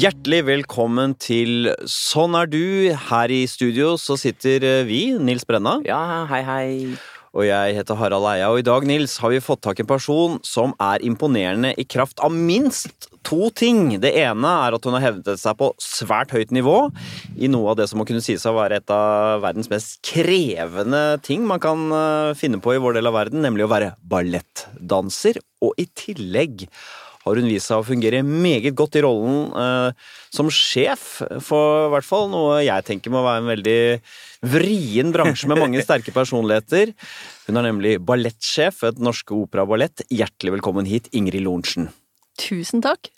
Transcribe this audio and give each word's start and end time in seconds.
Hjertelig 0.00 0.44
velkommen 0.46 1.12
til 1.20 1.66
Sånn 1.90 2.32
er 2.38 2.46
du. 2.48 2.62
Her 3.10 3.32
i 3.34 3.42
studio 3.50 3.96
så 4.00 4.14
sitter 4.16 4.64
eh, 4.64 4.84
vi, 4.88 5.00
Nils 5.20 5.44
Brenna. 5.44 5.74
Ja, 5.84 6.24
hei, 6.30 6.38
hei. 6.46 6.68
Og 7.36 7.44
jeg 7.44 7.74
heter 7.76 7.98
Harald 7.98 8.24
Eia. 8.30 8.48
Og 8.48 8.62
i 8.62 8.64
dag, 8.64 8.86
Nils, 8.88 9.18
har 9.20 9.34
vi 9.34 9.42
fått 9.44 9.60
tak 9.66 9.82
i 9.82 9.84
en 9.84 9.90
person 9.90 10.38
som 10.46 10.72
er 10.80 11.04
imponerende 11.04 11.74
i 11.76 11.84
kraft 11.84 12.22
av 12.24 12.32
minst 12.32 13.10
to 13.26 13.50
ting. 13.52 13.98
Det 14.00 14.14
ene 14.22 14.54
er 14.62 14.78
at 14.78 14.88
hun 14.88 14.96
har 14.96 15.04
hevdet 15.04 15.42
seg 15.42 15.58
på 15.60 15.68
svært 15.82 16.32
høyt 16.32 16.54
nivå 16.54 16.78
i 17.36 17.50
noe 17.52 17.74
av 17.74 17.82
det 17.82 17.90
som 17.90 18.00
må 18.00 18.08
kunne 18.08 18.24
sies 18.24 18.46
å 18.48 18.56
være 18.56 18.80
et 18.80 18.94
av 18.94 19.44
verdens 19.44 19.68
mest 19.74 20.00
krevende 20.06 21.20
ting 21.26 21.44
man 21.50 21.60
kan 21.60 21.84
eh, 21.92 22.32
finne 22.40 22.62
på 22.62 22.78
i 22.78 22.80
vår 22.80 22.96
del 22.96 23.10
av 23.10 23.18
verden, 23.18 23.44
nemlig 23.44 23.68
å 23.68 23.72
være 23.74 23.92
ballettdanser. 24.14 25.42
Og 25.60 25.76
i 25.76 25.90
tillegg 25.92 26.70
har 27.24 27.40
hun 27.40 27.48
vist 27.50 27.68
seg 27.68 27.82
å 27.82 27.86
fungere 27.86 28.22
meget 28.24 28.74
godt 28.78 28.96
i 28.98 29.04
rollen 29.04 29.52
eh, 29.52 30.08
som 30.32 30.50
sjef 30.52 31.20
for 31.44 31.86
i 31.86 31.92
hvert 31.94 32.08
fall 32.08 32.30
noe 32.32 32.60
jeg 32.64 32.86
tenker 32.86 33.12
må 33.12 33.22
være 33.26 33.42
en 33.42 33.50
veldig 33.52 33.80
vrien 34.50 35.12
bransje 35.12 35.50
med 35.50 35.60
mange 35.60 35.84
sterke 35.84 36.14
personligheter. 36.16 36.94
Hun 37.46 37.60
er 37.60 37.68
nemlig 37.68 37.98
ballettsjef 38.08 38.82
ved 38.86 38.98
Den 38.98 39.10
Norske 39.10 39.36
Opera 39.36 39.66
Ballett. 39.68 40.04
Hjertelig 40.08 40.56
velkommen 40.58 40.88
hit, 40.88 41.10
Ingrid 41.12 41.44
Lorentzen. 41.44 41.90
Tusen 42.40 42.80
takk. 42.84 43.12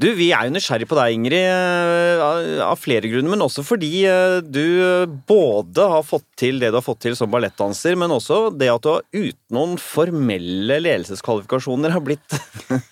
Du, 0.00 0.06
Vi 0.16 0.30
er 0.32 0.46
jo 0.48 0.54
nysgjerrig 0.54 0.86
på 0.88 0.96
deg, 0.96 1.12
Ingrid, 1.12 1.44
eh, 1.44 2.60
av- 2.64 2.78
flere 2.80 3.04
grunner. 3.10 3.34
Men 3.34 3.44
også 3.44 3.60
fordi 3.66 3.90
eh, 4.08 4.38
du 4.40 5.04
både 5.28 5.88
har 5.92 6.02
fått 6.08 6.24
til 6.40 6.58
det 6.62 6.70
du 6.72 6.78
har 6.78 6.86
fått 6.86 7.02
til 7.04 7.16
som 7.18 7.28
ballettdanser, 7.32 7.98
men 8.00 8.14
også 8.16 8.46
det 8.56 8.70
at 8.72 8.86
du 8.86 8.94
uten 9.12 9.56
noen 9.58 9.76
formelle 9.82 10.78
ledelseskvalifikasjoner 10.80 11.92
har 11.92 12.00
blitt 12.06 12.38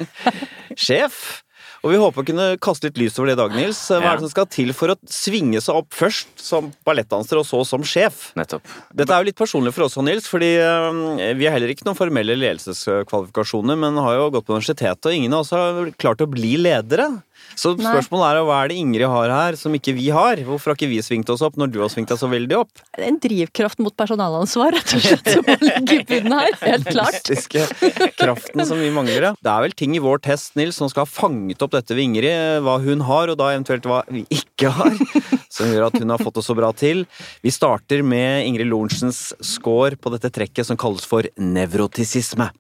sjef. 0.77 1.43
Og 1.85 1.93
vi 1.93 1.99
håper 2.01 2.25
å 2.25 2.27
kunne 2.27 2.47
kaste 2.63 2.89
litt 2.89 2.99
lys 2.99 3.19
over 3.21 3.31
det 3.31 3.37
i 3.37 3.39
dag, 3.39 3.55
Nils. 3.55 3.81
Hva 3.93 4.01
er 4.01 4.19
det 4.19 4.27
som 4.27 4.33
skal 4.33 4.49
til 4.51 4.73
for 4.75 4.93
å 4.93 4.97
svinge 5.13 5.61
seg 5.63 5.79
opp 5.79 5.95
først 5.95 6.43
som 6.43 6.73
ballettdanser, 6.89 7.39
og 7.39 7.47
så 7.47 7.63
som 7.69 7.85
sjef? 7.87 8.33
Nettopp. 8.39 8.67
Dette 8.91 9.15
er 9.15 9.23
jo 9.23 9.29
litt 9.31 9.39
personlig 9.39 9.75
for 9.77 9.87
oss, 9.87 9.99
Nils, 10.03 10.27
fordi 10.31 10.51
eh, 10.59 11.33
vi 11.39 11.47
har 11.47 11.55
heller 11.55 11.71
ikke 11.71 11.87
noen 11.87 11.99
formelle 11.99 12.39
ledelseskvalifikasjoner, 12.41 13.79
men 13.79 14.01
har 14.03 14.19
jo 14.19 14.31
gått 14.35 14.49
på 14.49 14.57
universitetet, 14.57 15.07
og 15.07 15.15
ingen 15.15 15.39
av 15.39 15.47
oss 15.47 15.55
har 15.55 15.93
klart 16.01 16.25
å 16.25 16.31
bli 16.31 16.57
ledere. 16.59 17.13
Så 17.57 17.73
spørsmålet 17.79 18.39
er 18.39 18.47
hva 18.47 18.59
er 18.63 18.71
det 18.73 18.79
Ingrid 18.81 19.09
har 19.09 19.33
her 19.33 19.57
som 19.59 19.75
ikke 19.77 19.95
vi 19.97 20.09
har? 20.15 20.41
Hvorfor 20.47 20.73
har 20.73 20.79
ikke 20.79 20.91
vi 20.91 21.01
svingt 21.05 21.31
oss 21.33 21.43
opp 21.45 21.57
når 21.61 21.73
du 21.73 21.79
har 21.83 21.91
svingt 21.93 22.13
deg 22.13 22.21
så 22.21 22.29
veldig 22.31 22.59
opp? 22.59 22.83
En 22.99 23.19
drivkraft 23.23 23.81
mot 23.83 23.95
personalansvar, 23.99 24.77
rett 24.77 24.95
og 24.99 25.05
slett, 25.05 25.33
som 25.33 25.49
ligger 25.69 26.03
i 26.03 26.07
bunnen 26.09 26.37
her. 26.37 26.59
Helt 26.63 26.91
klart. 26.91 27.19
Mystiske 27.19 27.65
kraften 28.19 28.65
som 28.69 28.81
vi 28.81 28.91
mangler, 28.95 29.31
ja. 29.31 29.33
Det 29.41 29.53
er 29.53 29.67
vel 29.67 29.77
ting 29.79 29.97
i 29.97 30.03
vår 30.03 30.23
test, 30.29 30.55
Nils, 30.59 30.79
som 30.79 30.91
skal 30.93 31.07
ha 31.07 31.11
fanget 31.11 31.65
opp 31.65 31.77
dette 31.77 31.97
ved 31.97 32.09
Ingrid, 32.09 32.63
hva 32.67 32.79
hun 32.85 33.05
har, 33.09 33.33
og 33.33 33.41
da 33.41 33.53
eventuelt 33.55 33.89
hva 33.89 34.03
vi 34.13 34.25
ikke 34.35 34.73
har, 34.75 34.97
som 35.53 35.71
gjør 35.73 35.89
at 35.89 36.01
hun 36.01 36.15
har 36.15 36.23
fått 36.23 36.41
det 36.41 36.47
så 36.47 36.57
bra 36.59 36.73
til. 36.77 37.05
Vi 37.45 37.55
starter 37.55 38.05
med 38.07 38.47
Ingrid 38.49 38.71
Lorentzens 38.71 39.33
score 39.45 39.99
på 39.99 40.13
dette 40.15 40.31
trekket 40.35 40.69
som 40.69 40.79
kalles 40.81 41.07
for 41.09 41.27
nevrotisisme. 41.39 42.51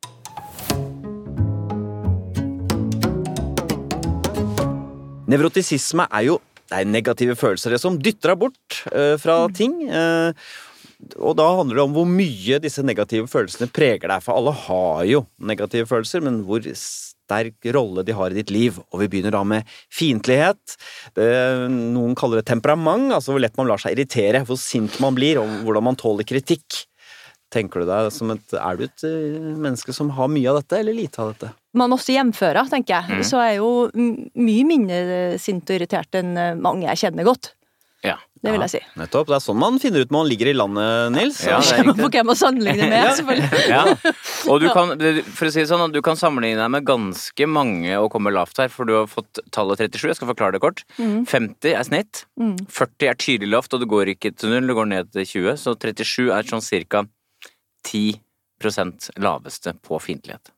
Nevrotisisme 5.28 6.08
er 6.08 6.30
jo 6.30 6.38
det 6.68 6.82
er 6.82 6.88
negative 6.88 7.32
følelser, 7.38 7.72
det 7.72 7.80
som 7.80 7.96
dytter 7.96 8.34
deg 8.34 8.40
bort 8.42 8.80
uh, 8.92 9.14
fra 9.20 9.46
ting. 9.56 9.86
Uh, 9.88 10.36
og 11.16 11.36
da 11.38 11.46
handler 11.60 11.78
det 11.78 11.84
om 11.86 11.94
hvor 11.94 12.08
mye 12.10 12.58
disse 12.60 12.82
negative 12.84 13.28
følelsene 13.30 13.70
preger 13.72 14.10
deg. 14.10 14.24
For 14.24 14.36
alle 14.36 14.52
har 14.66 15.04
jo 15.08 15.22
negative 15.40 15.88
følelser, 15.88 16.24
men 16.26 16.42
hvor 16.44 16.66
sterk 16.76 17.70
rolle 17.76 18.04
de 18.04 18.16
har 18.18 18.34
i 18.34 18.38
ditt 18.40 18.52
liv. 18.52 18.80
Og 18.90 19.04
vi 19.04 19.08
begynner 19.12 19.32
da 19.36 19.44
med 19.46 19.68
fiendtlighet. 19.94 20.76
Noen 21.70 22.18
kaller 22.18 22.42
det 22.42 22.48
temperament, 22.50 23.12
altså 23.14 23.32
hvor 23.32 23.44
lett 23.44 23.56
man 23.60 23.70
lar 23.70 23.80
seg 23.80 23.94
irritere. 23.94 24.42
Hvor 24.48 24.58
sint 24.60 24.98
man 25.04 25.16
blir, 25.16 25.40
og 25.40 25.62
hvordan 25.64 25.86
man 25.88 26.00
tåler 26.00 26.26
kritikk. 26.28 26.82
Tenker 27.48 27.80
du 27.80 27.88
deg 27.88 28.10
som 28.12 28.30
et, 28.34 28.54
Er 28.60 28.76
du 28.76 28.82
et 28.84 29.04
eh, 29.08 29.52
menneske 29.56 29.94
som 29.96 30.10
har 30.18 30.28
mye 30.28 30.50
av 30.50 30.58
dette, 30.60 30.80
eller 30.82 30.92
lite 30.96 31.22
av 31.24 31.30
dette? 31.32 31.52
Man 31.78 31.94
også 31.96 32.12
hjemfører, 32.12 32.68
tenker 32.68 32.98
jeg. 33.08 33.24
Så 33.28 33.38
er 33.40 33.54
jeg 33.54 33.62
jo 33.62 33.70
mye 34.36 34.64
mindre 34.68 34.98
sint 35.40 35.68
og 35.70 35.78
irritert 35.78 36.18
enn 36.20 36.34
eh, 36.36 36.56
mange 36.58 36.84
jeg 36.90 37.06
kjenner 37.06 37.24
godt. 37.28 37.54
Ja. 38.04 38.18
Det 38.38 38.52
vil 38.54 38.62
jeg 38.62 38.70
si. 38.70 38.80
Nettopp. 39.00 39.26
Det 39.26 39.34
er 39.34 39.42
sånn 39.42 39.58
man 39.58 39.80
finner 39.82 40.04
ut 40.04 40.12
når 40.12 40.20
man 40.20 40.28
ligger 40.30 40.46
i 40.46 40.52
landet, 40.54 41.08
Nils. 41.16 41.40
Ja, 41.42 41.56
det 41.58 41.72
er 41.72 41.78
Kommer 41.80 41.96
riktig. 41.96 42.04
på 42.04 42.10
hvem 42.14 42.30
å 42.30 42.36
sammenligne 42.38 42.86
med, 42.92 43.08
selvfølgelig. 43.18 43.62
Ja. 43.72 44.12
Og 44.52 44.60
du 44.62 44.68
kan, 44.76 44.92
for 45.40 45.48
å 45.48 45.50
si 45.56 45.64
det 45.64 45.70
sånn, 45.72 45.90
du 45.96 45.98
kan 46.06 46.20
sammenligne 46.20 46.60
deg 46.60 46.70
med 46.76 46.86
ganske 46.86 47.48
mange 47.50 47.96
og 47.98 48.12
komme 48.14 48.30
lavt 48.36 48.60
her, 48.62 48.70
for 48.70 48.86
du 48.86 48.94
har 49.00 49.08
fått 49.10 49.40
tallet 49.56 49.82
37. 49.88 50.04
Jeg 50.12 50.20
skal 50.20 50.30
forklare 50.30 50.54
det 50.54 50.62
kort. 50.62 50.84
50 51.00 51.72
er 51.74 51.88
snitt. 51.88 52.22
40 52.38 53.10
er 53.10 53.18
tydelig 53.18 53.50
lavt, 53.56 53.74
og 53.74 53.82
du 53.82 53.88
går 53.90 54.12
ikke 54.14 54.30
til 54.36 54.54
null, 54.54 54.68
du 54.70 54.76
går 54.78 54.92
ned 54.94 55.10
til 55.16 55.26
20. 55.26 55.58
Så 55.64 55.74
37 55.74 56.28
er 56.38 56.46
sånn 56.52 56.62
cirka 56.62 57.02
10% 57.88 59.10
laveste 59.22 59.74
på 59.86 60.00
fiendtlighet. 60.02 60.52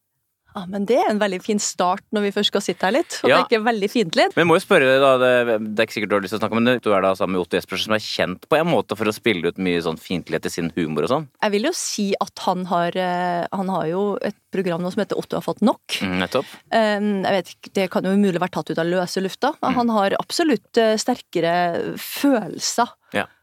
Ja, 0.50 0.64
men 0.66 0.82
det 0.82 0.96
er 0.98 1.12
en 1.12 1.20
veldig 1.20 1.38
fin 1.44 1.60
start 1.62 2.02
når 2.10 2.24
vi 2.24 2.30
først 2.34 2.50
skal 2.50 2.62
sitte 2.64 2.82
her 2.88 2.91
litt, 2.96 3.20
og 3.22 3.30
Ja. 3.30 3.36
tenke 3.44 3.60
veldig 3.62 3.86
fiendtlig. 3.86 4.24
Men 4.34 4.42
jeg 4.42 4.48
må 4.50 4.56
jo 4.58 4.62
spørre 4.64 4.88
deg, 4.88 4.98
da, 5.04 5.10
det, 5.22 5.58
det 5.76 5.78
er 5.78 5.86
ikke 5.86 5.94
sikkert 5.94 6.10
du 6.10 6.14
har 6.16 6.24
lyst 6.24 6.32
til 6.34 6.41
å 6.41 6.42
snakke 6.42 6.56
om, 6.56 6.64
men 6.64 6.80
du 6.82 6.88
er 6.91 7.04
da 7.04 7.12
sammen 7.14 7.36
med 7.36 7.42
Otto 7.44 7.54
Jespersen, 7.54 7.86
som 7.86 7.94
er 7.94 8.02
kjent 8.02 8.48
på 8.50 8.58
en 8.58 8.66
måte 8.66 8.96
for 8.98 9.06
å 9.06 9.14
spille 9.14 9.46
ut 9.46 9.60
mye 9.62 9.78
sånn 9.86 10.00
fiendtlighet 10.02 10.48
i 10.50 10.50
sin 10.56 10.72
humor 10.74 11.06
og 11.06 11.12
sånn. 11.12 11.28
Jeg 11.46 11.54
vil 11.54 11.68
jo 11.70 11.72
si 11.78 12.08
at 12.18 12.42
han 12.48 12.64
har, 12.66 12.98
eh, 12.98 13.47
han 13.54 13.68
har 13.70 13.86
jo 13.92 14.02
et 14.26 14.34
program 14.50 14.82
nå 14.82 14.91
som 14.91 15.04
heter 15.04 15.22
Otto 15.22 15.38
har 15.38 15.47
fått 15.47 15.62
nok. 15.62 16.00
Mm, 16.02 16.18
nettopp. 16.18 16.50
Um, 16.74 17.22
jeg 17.22 17.36
vet 17.38 17.54
ikke, 17.54 17.72
Det 17.78 17.86
kan 17.94 18.02
jo 18.10 18.16
umulig 18.18 18.42
være 18.42 18.56
tatt 18.58 18.70
ut 18.74 18.82
av 18.82 18.91
løse 18.91 19.22
lufta. 19.22 19.54
men 19.62 19.74
Han 19.78 19.88
har 19.94 20.18
absolutt 20.18 20.76
eh, 20.82 20.97
sterkere 20.98 21.94
følelser. 21.94 22.91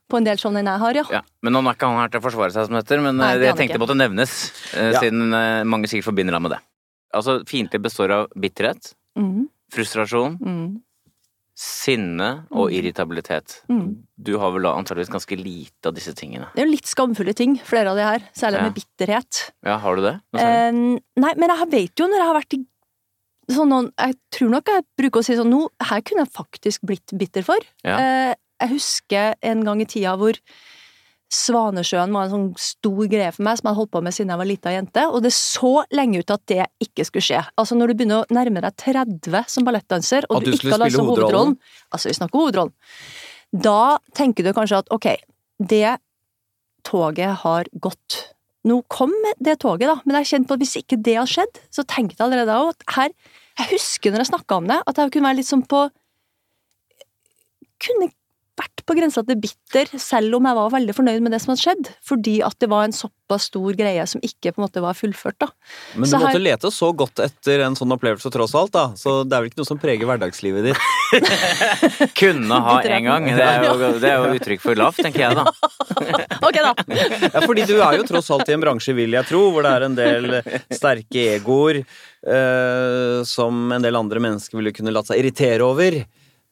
På 0.10 0.18
en 0.18 0.24
del 0.28 0.38
enn 0.38 0.66
jeg 0.72 0.80
har, 0.80 0.94
ja. 0.96 1.04
Ja, 1.12 1.22
men 1.44 1.54
nå 1.54 1.60
er 1.68 1.76
ikke 1.76 1.88
han 1.90 2.00
her 2.00 2.08
til 2.10 2.22
å 2.22 2.24
forsvare 2.24 2.52
seg, 2.56 2.66
som 2.68 2.76
det 2.78 2.84
heter. 2.86 3.02
Men 3.04 3.18
Nei, 3.18 3.34
eh, 3.36 3.40
det 3.40 3.48
jeg 3.52 3.56
tenkte 3.58 3.76
ikke. 3.76 3.84
måtte 3.86 3.98
nevnes, 4.00 4.34
uh, 4.76 4.92
Ja. 4.94 5.00
siden 5.02 5.34
uh, 5.34 5.64
mange 5.68 5.88
sikkert 5.88 6.06
forbinder 6.12 6.34
ham 6.34 6.44
med 6.44 6.52
det. 6.52 6.60
Altså, 7.14 7.44
Fiendtlig 7.46 7.82
består 7.82 8.12
av 8.12 8.28
bitterhet, 8.38 8.94
Mm, 9.18 9.48
frustrasjon, 9.74 10.38
mm, 10.40 10.82
sinne 11.58 12.46
og 12.52 12.70
irritabilitet. 12.72 13.64
mm. 13.70 13.96
Du 14.22 14.38
har 14.38 14.52
vel 14.52 14.62
da 14.64 14.76
antageligvis 14.78 15.10
ganske 15.10 15.36
lite 15.38 15.88
av 15.90 15.94
disse 15.96 16.14
tingene. 16.14 16.48
Det 16.54 16.62
er 16.62 16.68
jo 16.68 16.72
litt 16.76 16.86
skamfulle 16.86 17.34
ting, 17.36 17.58
flere 17.66 17.90
av 17.90 17.96
de 17.98 18.04
her. 18.04 18.20
Særlig 18.34 18.58
Ja. 18.60 18.64
med 18.64 18.76
bitterhet. 18.76 19.52
Ja, 19.66 19.78
har 19.80 19.96
du 19.96 20.02
det? 20.04 20.22
Um, 20.34 21.00
nei, 21.18 21.34
men 21.36 21.50
jeg 21.50 21.70
vet 21.72 21.96
jo 21.96 22.06
når 22.08 22.18
jeg 22.18 22.28
har 22.28 22.42
vært 22.42 22.54
i 22.54 22.66
sånn 23.50 23.70
noen 23.70 23.92
Jeg 23.98 24.16
tror 24.32 24.50
nok 24.50 24.66
jeg 24.66 24.84
bruker 25.00 25.20
å 25.22 25.24
si 25.24 25.34
sånn 25.34 25.50
Nå, 25.50 25.70
her 25.82 26.02
kunne 26.02 26.26
jeg 26.26 26.34
faktisk 26.34 26.82
blitt 26.86 27.18
bitter 27.18 27.42
for. 27.44 27.58
Ja. 27.84 28.34
Jeg 28.62 28.74
husker 28.74 29.38
en 29.46 29.64
gang 29.68 29.82
i 29.84 29.88
tida 29.90 30.16
hvor 30.20 30.38
Svanesjøen 31.28 32.14
var 32.16 32.28
en 32.28 32.32
sånn 32.32 32.52
stor 32.62 33.08
greie 33.12 33.34
for 33.36 33.44
meg 33.44 33.58
som 33.60 33.66
jeg 33.66 33.74
hadde 33.74 33.80
holdt 33.82 33.92
på 33.98 34.02
med 34.06 34.16
siden 34.16 34.30
jeg 34.32 34.40
var 34.40 34.48
lita 34.48 34.72
jente, 34.72 35.04
og 35.12 35.26
det 35.26 35.34
så 35.36 35.72
lenge 35.92 36.22
ut 36.24 36.32
at 36.32 36.44
det 36.48 36.68
ikke 36.86 37.04
skulle 37.10 37.26
skje. 37.26 37.42
Altså 37.60 37.76
Når 37.76 37.92
du 37.92 37.96
begynner 38.00 38.24
å 38.24 38.38
nærme 38.38 38.64
deg 38.64 38.78
30 38.80 39.52
som 39.52 39.68
ballettdanser, 39.68 40.30
og 40.30 40.40
At 40.40 40.48
du, 40.48 40.54
ikke 40.56 40.72
har 40.72 40.80
lagt 40.86 40.96
spille 40.96 41.10
hovedrollen? 41.10 41.58
Altså, 41.92 42.08
vi 42.08 42.16
snakker 42.16 42.40
hovedrollen. 42.40 42.74
Da 43.52 43.82
tenker 44.16 44.48
du 44.48 44.54
kanskje 44.56 44.80
at 44.80 44.92
ok, 44.96 45.10
det 45.60 45.98
toget 46.88 47.44
har 47.44 47.68
gått. 47.84 48.22
Nå 48.68 48.80
kom 48.92 49.12
det 49.44 49.60
toget, 49.64 49.90
da, 49.92 49.98
men 50.06 50.22
jeg 50.22 50.32
kjente 50.32 50.48
på 50.48 50.56
at 50.56 50.64
hvis 50.64 50.78
ikke 50.80 51.00
det 51.04 51.18
hadde 51.20 51.34
skjedd, 51.34 51.60
så 51.76 51.84
tenkte 51.84 52.22
jeg 52.22 52.28
allerede 52.30 52.56
da 52.56 52.72
at 52.72 52.88
her 52.96 53.12
Jeg 53.58 53.72
husker 53.74 54.14
når 54.14 54.22
jeg 54.22 54.30
snakka 54.32 54.62
om 54.62 54.68
det, 54.70 54.80
at 54.86 55.00
jeg 55.02 55.12
kunne 55.12 55.28
være 55.28 55.40
litt 55.42 55.50
sånn 55.50 55.66
på 55.68 55.88
Kunne 57.84 58.10
vært 58.58 58.82
på 58.88 58.96
grensa 58.98 59.22
til 59.28 59.38
bitter, 59.44 59.90
selv 60.02 60.38
om 60.40 60.46
jeg 60.50 60.58
var 60.58 60.72
veldig 60.74 60.94
fornøyd 60.98 61.22
med 61.26 61.34
det 61.36 61.40
som 61.44 61.52
hadde 61.54 61.62
skjedd. 61.64 61.90
Fordi 62.08 62.38
at 62.48 62.56
det 62.64 62.70
var 62.72 62.88
en 62.88 62.96
såpass 62.96 63.50
stor 63.52 63.76
greie 63.78 64.06
som 64.10 64.22
ikke 64.26 64.54
på 64.56 64.62
en 64.62 64.66
måte 64.66 64.82
var 64.82 64.96
fullført, 64.98 65.38
da. 65.44 65.50
Men 65.94 66.08
du 66.08 66.10
Så 66.10 66.18
måtte 66.22 66.32
her- 66.40 66.46
lete 66.48 66.72
så 66.74 66.90
godt 66.96 67.22
etter 67.22 67.66
en 67.68 67.76
sånn 67.78 67.92
opplevelse 67.94 68.32
tross 68.34 68.56
alt, 68.58 68.72
da. 68.74 68.86
Så 68.98 69.22
det 69.28 69.36
er 69.38 69.44
vel 69.44 69.52
ikke 69.52 69.62
noe 69.62 69.70
som 69.70 69.78
preger 69.82 70.08
hverdagslivet 70.10 70.72
ditt. 70.72 70.82
Kunne 72.22 72.60
ha 72.68 72.78
en 72.82 73.04
gang. 73.12 73.26
Det 73.30 73.44
er, 73.46 73.64
jo, 73.68 73.92
det 74.02 74.10
er 74.10 74.18
jo 74.24 74.40
uttrykk 74.40 74.64
for 74.64 74.80
lavt, 74.80 75.04
tenker 75.06 75.28
jeg 75.28 75.38
da. 75.38 75.46
Ok, 76.48 76.58
da! 76.62 76.74
Ja, 77.34 77.42
fordi 77.44 77.66
du 77.68 77.76
er 77.82 77.98
jo 78.00 78.06
tross 78.08 78.30
alt 78.34 78.50
i 78.50 78.54
en 78.56 78.62
bransje, 78.64 78.94
vil 78.96 79.12
jeg 79.18 79.26
tro, 79.28 79.48
hvor 79.54 79.66
det 79.66 79.72
er 79.74 79.86
en 79.88 79.96
del 79.98 80.28
sterke 80.74 81.24
egoer 81.38 81.80
eh, 81.82 83.24
som 83.28 83.72
en 83.74 83.84
del 83.84 83.98
andre 84.00 84.22
mennesker 84.24 84.58
ville 84.60 84.74
kunne 84.76 84.94
latt 84.96 85.10
seg 85.10 85.22
irritere 85.22 85.66
over. 85.66 86.00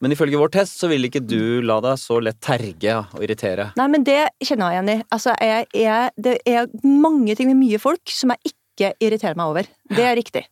Men 0.04 0.12
ifølge 0.12 0.38
vår 0.40 0.52
test 0.58 0.80
så 0.80 0.90
vil 0.90 1.08
ikke 1.08 1.22
du 1.24 1.62
la 1.64 1.78
deg 1.84 1.96
så 2.00 2.18
lett 2.20 2.38
terge 2.44 2.98
og 3.00 3.22
irritere. 3.24 3.70
Nei, 3.80 3.86
men 3.92 4.04
det 4.04 4.20
kjenner 4.44 4.74
jeg 4.74 4.76
igjen 4.76 4.92
i. 4.92 4.98
Altså, 5.16 5.36
jeg, 5.40 5.68
jeg, 5.72 6.10
det 6.20 6.34
er 6.44 6.68
mange 6.84 7.36
ting 7.38 7.48
med 7.52 7.60
mye 7.62 7.80
folk 7.80 8.12
som 8.12 8.34
jeg 8.34 8.52
ikke 8.52 8.92
irriterer 9.00 9.38
meg 9.38 9.54
over. 9.54 9.70
Det 9.88 10.04
er 10.04 10.18
riktig. 10.18 10.44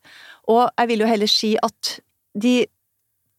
Og 0.49 0.65
jeg 0.71 0.91
vil 0.91 1.05
jo 1.05 1.11
heller 1.11 1.31
si 1.31 1.53
at 1.61 1.99
de 2.41 2.57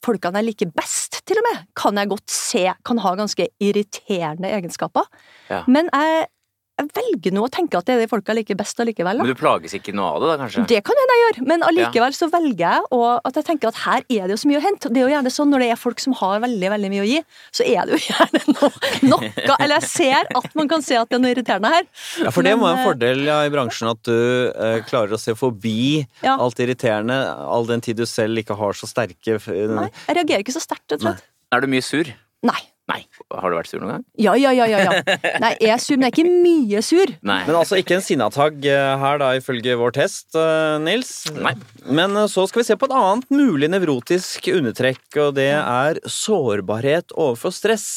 folkene 0.06 0.42
jeg 0.42 0.52
liker 0.52 0.72
best, 0.78 1.24
til 1.26 1.40
og 1.42 1.48
med, 1.48 1.66
kan 1.78 1.98
jeg 1.98 2.12
godt 2.12 2.30
se 2.30 2.64
kan 2.86 3.00
ha 3.02 3.16
ganske 3.18 3.48
irriterende 3.64 4.52
egenskaper. 4.54 5.08
Ja. 5.50 5.64
Men 5.66 5.90
jeg 5.90 6.28
jeg 6.76 6.90
velger 6.92 7.32
nå 7.36 7.44
å 7.46 7.50
tenke 7.54 7.78
at 7.80 7.86
det 7.88 7.94
er 7.96 8.02
de 8.04 8.08
folka 8.12 8.34
jeg 8.34 8.42
liker 8.42 8.58
best 8.60 8.80
allikevel. 8.84 9.22
Men 9.22 9.30
du 9.32 9.38
plages 9.40 9.72
ikke 9.78 9.94
noe 9.96 10.10
av 10.12 10.20
det, 10.20 10.28
da, 10.28 10.36
kanskje? 10.44 10.64
Det 10.68 10.80
kan 10.84 11.00
hende 11.00 11.16
jeg 11.16 11.22
gjør, 11.24 11.38
men 11.48 11.64
allikevel 11.64 12.16
så 12.18 12.28
velger 12.34 12.64
jeg 12.66 12.82
å- 12.92 13.20
at 13.24 13.34
jeg 13.40 13.46
tenker 13.48 13.68
at 13.72 13.80
her 13.86 14.02
er 14.10 14.28
det 14.28 14.36
jo 14.36 14.40
så 14.44 14.50
mye 14.52 14.60
å 14.60 14.66
hente. 14.66 14.92
Det 14.92 15.00
er 15.00 15.08
jo 15.08 15.14
gjerne 15.16 15.32
sånn 15.32 15.50
når 15.56 15.60
det 15.64 15.70
er 15.72 15.80
folk 15.80 16.00
som 16.04 16.14
har 16.20 16.42
veldig 16.44 16.70
veldig 16.76 16.90
mye 16.92 17.04
å 17.06 17.08
gi, 17.08 17.22
så 17.56 17.64
er 17.64 17.86
det 17.88 17.96
jo 17.96 18.02
gjerne 18.12 18.42
no, 18.60 18.72
noe 19.16 19.58
Eller 19.60 19.80
jeg 19.80 19.90
ser 19.94 20.28
at 20.36 20.52
man 20.60 20.68
kan 20.68 20.84
se 20.84 21.00
at 21.00 21.08
det 21.10 21.16
er 21.16 21.24
noe 21.24 21.32
irriterende 21.34 21.72
her. 21.72 21.88
Ja, 22.26 22.30
for 22.36 22.44
det 22.44 22.58
må 22.60 22.68
være 22.68 22.76
en 22.76 22.84
eh, 22.84 22.90
fordel 22.92 23.24
ja, 23.30 23.40
i 23.48 23.50
bransjen 23.56 23.90
at 23.94 24.04
du 24.04 24.52
eh, 24.52 24.82
klarer 24.90 25.16
å 25.16 25.20
se 25.22 25.32
forbi 25.40 26.06
Ja. 26.24 26.36
alt 26.38 26.60
irriterende, 26.60 27.22
all 27.40 27.66
den 27.66 27.80
tid 27.82 27.98
du 27.98 28.06
selv 28.06 28.36
ikke 28.44 28.58
har 28.60 28.74
så 28.76 28.88
sterke 28.90 29.40
Nei, 29.46 29.90
jeg 30.10 30.16
reagerer 30.20 30.44
ikke 30.44 30.54
så 30.56 30.62
sterkt, 30.64 30.90
rett 30.92 31.00
og 31.00 31.08
slett. 31.14 31.24
Er 31.56 31.62
du 31.64 31.68
mye 31.72 31.84
sur? 31.86 32.04
Nei. 32.44 32.60
Nei. 32.86 33.00
Har 33.34 33.50
du 33.50 33.58
vært 33.58 33.70
sur 33.72 33.82
noen 33.82 33.96
gang? 33.96 34.04
Ja, 34.22 34.36
ja, 34.38 34.52
ja, 34.54 34.68
ja. 34.70 34.82
ja. 34.86 35.16
Nei, 35.42 35.56
jeg 35.58 35.72
er 35.74 35.82
sur, 35.82 35.96
men 35.98 36.06
jeg 36.06 36.12
er 36.12 36.20
ikke 36.20 36.44
mye 36.44 36.84
sur. 36.86 37.14
Nei. 37.26 37.40
Men 37.48 37.58
altså 37.58 37.80
ikke 37.82 37.98
en 37.98 38.06
sinnatagg 38.06 38.68
eh, 38.70 38.92
her, 39.02 39.18
da, 39.22 39.32
ifølge 39.40 39.78
vår 39.80 39.96
test, 39.98 40.28
eh, 40.38 40.76
Nils. 40.84 41.16
Nei. 41.34 41.56
Men 41.90 42.14
eh, 42.14 42.30
så 42.30 42.46
skal 42.50 42.62
vi 42.62 42.68
se 42.68 42.78
på 42.78 42.90
et 42.90 42.94
annet 42.94 43.34
mulig 43.34 43.72
nevrotisk 43.74 44.52
undertrekk, 44.54 45.04
og 45.24 45.34
det 45.40 45.50
er 45.58 46.00
sårbarhet 46.06 47.16
overfor 47.18 47.56
stress. 47.56 47.90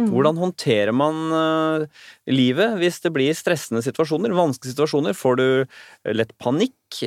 Hvordan 0.00 0.38
håndterer 0.40 0.94
man 0.96 1.16
livet 2.30 2.78
hvis 2.80 3.02
det 3.04 3.10
blir 3.12 3.36
stressende 3.36 3.82
situasjoner, 3.84 4.32
vanskelige 4.32 4.72
situasjoner? 4.72 5.16
Får 5.18 5.36
du 5.36 5.44
lett 6.16 6.32
panikk, 6.40 7.02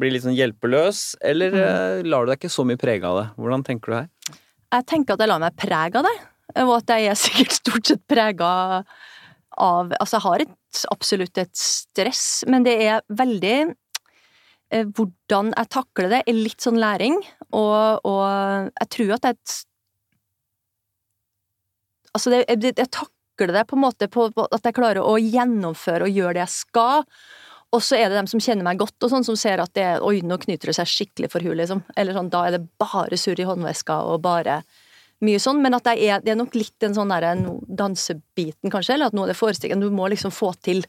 blir 0.00 0.14
litt 0.14 0.24
sånn 0.24 0.38
hjelpeløs, 0.38 1.18
eller 1.28 1.58
eh, 1.58 2.06
lar 2.08 2.24
du 2.24 2.32
deg 2.32 2.40
ikke 2.40 2.52
så 2.54 2.64
mye 2.64 2.80
prege 2.80 3.04
av 3.04 3.20
det? 3.20 3.26
Hvordan 3.36 3.66
tenker 3.66 3.92
du 3.92 3.98
her? 3.98 4.08
Jeg 4.78 4.88
tenker 4.88 5.18
at 5.18 5.26
jeg 5.26 5.32
lar 5.34 5.44
meg 5.44 5.60
prege 5.60 6.00
av 6.00 6.08
det, 6.08 6.16
og 6.56 6.72
at 6.78 6.94
jeg 6.94 7.10
er 7.10 7.18
sikkert 7.18 7.56
stort 7.58 7.90
sett 7.90 8.04
prega 8.08 8.50
av 9.58 9.92
Altså, 9.98 10.16
jeg 10.16 10.24
har 10.24 10.42
et, 10.44 10.80
absolutt 10.92 11.38
et 11.42 11.58
stress, 11.58 12.44
men 12.46 12.62
det 12.66 12.76
er 12.84 13.00
veldig 13.10 13.56
eh, 13.66 14.84
Hvordan 14.86 15.50
jeg 15.50 15.70
takler 15.74 16.12
det, 16.12 16.20
er 16.22 16.38
litt 16.38 16.62
sånn 16.62 16.78
læring, 16.78 17.18
og, 17.50 18.06
og 18.06 18.70
jeg 18.70 18.90
tror 18.94 19.16
at 19.18 19.32
jeg 19.32 19.40
Altså, 22.14 22.32
det, 22.32 22.44
jeg, 22.48 22.72
jeg 22.78 22.90
takler 22.94 23.52
det 23.54 23.66
på 23.68 23.76
en 23.76 23.84
måte 23.84 24.08
på, 24.10 24.30
på 24.34 24.46
at 24.54 24.64
jeg 24.64 24.74
klarer 24.78 25.04
å 25.04 25.18
gjennomføre 25.20 26.06
og 26.06 26.16
gjøre 26.16 26.38
det 26.38 26.40
jeg 26.46 26.54
skal. 26.54 27.04
Og 27.76 27.82
så 27.84 27.98
er 27.98 28.08
det 28.08 28.16
dem 28.16 28.30
som 28.30 28.40
kjenner 28.40 28.64
meg 28.64 28.80
godt, 28.80 28.96
og 29.04 29.12
sånn 29.12 29.26
som 29.26 29.36
ser 29.38 29.60
at 29.62 29.74
det, 29.76 29.84
oi, 30.02 30.22
nå 30.24 30.38
knyter 30.40 30.70
det 30.70 30.78
seg 30.78 30.88
skikkelig 30.88 31.28
for 31.30 31.44
huet, 31.44 31.58
liksom. 31.60 31.84
Eller 32.00 32.16
sånn, 32.16 32.30
da 32.32 32.46
er 32.48 32.56
det 32.56 32.62
bare 32.80 33.18
surr 33.20 33.38
i 33.38 33.46
håndveska 33.46 34.00
og 34.08 34.22
bare 34.24 34.62
mye 35.24 35.40
sånn. 35.42 35.60
Men 35.64 35.74
at 35.78 35.84
det 35.88 35.96
er, 36.06 36.20
det 36.24 36.32
er 36.34 36.38
nok 36.40 36.54
litt 36.58 36.74
den 36.82 36.94
sånn 36.96 37.10
derre 37.12 37.34
no, 37.38 37.58
dansebiten, 37.66 38.70
kanskje, 38.72 38.94
eller 38.96 39.10
at 39.10 39.16
noe 39.16 39.26
er 39.28 39.32
det 39.34 39.38
forestillingen. 39.40 39.82
Du 39.82 39.90
må 39.94 40.08
liksom 40.12 40.32
få 40.34 40.52
til. 40.62 40.84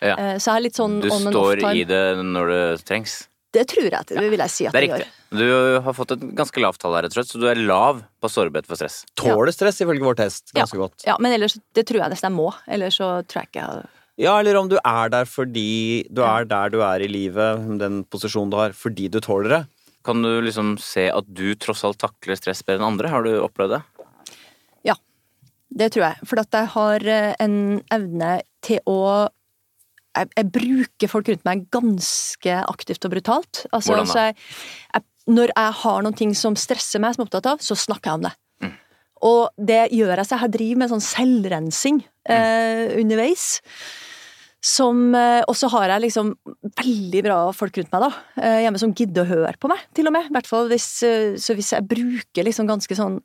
Ja. 0.00 0.14
Eh, 0.18 0.34
Så 0.38 0.50
jeg 0.52 0.56
er 0.60 0.66
litt 0.68 0.78
sånn 0.78 0.98
Du 1.02 1.08
står 1.10 1.64
i 1.74 1.84
det 1.88 2.02
når 2.22 2.52
det 2.52 2.64
trengs. 2.88 3.24
Det 3.54 3.62
tror 3.70 3.86
jeg, 3.86 4.06
det 4.10 4.30
vil 4.32 4.40
jeg 4.42 4.50
si 4.50 4.64
at 4.66 4.74
Det 4.74 4.80
er 4.80 4.86
jeg 4.88 5.04
gjør. 5.04 5.10
Du 5.38 5.80
har 5.86 5.94
fått 5.94 6.12
et 6.16 6.22
ganske 6.34 6.58
lavt 6.62 6.80
tall 6.82 6.94
her, 6.96 7.04
rett 7.06 7.14
og 7.14 7.18
slett, 7.20 7.30
så 7.30 7.38
du 7.38 7.46
er 7.50 7.58
lav 7.62 8.00
på 8.22 8.30
sårbarhet 8.30 8.66
for 8.66 8.78
stress. 8.78 9.04
Tåler 9.18 9.54
stress, 9.54 9.78
ifølge 9.82 10.02
vår 10.02 10.18
test, 10.18 10.50
ganske 10.54 10.78
godt. 10.78 11.04
Ja, 11.06 11.14
men 11.22 11.34
ellers, 11.36 11.54
det 11.74 11.86
tror 11.86 12.02
jeg 12.02 12.14
nesten 12.14 12.32
jeg 12.32 12.36
må. 12.38 12.48
Ellers 12.66 12.98
så 12.98 13.10
tror 13.30 13.44
jeg 13.44 13.52
ikke 13.52 13.62
jeg 13.66 13.86
Ja, 14.26 14.34
eller 14.38 14.58
om 14.58 14.68
du 14.70 14.76
er 14.78 15.08
der 15.10 15.24
fordi 15.26 16.06
du 16.10 16.22
er 16.26 16.44
der 16.50 16.70
du 16.70 16.80
er 16.86 17.02
i 17.02 17.08
livet, 17.10 17.62
den 17.78 18.02
posisjonen 18.10 18.50
du 18.50 18.58
har, 18.58 18.74
fordi 18.74 19.08
du 19.10 19.20
tåler 19.22 19.48
det. 19.56 19.62
Kan 20.04 20.24
du 20.24 20.30
liksom 20.44 20.74
se 20.82 21.08
at 21.12 21.28
du 21.28 21.54
tross 21.56 21.84
alt 21.86 22.00
takler 22.02 22.38
stress 22.38 22.62
bedre 22.66 22.82
enn 22.82 22.90
andre? 22.92 23.12
Har 23.12 23.24
du 23.24 23.32
opplevd 23.40 23.78
det? 23.78 23.80
Ja, 24.90 24.98
det 25.72 25.92
tror 25.94 26.10
jeg. 26.10 26.28
For 26.28 26.42
at 26.42 26.58
jeg 26.58 26.70
har 26.74 27.08
eh, 27.08 27.32
en 27.44 27.56
evne 27.94 28.36
til 28.64 28.82
å 28.90 29.00
jeg, 30.14 30.30
jeg 30.36 30.50
bruker 30.54 31.10
folk 31.10 31.28
rundt 31.32 31.48
meg 31.48 31.64
ganske 31.74 32.60
aktivt 32.70 33.06
og 33.08 33.16
brutalt. 33.16 33.64
Altså, 33.72 33.96
Hvordan 33.96 34.12
da? 34.12 34.26
jeg, 34.28 35.04
når 35.26 35.50
jeg 35.56 35.76
har 35.80 36.04
noen 36.06 36.18
ting 36.20 36.36
som 36.38 36.54
stresser 36.58 37.02
meg, 37.02 37.16
som 37.16 37.24
jeg 37.24 37.26
er 37.26 37.30
opptatt 37.32 37.50
av, 37.50 37.64
så 37.64 37.74
snakker 37.78 38.12
jeg 38.12 38.20
om 38.20 38.26
det. 38.28 38.34
Og 39.24 39.48
det 39.56 39.86
gjør 39.94 40.20
jeg 40.20 40.28
så 40.28 40.38
jeg 40.42 40.52
driver 40.58 40.80
med 40.82 40.90
sånn 40.92 41.04
selvrensing 41.04 42.00
eh, 42.28 42.92
underveis. 43.00 43.46
Som, 44.64 45.10
eh, 45.12 45.42
og 45.44 45.56
så 45.60 45.68
har 45.74 45.90
jeg 45.92 46.06
liksom 46.06 46.30
veldig 46.80 47.20
bra 47.26 47.38
folk 47.52 47.76
rundt 47.76 47.92
meg 47.92 48.06
da, 48.06 48.10
eh, 48.40 48.62
hjemme 48.64 48.80
som 48.80 48.94
gidder 48.96 49.26
å 49.26 49.28
høre 49.28 49.58
på 49.60 49.68
meg, 49.68 49.82
til 49.92 50.08
og 50.08 50.14
med. 50.16 50.30
I 50.30 50.34
hvert 50.38 50.48
fall 50.48 50.70
hvis, 50.72 50.88
eh, 51.04 51.36
hvis 51.36 51.74
jeg 51.74 51.88
bruker 51.90 52.46
liksom 52.48 52.70
ganske 52.70 52.96
sånn 52.96 53.20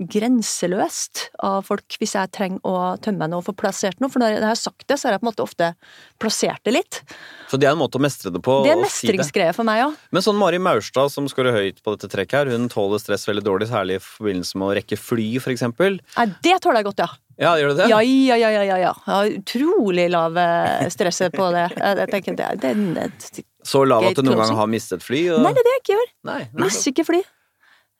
grenseløst 0.00 1.26
av 1.44 1.66
folk 1.68 1.96
hvis 2.00 2.14
jeg 2.16 2.32
trenger 2.32 2.64
å 2.64 2.96
tømme 3.04 3.28
noe 3.28 3.42
og 3.42 3.48
få 3.50 3.54
plassert 3.58 4.00
noe. 4.00 4.10
For 4.12 4.22
når 4.22 4.36
jeg 4.36 4.44
har 4.46 4.58
sagt 4.58 4.86
det, 4.88 4.96
så 4.96 5.08
har 5.08 5.16
jeg 5.16 5.22
på 5.22 5.26
en 5.26 5.30
måte 5.30 5.44
ofte 5.44 5.70
plassert 6.22 6.62
det 6.64 6.74
litt. 6.74 7.00
Så 7.50 7.60
det 7.60 7.68
er 7.68 7.74
en 7.74 7.82
måte 7.82 8.00
å 8.00 8.02
mestre 8.02 8.32
det 8.32 8.42
på. 8.44 8.60
Det 8.64 8.72
er 8.72 8.78
en 8.78 8.84
det. 8.84 8.88
mestringsgreie 8.88 9.54
for 9.56 9.68
meg, 9.68 9.82
ja. 9.82 9.88
Men 10.14 10.24
sånn 10.24 10.38
Mari 10.40 10.60
Maurstad, 10.62 11.12
som 11.12 11.28
skårer 11.30 11.56
høyt 11.56 11.82
på 11.84 11.96
dette 11.96 12.10
trekket 12.12 12.38
her, 12.40 12.52
hun 12.54 12.70
tåler 12.72 13.02
stress 13.02 13.28
veldig 13.28 13.44
dårlig, 13.46 13.70
særlig 13.72 13.98
i 13.98 14.04
forbindelse 14.04 14.60
med 14.60 14.70
å 14.70 14.76
rekke 14.80 15.00
fly, 15.00 15.28
for 15.42 15.54
eksempel. 15.54 16.00
Nei, 16.16 16.28
det 16.46 16.60
tåler 16.64 16.80
jeg 16.80 16.90
godt, 16.92 17.04
ja. 17.04 17.10
Ja, 17.40 17.54
gjør 17.56 17.72
du 17.72 17.78
det? 17.78 17.88
Ja, 17.88 18.00
ja, 18.04 18.36
ja, 18.36 18.50
ja, 18.52 18.64
ja. 18.68 18.78
ja. 18.82 18.94
Jeg 19.06 19.14
har 19.14 19.34
utrolig 19.38 20.08
lav 20.12 20.36
stress 20.92 21.22
på 21.32 21.50
det. 21.54 21.66
Jeg, 21.72 22.08
tenker 22.12 22.36
det, 22.36 22.48
det, 22.60 22.72
det, 22.98 23.44
Så 23.64 23.86
lav 23.88 24.04
at 24.10 24.18
du 24.18 24.26
noen 24.26 24.42
gang 24.42 24.56
har 24.58 24.68
mistet 24.68 25.04
fly? 25.04 25.22
Og... 25.32 25.44
Nei, 25.46 25.54
det 25.56 25.62
er 25.64 25.68
det 25.68 25.76
jeg 25.76 25.84
ikke 25.84 25.96
gjør. 25.96 26.10
Misser 26.60 26.92
ikke 26.92 27.06
fly. 27.08 27.22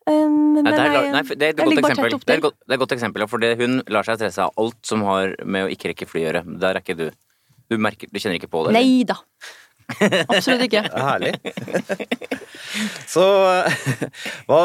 Um, 0.08 0.56
men 0.56 0.64
Nei, 0.64 0.72
det, 0.72 0.80
er, 0.80 0.94
jeg, 0.94 1.10
nei, 1.12 1.22
det 1.28 1.34
er 1.34 1.34
et 1.36 1.42
jeg 1.44 1.56
godt 1.60 1.70
ligger 1.70 1.84
bare 1.84 1.92
eksempel. 1.92 2.20
Det 2.24 2.32
er 2.32 2.38
et 2.38 2.44
godt, 2.46 2.56
det 2.56 2.72
er 2.72 2.76
et 2.76 2.82
godt 2.82 2.94
eksempel, 2.96 3.24
for 3.28 3.44
hun 3.60 3.80
lar 3.92 4.06
seg 4.08 4.20
stresse 4.20 4.46
av 4.46 4.62
alt 4.62 4.78
som 4.88 5.04
har 5.06 5.34
med 5.44 5.66
å 5.66 5.72
ikke 5.74 5.92
rekke 5.92 6.08
fly 6.08 6.22
å 6.22 6.26
gjøre. 6.26 6.44
Der 6.62 6.78
er 6.78 6.80
ikke 6.80 6.96
du. 6.98 7.08
Du, 7.70 7.76
merker, 7.78 8.10
du 8.10 8.18
kjenner 8.18 8.40
ikke 8.40 8.50
på 8.50 8.64
det. 8.66 8.74
Nei 8.74 9.02
da. 9.06 9.18
Absolutt 10.30 10.64
ikke. 10.66 10.84
Det 10.86 10.96
er 10.96 11.06
herlig. 11.06 11.34
Så 13.12 13.24
hva, 14.48 14.60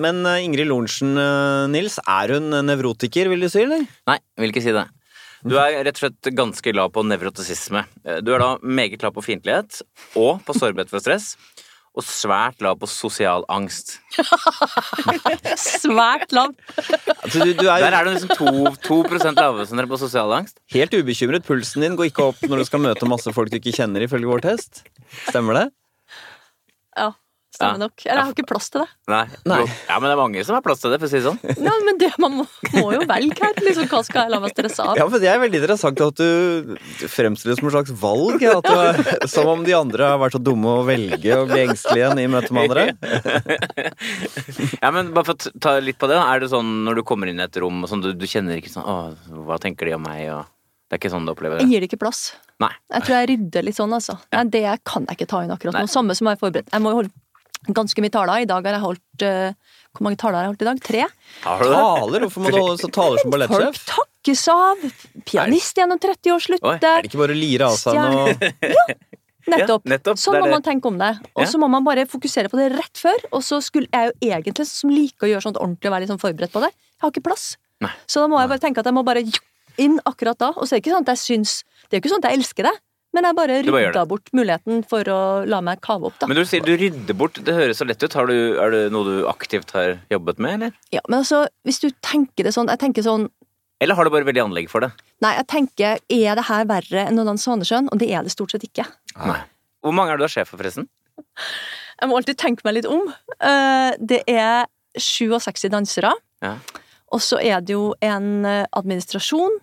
Men 0.00 0.22
Ingrid 0.40 0.68
Lorentzen, 0.70 1.14
eh, 1.20 1.68
Nils, 1.72 1.98
er 2.02 2.34
hun 2.36 2.50
nevrotiker, 2.66 3.30
vil 3.32 3.46
du 3.46 3.50
si, 3.52 3.62
eller? 3.66 3.86
Nei, 4.08 4.18
vil 4.40 4.54
ikke 4.54 4.64
si 4.64 4.74
det. 4.74 4.86
Du 5.42 5.56
er 5.58 5.80
rett 5.82 5.96
og 5.98 6.04
slett 6.04 6.34
ganske 6.38 6.74
lav 6.74 6.92
på 6.94 7.02
nevrotisisme. 7.06 7.82
Du 8.22 8.30
er 8.30 8.42
da 8.42 8.52
meget 8.62 9.02
lav 9.02 9.14
på 9.16 9.24
fiendtlighet 9.26 9.80
og 10.20 10.42
på 10.46 10.54
sårbarhet 10.54 10.92
for 10.92 11.02
stress. 11.02 11.32
Og 11.92 12.04
svært 12.08 12.62
lav 12.64 12.78
på 12.80 12.88
sosial 12.88 13.42
angst. 13.52 13.98
Svært 15.60 16.32
lav. 16.32 16.54
Altså, 16.78 17.42
du, 17.44 17.52
du 17.52 17.66
er 17.68 17.84
Der 17.84 17.96
er 17.98 18.06
du 18.08 18.14
liksom 18.14 18.32
2, 18.32 18.72
2 18.86 19.00
lavere 19.36 19.66
som 19.68 19.76
dere 19.76 19.90
på 19.90 19.98
sosial 20.00 20.32
angst. 20.32 20.56
helt 20.72 20.94
ubekymret. 20.96 21.44
Pulsen 21.44 21.84
din 21.84 21.96
går 21.98 22.08
ikke 22.08 22.30
opp 22.30 22.40
når 22.48 22.62
du 22.62 22.64
skal 22.70 22.80
møte 22.80 23.08
masse 23.10 23.32
folk 23.36 23.52
du 23.52 23.58
ikke 23.60 23.74
kjenner, 23.76 24.06
ifølge 24.06 24.30
vår 24.30 24.40
test. 24.46 24.86
Stemmer 25.28 25.58
det? 25.58 25.66
Ja, 26.96 27.10
Ja. 27.52 27.56
stemmer 27.58 27.82
nok. 27.84 28.02
Eller 28.06 28.16
jeg 28.16 28.24
har 28.24 28.32
ikke 28.32 28.46
plass 28.48 28.70
til 28.72 28.80
det. 28.80 28.88
Nei. 29.12 29.22
Nei. 29.44 29.58
Ja, 29.88 29.98
men 30.00 30.06
det 30.08 30.12
er 30.14 30.20
mange 30.22 30.44
som 30.48 30.56
har 30.56 30.62
plass 30.64 30.80
til 30.80 30.88
det, 30.94 30.98
for 31.02 31.06
å 31.06 31.12
si 31.12 31.18
det 31.20 31.26
sånn. 31.26 31.40
Ja, 31.68 31.74
men 31.84 31.98
det, 32.00 32.08
man 32.22 32.38
må, 32.38 32.46
må 32.78 32.84
jo 32.94 33.02
velge 33.10 33.36
her. 33.44 33.52
Liksom, 33.60 33.88
hva 33.92 34.00
skal 34.06 34.24
jeg 34.24 34.32
la 34.32 34.40
meg 34.40 34.54
stresse 34.54 34.86
av? 34.86 34.96
Ja, 34.96 35.04
for 35.12 35.20
Det 35.20 35.28
er 35.28 35.42
veldig 35.42 35.60
interessant 35.60 36.00
at 36.06 36.22
du 36.22 36.76
fremstiller 37.12 37.52
det 37.52 37.58
som 37.60 37.68
et 37.68 37.76
slags 37.76 37.92
valg. 38.00 38.40
ja, 38.42 38.56
At 38.62 38.70
du 38.72 39.28
som 39.30 39.50
om 39.52 39.62
de 39.68 39.76
andre 39.76 40.08
har 40.14 40.20
vært 40.22 40.38
så 40.38 40.42
dumme 40.42 40.78
å 40.80 40.86
velge 40.88 41.36
å 41.36 41.44
bli 41.50 41.60
engstelige 41.66 42.00
igjen 42.06 42.22
i 42.24 42.28
møte 42.32 42.56
med 42.56 42.72
andre. 42.72 42.88
Ja, 44.82 44.90
men 44.90 45.12
bare 45.14 45.26
for 45.28 45.36
å 45.36 45.52
ta 45.62 45.76
litt 45.82 45.98
på 46.00 46.08
det. 46.10 46.16
Er 46.18 46.42
det 46.42 46.48
sånn 46.52 46.82
når 46.86 47.00
du 47.00 47.02
kommer 47.06 47.30
inn 47.30 47.40
i 47.40 47.44
et 47.44 47.56
rom 47.62 47.82
og 47.84 47.90
sånn, 47.90 48.02
du, 48.04 48.10
du 48.18 48.24
kjenner 48.28 48.58
ikke 48.58 48.72
sånn 48.72 48.86
Å, 48.88 48.96
hva 49.46 49.58
tenker 49.62 49.88
de 49.88 49.94
om 49.96 50.02
meg? 50.04 50.24
Og 50.34 50.42
det 50.88 50.96
er 50.96 51.00
ikke 51.02 51.12
sånn 51.12 51.26
du 51.28 51.32
opplever 51.32 51.58
det? 51.60 51.66
Jeg 51.66 51.72
gir 51.76 51.84
det 51.84 51.90
ikke 51.92 52.00
plass. 52.02 52.22
Nei. 52.62 52.72
Jeg 52.92 53.06
tror 53.06 53.16
jeg 53.16 53.28
rydder 53.32 53.64
litt 53.68 53.78
sånn, 53.78 53.94
altså. 53.96 54.16
Nei, 54.34 54.42
det 54.52 54.64
kan 54.88 55.06
jeg 55.08 55.18
ikke 55.20 55.28
ta 55.30 55.42
inn 55.46 55.54
akkurat 55.54 55.78
nå. 55.78 55.84
Samme 55.90 56.16
som 56.18 56.28
jeg 56.28 56.36
er 56.38 56.42
forberedt. 56.42 56.68
Jeg 56.74 56.84
må 56.84 56.92
jo 56.92 56.98
holde 57.02 57.14
ganske 57.70 58.02
mye 58.02 58.12
taler. 58.12 58.42
I 58.42 58.48
dag 58.50 58.66
har 58.66 58.76
jeg 58.76 58.82
holdt 58.82 59.24
uh, 59.26 59.76
Hvor 59.92 60.06
mange 60.06 60.18
taler 60.18 60.38
har 60.38 60.46
jeg 60.46 60.52
holdt 60.52 60.64
i 60.64 60.68
dag? 60.68 60.80
Tre? 60.82 61.04
Har 61.44 61.62
du? 61.62 61.72
Taler? 61.72 62.24
Hvorfor 62.26 62.42
må 62.44 62.50
du 62.50 62.58
holde 62.58 62.78
så 62.80 62.90
taler 62.92 63.22
som 63.22 63.36
Folk 63.52 63.80
takkes 63.92 64.44
av. 64.52 64.84
Pianist 65.28 65.78
gjennom 65.78 66.00
30 66.02 66.34
år 66.34 66.40
Oi, 66.40 66.46
slutter. 66.48 66.76
Er 66.88 67.02
det 67.04 67.10
ikke 67.12 67.22
bare 67.22 67.36
å 67.36 67.38
lire 67.38 67.70
av 67.70 67.78
seg 67.78 67.98
noe 67.98 68.34
Nettopp. 69.52 69.82
Ja, 69.90 69.90
nettopp. 69.96 70.18
Sånn 70.22 70.38
må 70.38 70.50
man 70.52 70.62
tenke 70.62 70.86
om 70.86 70.98
det. 71.00 71.16
Og 71.34 71.42
Ja. 71.42 71.48
så 71.50 71.58
må 71.58 71.66
man 71.70 71.82
bare 71.82 72.04
fokusere 72.06 72.50
på 72.50 72.60
det 72.60 72.68
rett 72.76 73.00
før. 73.00 73.24
Og 73.34 73.42
så 73.42 73.58
skulle 73.64 73.90
jeg 73.90 74.12
jo 74.12 74.30
egentlig 74.30 74.66
som 74.70 74.92
liker 74.92 75.26
å 75.26 75.32
gjøre 75.32 75.46
sånt 75.48 75.58
ordentlig 75.58 75.90
og 75.90 75.94
være 75.96 76.04
litt 76.04 76.12
sånn 76.12 76.22
forberedt 76.22 76.54
på 76.54 76.62
det. 76.62 76.70
Jeg 76.70 77.02
har 77.02 77.10
ikke 77.10 77.24
plass. 77.26 77.48
Nei. 77.82 77.90
Så 78.06 78.22
da 78.22 78.28
må 78.30 78.38
jeg 78.38 78.52
bare 78.52 78.62
tenke 78.62 78.78
at 78.84 78.86
jeg 78.86 78.94
må 78.94 79.02
bare 79.06 79.24
inn 79.82 79.98
akkurat 80.06 80.38
da. 80.38 80.52
Og 80.54 80.62
så 80.62 80.76
er 80.76 80.78
det 80.78 80.84
ikke 80.84 80.94
sånn 80.94 81.06
at 81.08 81.12
jeg 81.16 81.22
syns 81.24 81.56
Det 81.90 81.96
er 81.96 81.98
jo 81.98 82.04
ikke 82.04 82.12
sånn 82.14 82.22
at 82.22 82.30
jeg 82.30 82.38
elsker 82.38 82.68
det. 82.70 82.74
Men 83.12 83.26
jeg 83.28 83.36
bare 83.36 83.56
rydda 83.66 84.02
bort 84.08 84.30
muligheten 84.32 84.80
for 84.88 85.04
å 85.12 85.18
la 85.44 85.58
meg 85.64 85.82
kave 85.84 86.08
opp, 86.08 86.14
da. 86.22 86.28
Men 86.30 86.38
du 86.40 86.46
sier 86.48 86.64
du 86.64 86.72
rydder 86.80 87.16
bort, 87.18 87.36
det 87.44 87.52
høres 87.52 87.76
så 87.82 87.84
lett 87.84 88.00
ut. 88.02 88.14
Har 88.16 88.30
du, 88.30 88.36
er 88.56 88.72
det 88.72 88.80
noe 88.94 89.04
du 89.04 89.26
aktivt 89.28 89.74
har 89.76 89.98
jobbet 90.12 90.40
med, 90.40 90.54
eller? 90.56 90.78
Ja, 90.94 91.02
men 91.10 91.18
altså, 91.20 91.42
hvis 91.68 91.82
du 91.82 91.90
tenker 92.00 92.48
det 92.48 92.54
sånn 92.56 92.70
Jeg 92.72 92.80
tenker 92.80 93.04
sånn 93.04 93.26
Eller 93.84 93.98
har 93.98 94.08
du 94.08 94.12
bare 94.14 94.24
veldig 94.28 94.44
anlegg 94.46 94.70
for 94.72 94.80
det? 94.86 94.88
Nei, 95.20 95.34
jeg 95.36 95.46
tenker 95.52 96.00
Er 96.08 96.38
det 96.40 96.46
her 96.48 96.64
verre 96.70 97.04
enn 97.10 97.20
noen 97.20 97.40
Svanesjøen? 97.40 97.90
Og 97.92 98.00
det 98.00 98.08
er 98.16 98.24
det 98.24 98.32
stort 98.32 98.54
sett 98.56 98.64
ikke. 98.64 98.86
Nei. 99.20 99.40
Hvor 99.84 99.92
mange 99.96 100.14
er 100.14 100.20
du 100.20 100.24
er 100.24 100.32
sjef 100.32 100.48
for, 100.54 100.60
forresten? 100.62 100.88
Jeg 102.00 102.08
må 102.08 102.16
alltid 102.16 102.38
tenke 102.40 102.64
meg 102.64 102.78
litt 102.80 102.88
om. 102.88 103.12
Eh, 103.42 103.92
Det 104.00 104.22
er 104.30 104.64
67 104.96 105.68
dansere. 105.72 106.14
Ja. 106.42 106.56
Og 107.12 107.20
så 107.20 107.36
er 107.44 107.60
det 107.60 107.74
jo 107.76 107.90
en 108.00 108.46
eh, 108.48 108.64
administrasjon, 108.72 109.58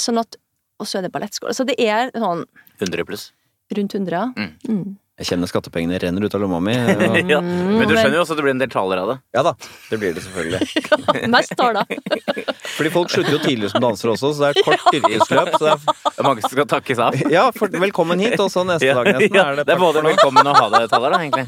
sånn 0.00 0.18
at 0.22 0.38
og 0.80 0.86
så 0.88 0.98
er 0.98 1.06
det 1.06 1.12
ballettskole. 1.14 1.54
Så 1.54 1.66
det 1.68 1.76
er 1.80 2.10
sånn 2.14 2.44
100 2.80 3.04
pluss. 3.08 3.32
rundt 3.74 3.94
100, 3.94 4.12
ja. 4.12 4.26
Mm. 4.36 4.52
Mm. 4.68 4.96
Jeg 5.14 5.28
kjenner 5.28 5.46
skattepengene 5.46 5.94
renner 6.02 6.24
ut 6.26 6.34
av 6.34 6.40
lomma 6.42 6.58
mi. 6.58 6.72
og- 7.08 7.28
Ja. 7.30 7.38
Men 7.40 7.86
du 7.86 7.94
skjønner 7.94 8.16
jo 8.18 8.22
også 8.24 8.34
at 8.34 8.38
det 8.40 8.44
blir 8.48 8.54
en 8.56 8.62
del 8.64 8.70
taler 8.72 8.98
av 8.98 9.10
det. 9.12 9.16
Ja 9.36 9.44
da, 9.46 9.52
det 9.90 9.98
blir 10.02 10.14
det 10.16 10.24
selvfølgelig. 10.24 11.28
Mest 11.34 11.54
taler. 11.56 11.86
Fordi 12.74 12.90
folk 12.90 13.12
slutter 13.12 13.36
jo 13.36 13.38
tidlig 13.44 13.70
som 13.70 13.84
dansere 13.84 14.14
også, 14.16 14.32
så 14.34 14.42
det 14.42 14.48
er 14.50 14.66
kort 14.66 14.96
yrkesløp. 14.98 15.52
Så 15.54 15.62
det 15.68 15.74
er, 15.76 16.24
mange 16.26 16.42
som 16.42 16.50
skal 16.56 16.66
takkes 16.72 16.98
av. 17.06 17.14
ja, 17.30 17.44
for, 17.54 17.70
velkommen 17.84 18.18
hit, 18.24 18.34
og 18.42 18.50
så 18.50 18.64
neste 18.66 18.90
dag 18.90 19.12
nesten 19.14 19.38
er 19.44 19.60
det 19.60 19.66
det 19.70 19.76
er 19.76 19.82
både 19.84 20.02
velkommen 20.02 20.50
og 20.50 20.58
ha 20.58 20.66
det 20.74 20.82
taler, 20.90 21.14
da, 21.14 21.20
egentlig. 21.22 21.46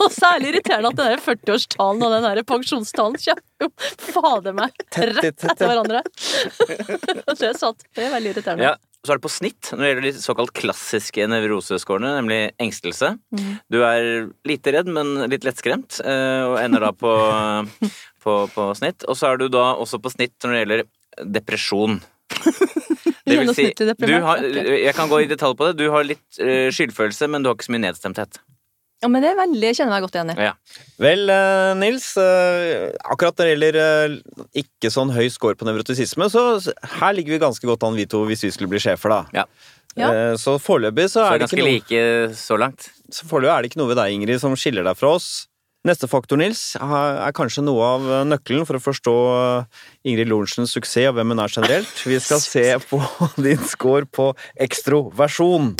Og 0.00 0.08
særlig 0.14 0.54
irriterende 0.54 0.94
at 0.94 1.02
den 1.02 1.12
der 1.12 1.22
40-årstalen 1.26 2.06
og 2.08 2.16
den 2.16 2.24
der 2.30 2.42
pensjonstalen 2.48 3.20
kommer 3.20 3.66
jo 3.66 3.70
fader 4.16 4.56
meg 4.56 4.72
rett 4.96 5.44
etter 5.44 5.68
hverandre. 5.68 6.00
Det 7.36 7.48
er 7.52 7.56
sant. 7.60 7.84
Det 7.94 8.08
er 8.08 8.16
veldig 8.16 8.32
irriterende. 8.32 8.72
Ja. 8.72 8.74
Så 9.04 9.12
er 9.12 9.18
det 9.18 9.26
på 9.26 9.32
snitt 9.32 9.68
når 9.72 9.82
det 9.82 9.88
gjelder 9.90 10.06
de 10.06 10.22
såkalt 10.22 10.52
klassiske 10.56 11.26
nevroseskårene, 11.28 12.14
nemlig 12.16 12.38
engstelse. 12.62 13.10
Mm. 13.36 13.50
Du 13.72 13.82
er 13.84 14.08
lite 14.48 14.72
redd, 14.72 14.88
men 14.88 15.26
litt 15.28 15.44
lettskremt, 15.44 16.00
eh, 16.00 16.42
og 16.48 16.56
ender 16.62 16.86
da 16.86 16.92
på, 16.96 17.12
på, 18.24 18.38
på 18.54 18.68
snitt. 18.80 19.04
Og 19.04 19.18
så 19.20 19.32
er 19.32 19.42
du 19.42 19.50
da 19.52 19.74
også 19.76 20.00
på 20.00 20.14
snitt 20.14 20.36
når 20.40 20.54
det 20.54 20.62
gjelder 20.62 20.86
depresjon. 21.38 22.00
Det 23.24 23.38
vil 23.40 23.54
si, 23.56 23.70
du 23.72 24.10
har, 24.20 24.42
jeg 24.44 24.92
kan 24.92 25.08
gå 25.08 25.22
i 25.24 25.28
detalj 25.30 25.54
på 25.56 25.70
det. 25.70 25.78
Du 25.80 25.86
har 25.94 26.04
litt 26.04 26.40
eh, 26.44 26.68
skyldfølelse, 26.68 27.24
men 27.32 27.40
du 27.40 27.48
har 27.48 27.56
ikke 27.56 27.64
så 27.70 27.72
mye 27.72 27.86
nedstemthet. 27.86 28.36
Ja, 29.04 29.08
men 29.12 29.20
det 29.20 29.34
er 29.34 29.36
veldig, 29.36 29.70
kjenner 29.76 29.92
jeg 29.92 30.00
meg 30.00 30.04
godt 30.06 30.14
igjen 30.16 30.30
i. 30.32 30.34
Ja. 30.46 30.52
Vel, 31.04 31.28
eh, 31.28 31.74
Nils. 31.76 32.06
eh, 32.16 32.86
akkurat 33.04 33.36
når 33.36 33.44
det 33.44 33.52
gjelder 33.52 33.78
eh, 33.82 34.14
ikke 34.64 34.88
sånn 34.94 35.12
høy 35.12 35.26
score 35.34 35.58
på 35.60 35.68
nevrotisisme, 35.68 36.30
så 36.32 36.46
her 36.96 37.12
ligger 37.12 37.36
vi 37.36 37.42
ganske 37.42 37.68
godt 37.68 37.84
an, 37.84 37.98
vi 38.00 38.06
to, 38.08 38.22
hvis 38.30 38.46
vi 38.46 38.52
skulle 38.54 38.72
bli 38.72 38.80
sjefer, 38.80 39.12
da. 39.12 39.20
Ja. 39.36 39.44
Ja. 39.94 40.08
Eh, 40.08 40.34
så 40.40 40.56
foreløpig 40.58 41.10
så 41.12 41.20
Så 41.20 41.26
er 41.34 41.42
det 41.44 41.50
ikke 41.52 41.60
noe 41.60 41.74
like 41.74 42.04
så 42.40 42.56
langt. 42.58 42.88
Så 43.12 43.28
foreløpig 43.28 43.52
er 43.52 43.60
det 43.66 43.70
ikke 43.74 43.82
noe 43.82 43.92
ved 43.92 44.00
deg, 44.00 44.16
Ingrid, 44.16 44.40
som 44.40 44.56
skiller 44.56 44.88
deg 44.88 44.96
fra 44.96 45.12
oss. 45.18 45.28
Neste 45.84 46.08
faktor, 46.08 46.40
Nils, 46.40 46.62
er 46.80 47.36
kanskje 47.36 47.60
noe 47.66 47.84
av 47.84 48.08
nøkkelen 48.30 48.64
for 48.64 48.80
å 48.80 48.82
forstå 48.86 49.14
Ingrid 50.08 50.32
Lorentzens 50.32 50.72
suksess 50.72 51.10
og 51.12 51.18
hvem 51.18 51.34
hun 51.36 51.44
er 51.44 51.52
generelt. 51.52 51.92
Vi 52.08 52.16
skal 52.24 52.40
se 52.40 52.64
på 52.88 53.04
din 53.44 53.60
score 53.68 54.08
på 54.08 54.30
ekstroversjon. 54.56 55.74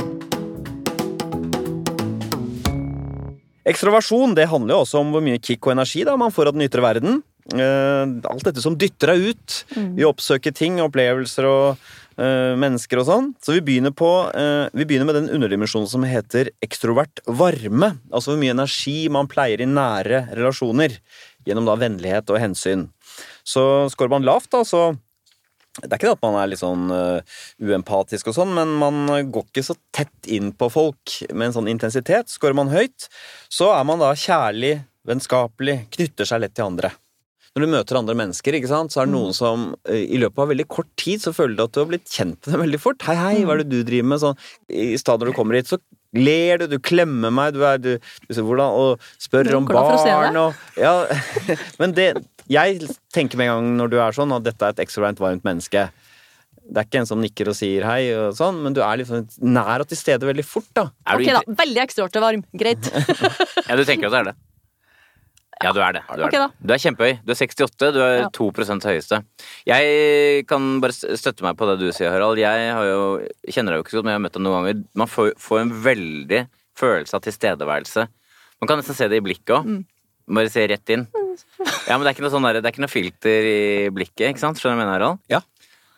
Ekstroversjon 3.68 4.34
det 4.36 4.50
handler 4.50 4.76
jo 4.76 4.82
også 4.84 5.00
om 5.00 5.14
hvor 5.14 5.24
mye 5.24 5.40
kick 5.40 5.64
og 5.64 5.74
energi 5.76 6.04
da, 6.04 6.18
man 6.20 6.34
får 6.34 6.50
av 6.50 6.56
den 6.56 6.66
ytre 6.66 6.84
verden. 6.84 7.22
Eh, 7.52 8.04
alt 8.30 8.46
dette 8.46 8.62
som 8.64 8.76
dytter 8.80 9.12
deg 9.12 9.30
ut. 9.32 9.58
Vi 9.96 10.06
oppsøker 10.08 10.54
ting, 10.56 10.78
opplevelser 10.84 11.48
og 11.48 11.86
eh, 12.16 12.52
mennesker 12.60 13.00
og 13.00 13.08
sånn. 13.08 13.30
Så 13.44 13.56
vi 13.56 13.64
begynner, 13.64 13.94
på, 13.96 14.10
eh, 14.36 14.66
vi 14.72 14.86
begynner 14.88 15.08
med 15.08 15.18
den 15.18 15.30
underdimensjonen 15.32 15.88
som 15.90 16.04
heter 16.08 16.52
ekstrovert 16.64 17.24
varme. 17.24 17.94
Altså 18.12 18.32
hvor 18.32 18.40
mye 18.40 18.56
energi 18.56 18.98
man 19.12 19.28
pleier 19.30 19.64
i 19.64 19.68
nære 19.68 20.26
relasjoner. 20.32 20.96
Gjennom 21.44 21.68
da 21.68 21.76
vennlighet 21.80 22.32
og 22.32 22.40
hensyn. 22.40 22.88
Så 23.44 23.64
skårer 23.92 24.16
man 24.16 24.24
lavt, 24.24 24.50
da, 24.54 24.64
så 24.64 24.94
det 25.82 25.88
er 25.90 25.98
ikke 25.98 26.10
det 26.12 26.16
at 26.16 26.22
man 26.22 26.36
er 26.38 26.50
litt 26.52 26.62
sånn 26.62 26.90
øh, 26.94 27.38
uempatisk 27.66 28.28
og 28.30 28.36
sånn, 28.36 28.52
men 28.54 28.76
man 28.78 29.00
går 29.34 29.48
ikke 29.48 29.64
så 29.66 29.74
tett 29.94 30.28
inn 30.30 30.52
på 30.54 30.68
folk 30.70 31.16
med 31.32 31.48
en 31.48 31.56
sånn 31.56 31.70
intensitet. 31.72 32.30
Skårer 32.30 32.54
man 32.54 32.70
høyt, 32.70 33.08
så 33.50 33.72
er 33.74 33.82
man 33.88 34.02
da 34.02 34.12
kjærlig, 34.14 34.76
vennskapelig, 35.08 35.80
knytter 35.96 36.30
seg 36.30 36.44
lett 36.44 36.54
til 36.54 36.68
andre. 36.68 36.92
Når 37.54 37.62
du 37.62 37.70
møter 37.70 37.98
andre 37.98 38.16
mennesker, 38.18 38.56
ikke 38.58 38.70
sant, 38.70 38.90
så 38.90 39.02
er 39.02 39.06
det 39.06 39.14
noen 39.14 39.34
som 39.34 39.66
øh, 39.86 39.98
i 39.98 40.18
løpet 40.22 40.42
av 40.42 40.48
veldig 40.50 40.66
kort 40.70 40.90
tid 40.98 41.22
så 41.22 41.34
føler 41.34 41.58
du 41.58 41.66
at 41.66 41.74
du 41.74 41.82
har 41.82 41.90
blitt 41.90 42.06
kjent 42.10 42.38
med 42.38 42.54
dem 42.54 42.64
veldig 42.64 42.80
fort. 42.82 43.02
Hei, 43.06 43.14
hei, 43.18 43.34
hva 43.46 43.54
er 43.54 43.62
det 43.62 43.70
du 43.70 43.84
driver 43.86 44.08
med? 44.10 44.22
Sånn, 44.22 44.40
I 44.70 44.94
stedet 44.98 45.22
når 45.22 45.30
du 45.30 45.36
kommer 45.38 45.58
hit, 45.58 45.70
så 45.70 45.78
ler 46.14 46.62
du, 46.62 46.66
du 46.70 46.78
klemmer 46.82 47.34
meg, 47.34 47.54
du 47.54 47.62
er 47.66 47.78
du, 47.82 47.92
du 47.98 48.34
ser 48.34 48.46
hvordan, 48.46 48.74
og 48.74 49.22
spør 49.22 49.50
om 49.58 49.68
barn 49.70 50.38
og 50.38 50.78
Ja, 50.78 50.96
men 51.80 51.94
det 51.94 52.12
Jeg 52.50 52.80
tenker 53.14 53.40
med 53.40 53.48
en 53.48 53.54
gang 53.56 53.76
når 53.78 53.92
du 53.92 53.98
er 54.02 54.16
sånn, 54.16 54.32
at 54.36 54.44
dette 54.44 54.66
er 54.66 54.74
et 54.74 54.82
ekstraordinært 54.84 55.22
varmt 55.24 55.46
menneske. 55.46 55.86
Det 56.64 56.80
er 56.80 56.86
ikke 56.88 57.00
en 57.02 57.08
som 57.08 57.20
nikker 57.20 57.50
og 57.52 57.56
sier 57.58 57.84
hei, 57.84 58.08
og 58.16 58.32
sånn, 58.36 58.62
men 58.64 58.72
du 58.76 58.80
er 58.84 59.00
liksom 59.00 59.26
nær 59.44 59.84
og 59.84 59.88
til 59.90 60.00
stede 60.00 60.24
veldig 60.28 60.44
fort, 60.48 60.68
da. 60.76 60.86
Er 61.06 61.20
du 61.20 61.26
Ok, 61.26 61.30
da. 61.36 61.56
Veldig 61.60 61.82
ekstraordinært 61.84 62.26
varm. 62.26 62.44
Greit. 62.56 62.90
Ja, 63.68 63.76
du 63.80 63.84
tenker 63.88 64.08
at 64.10 64.12
det 64.14 64.20
er 64.20 64.28
det? 64.30 64.34
Ja, 65.62 65.70
du 65.72 65.78
er 65.80 65.94
det. 65.96 66.02
Du 66.04 66.18
er, 66.18 66.24
okay, 66.26 66.40
det. 66.42 66.66
Du 66.66 66.72
er 66.74 66.80
kjempehøy. 66.82 67.12
Du 67.24 67.30
er 67.32 67.38
68, 67.40 67.92
du 67.94 68.00
er 68.04 68.14
Ja. 68.24 68.28
2% 68.36 68.84
høyeste. 68.90 69.20
Jeg 69.70 70.44
kan 70.50 70.66
bare 70.82 70.92
støtte 71.16 71.46
meg 71.46 71.56
på 71.56 71.68
det 71.70 71.78
du 71.80 71.86
sier, 71.94 72.10
Harald. 72.12 72.40
Jeg 72.42 72.72
har 72.74 72.84
jo, 72.90 73.04
kjenner 73.48 73.72
deg 73.72 73.80
jo 73.80 73.84
ikke 73.86 73.94
så 73.94 74.00
godt, 74.00 74.08
men 74.08 74.12
jeg 74.12 74.18
har 74.20 74.24
møtt 74.26 74.36
deg 74.36 74.44
noen 74.44 74.56
ganger. 74.58 74.82
Man 75.00 75.08
får, 75.14 75.30
får 75.40 75.62
en 75.62 75.72
veldig 75.86 76.42
følelse 76.76 77.16
av 77.16 77.24
tilstedeværelse. 77.24 78.06
Man 78.60 78.68
kan 78.70 78.82
nesten 78.82 78.98
se 78.98 79.08
det 79.08 79.22
i 79.22 79.24
blikket 79.24 79.54
òg. 79.56 79.70
Mm. 79.70 79.80
Bare 80.36 80.52
se 80.52 80.66
rett 80.68 80.92
inn. 80.96 81.06
Ja, 81.88 81.96
men 81.96 82.04
det 82.04 82.12
er 82.12 82.14
ikke 82.16 82.24
noe, 82.26 82.34
sånn 82.34 82.46
der, 82.48 82.60
det 82.60 82.68
er 82.70 82.74
ikke 82.74 82.84
noe 82.86 82.92
filter 82.92 83.48
i 83.50 83.58
blikket, 83.94 84.28
ikke 84.32 84.42
sant? 84.42 84.60
Skjønner 84.60 84.78
du 84.78 84.82
hva 84.82 84.84
jeg 84.84 84.84
mener, 84.84 84.94
Harald? 84.98 85.20
Ja. 85.32 85.40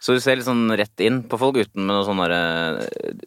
Så 0.06 0.12
du 0.14 0.20
ser 0.22 0.36
litt 0.38 0.46
sånn 0.46 0.68
rett 0.76 1.00
inn 1.02 1.22
på 1.26 1.38
folk 1.40 1.56
uten 1.58 1.80
med 1.86 1.94
noe 1.96 2.04
sånn 2.06 2.18
derre 2.20 2.40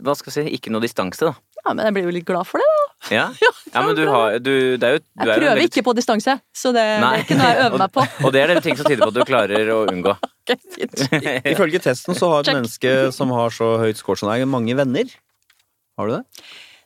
Hva 0.06 0.14
skal 0.16 0.30
jeg 0.32 0.46
si? 0.48 0.52
Ikke 0.60 0.72
noe 0.72 0.84
distanse, 0.86 1.26
da. 1.26 1.34
Ja, 1.66 1.74
men 1.74 1.82
jeg 1.90 1.96
blir 1.98 2.06
jo 2.08 2.14
litt 2.16 2.28
glad 2.30 2.48
for 2.48 2.62
det, 2.62 2.68
da. 2.70 2.86
Ja, 3.18 3.24
ja 3.74 3.82
men 3.84 3.96
du 3.98 4.04
har 4.08 4.38
du, 4.44 4.52
Det 4.80 4.86
er 4.88 4.94
jo 4.96 5.02
du 5.02 5.08
Jeg 5.08 5.26
er 5.26 5.32
jo 5.34 5.34
prøver 5.40 5.50
veldig- 5.58 5.68
ikke 5.72 5.84
på 5.90 5.96
distanse, 5.98 6.36
så 6.56 6.72
det, 6.76 6.86
det 6.86 7.02
Nei. 7.04 7.12
er 7.18 7.26
ikke 7.26 7.38
noe 7.40 7.50
jeg 7.50 7.66
øver 7.66 7.82
meg 7.84 7.92
på. 7.98 8.06
Og 8.30 8.34
det 8.36 8.42
er 8.46 8.54
det 8.54 8.64
ting 8.68 8.78
som 8.80 8.88
tyder 8.88 9.04
på 9.04 9.12
at 9.12 9.18
du 9.18 9.26
klarer 9.28 9.74
å 9.76 9.80
unngå. 9.92 10.14
Ok, 10.46 10.56
fint. 10.78 11.04
Ifølge 11.52 11.82
testen 11.84 12.16
så 12.18 12.30
har 12.36 12.46
et 12.46 12.50
Check. 12.52 12.60
menneske 12.62 12.96
som 13.18 13.34
har 13.36 13.54
så 13.56 13.74
høyt 13.82 14.00
score 14.00 14.22
som 14.22 14.32
deg, 14.32 14.46
mange 14.50 14.78
venner. 14.78 15.12
Har 16.00 16.08
du 16.10 16.16
det? 16.20 16.24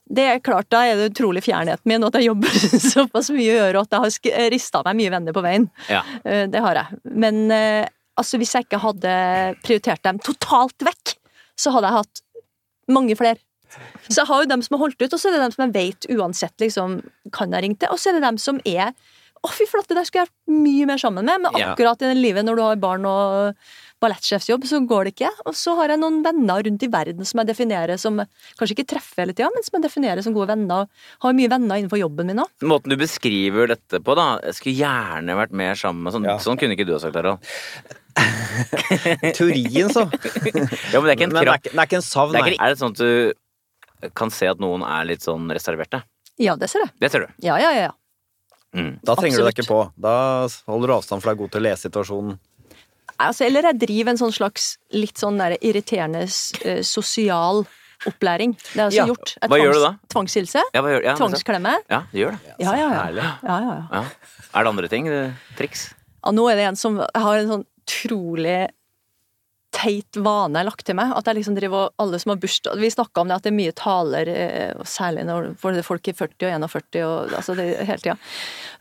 Det 0.10 0.24
er 0.28 0.42
klart, 0.44 0.68
da 0.74 0.82
er 0.86 0.98
det 1.00 1.12
utrolig 1.14 1.44
fjernheten 1.46 1.88
min, 1.90 2.04
og 2.06 2.12
at 2.12 2.20
jeg 2.20 2.28
jobber 2.32 2.58
såpass 2.84 3.30
mye 3.34 3.54
å 3.54 3.60
gjøre, 3.62 3.84
at 3.86 3.96
jeg 3.96 4.34
har 4.36 4.52
rista 4.52 4.82
meg 4.86 5.00
mye 5.00 5.14
venner 5.16 5.36
på 5.36 5.44
veien. 5.46 5.70
Ja. 5.90 6.02
Eh, 6.26 6.46
Det 6.52 6.62
har 6.66 6.76
jeg. 6.82 7.00
Men 7.24 7.40
eh, 7.52 7.88
altså, 8.20 8.38
hvis 8.42 8.54
jeg 8.58 8.68
ikke 8.68 8.82
hadde 8.84 9.16
prioritert 9.64 10.04
dem 10.04 10.20
totalt 10.20 10.86
vekk, 10.86 11.16
så 11.60 11.72
hadde 11.76 11.90
jeg 11.90 12.02
hatt 12.02 12.24
mange 12.92 13.16
flere. 13.16 13.40
Så 14.06 14.20
jeg 14.20 14.30
har 14.30 14.44
jo 14.44 14.50
dem 14.52 14.62
som 14.62 14.76
har 14.76 14.84
holdt 14.84 15.02
ut, 15.02 15.14
og 15.16 15.20
så 15.22 15.30
er 15.30 15.38
det 15.38 15.42
dem 15.48 15.54
som 15.56 15.64
jeg 15.66 15.74
vet 15.74 16.08
uansett 16.14 16.62
liksom, 16.62 17.00
kan 17.34 17.54
jeg 17.56 17.64
ringe 17.66 17.80
til, 17.82 17.90
og 17.94 17.98
så 18.02 18.12
er 18.12 18.20
det 18.20 18.26
dem 18.28 18.38
som 18.42 18.60
er 18.70 18.92
å, 19.44 19.50
fy 19.52 19.66
flate, 19.68 19.96
der 19.98 20.06
skulle 20.08 20.24
jeg 20.24 20.30
vært 20.30 20.54
mye 20.64 20.86
mer 20.92 21.00
sammen 21.02 21.26
med, 21.28 21.42
men 21.44 21.58
akkurat 21.74 22.04
i 22.06 22.12
det 22.12 22.20
livet 22.20 22.46
når 22.48 22.60
du 22.60 22.62
har 22.64 22.78
barn 22.84 23.08
og 23.10 23.56
ballettsjefsjobb, 24.04 24.68
så 24.70 24.82
går 24.88 25.08
det 25.08 25.14
ikke. 25.16 25.32
Og 25.50 25.58
så 25.58 25.74
har 25.80 25.94
jeg 25.94 26.02
noen 26.02 26.22
venner 26.26 26.64
rundt 26.68 26.86
i 26.86 26.90
verden 26.92 27.28
som 27.28 27.42
jeg 27.42 27.50
definerer 27.54 28.00
som 28.02 28.22
Kanskje 28.60 28.76
ikke 28.76 28.88
treffer 28.94 29.24
hele 29.24 29.36
tida, 29.36 29.50
men 29.54 29.66
som 29.66 29.78
jeg 29.78 29.86
definerer 29.88 30.26
som 30.26 30.36
gode 30.36 30.52
venner. 30.52 30.88
Har 31.24 31.36
mye 31.38 31.52
venner 31.52 31.82
innenfor 31.82 32.02
jobben 32.02 32.30
min 32.30 32.44
òg. 32.44 32.52
Måten 32.70 32.94
du 32.94 32.98
beskriver 33.00 33.72
dette 33.74 34.02
på, 34.04 34.16
da 34.20 34.28
Jeg 34.44 34.60
skulle 34.60 34.78
gjerne 34.84 35.38
vært 35.40 35.56
mer 35.64 35.80
sammen 35.80 36.06
med 36.06 36.16
sånn. 36.16 36.28
Ja. 36.30 36.38
Sånn 36.44 36.60
kunne 36.62 36.78
ikke 36.78 36.88
du 36.88 36.96
ha 36.96 37.02
sagt, 37.04 37.18
Harald. 37.20 37.40
Teorien, 39.34 39.90
så. 39.90 40.06
Ja, 40.94 41.00
men 41.02 41.08
det 41.08 41.14
er 41.14 41.18
ikke 41.18 41.30
en 41.30 41.38
kraft. 41.40 41.66
det 41.66 41.74
det 41.74 41.80
er 41.80 41.88
ikke 41.88 42.02
en 42.02 42.06
savn, 42.06 42.36
Det 42.36 42.44
er, 42.44 42.52
nei. 42.52 42.60
er 42.60 42.74
det 42.74 42.80
sånn 42.82 42.94
at 42.94 43.02
du 43.02 44.12
kan 44.20 44.32
se 44.34 44.50
at 44.52 44.62
noen 44.62 44.84
er 44.86 45.08
litt 45.10 45.26
sånn 45.26 45.50
reserverte? 45.56 46.04
Ja, 46.42 46.56
det 46.60 46.70
ser 46.72 46.86
jeg. 46.86 46.94
Det 47.02 47.12
ser 47.14 47.26
du. 47.26 47.36
Ja, 47.46 47.58
ja, 47.62 47.72
ja. 47.74 47.90
ja. 47.90 47.94
Mm. 48.74 48.98
Da 49.06 49.16
trenger 49.18 49.38
du 49.38 49.46
deg 49.46 49.54
ikke 49.58 49.70
på. 49.70 49.80
Da 50.02 50.16
holder 50.70 50.90
du 50.90 50.96
avstand, 50.96 51.22
for 51.22 51.30
du 51.30 51.36
er 51.36 51.42
god 51.44 51.54
til 51.54 51.62
å 51.62 51.66
lese 51.68 51.88
situasjonen. 51.88 52.40
Altså, 53.30 53.46
eller 53.48 53.62
jeg 53.72 53.80
driver 53.86 54.10
en 54.14 54.18
sånn 54.22 54.34
slags 54.36 54.78
litt 54.92 55.18
sånn 55.22 55.38
der 55.40 55.56
irriterende 55.62 56.24
eh, 56.66 56.82
sosial 56.84 57.64
opplæring. 58.06 58.54
Det 58.74 58.82
har 58.82 58.90
jeg 58.92 59.00
Ja. 59.00 59.06
gjort. 59.08 59.36
Jeg 59.42 59.50
Hva 59.50 59.58
gjør 59.62 59.74
du 59.74 59.80
da? 59.86 59.92
Tvangshilse. 60.12 60.62
Ja, 60.74 60.82
hva 60.84 60.90
gjør 60.92 61.04
ja. 61.08 61.16
Tvangsklemme. 61.16 61.76
ja, 61.90 62.02
det 62.12 62.20
gjør 62.20 62.32
det. 62.32 62.56
Ja, 62.60 62.74
ja, 62.76 62.88
ja. 62.92 63.12
Ja, 63.14 63.34
ja, 63.44 63.60
ja. 63.60 63.88
Ja. 63.92 64.04
Er 64.54 64.64
det 64.64 64.70
andre 64.74 64.88
ting? 64.90 65.08
eh, 65.08 65.32
Triks? 65.58 65.94
Ja, 66.26 66.32
nå 66.32 66.50
er 66.52 66.56
det 66.56 66.66
en 66.68 66.76
som 66.76 66.98
har 67.00 67.38
en 67.38 67.48
sånn 67.48 67.66
utrolig 67.88 68.70
teit 69.74 70.16
vane 70.22 70.62
lagt 70.64 70.86
til 70.86 70.96
meg. 70.96 71.14
At 71.18 71.26
jeg 71.26 71.36
liksom 71.40 71.56
driver 71.58 71.88
og 71.88 71.94
alle 71.98 72.20
som 72.20 72.30
har 72.30 72.38
bursdag 72.38 72.78
Vi 72.78 72.90
snakka 72.94 73.22
om 73.22 73.28
det 73.28 73.36
at 73.40 73.44
det 73.44 73.52
er 73.54 73.58
mye 73.58 73.74
taler, 73.74 74.28
eh, 74.30 74.74
og 74.78 74.86
særlig 74.86 75.26
når 75.26 75.56
folk 75.58 75.78
er 75.78 75.82
folk 75.88 76.08
i 76.08 76.14
40 76.14 76.46
og 76.46 76.70
41 76.70 77.04
og 77.08 77.32
altså 77.40 77.56
det 77.58 77.80
er 77.80 77.86
hele 77.86 77.98
tida. 78.04 78.18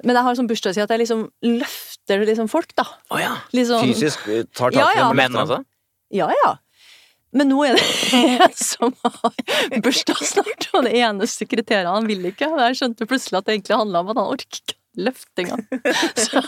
Men 0.05 0.17
jeg 0.17 0.23
har 0.25 0.31
en 0.31 0.37
sånn 0.37 0.49
bursdagsside 0.51 0.83
at 0.85 0.91
jeg 0.91 0.99
liksom 1.07 1.31
løfter 1.43 1.92
liksom 2.09 2.49
folk, 2.51 2.75
da. 2.77 2.85
Oh, 3.11 3.21
ja. 3.21 3.37
Liksom, 3.53 3.87
Fysisk 3.87 4.27
eh, 4.29 4.43
tar 4.53 4.71
tak 4.71 4.75
i 4.75 4.79
Ja, 4.83 4.91
ja. 4.97 5.13
Menn 5.13 5.37
altså? 5.37 5.65
Ja, 6.13 6.29
ja. 6.45 6.57
Men 7.33 7.49
nå 7.49 7.63
er 7.65 7.79
det 7.79 7.87
en 8.45 8.53
som 8.59 8.93
har 9.03 9.33
bursdag 9.81 10.19
snart, 10.21 10.67
og 10.75 10.85
det 10.85 10.93
eneste 11.01 11.47
kriteriet 11.49 11.89
han 11.89 12.07
vil 12.11 12.27
ikke. 12.29 12.51
Og 12.53 12.61
jeg 12.61 12.77
skjønte 12.83 13.07
plutselig 13.09 13.39
at 13.41 13.47
det 13.49 13.55
egentlig 13.57 13.79
handla 13.81 14.03
om 14.05 14.11
at 14.13 14.19
han 14.21 14.33
orker 14.35 14.61
ikke 14.61 14.77
løfte 15.01 15.41
engang. 15.47 15.63
Så, 16.21 16.43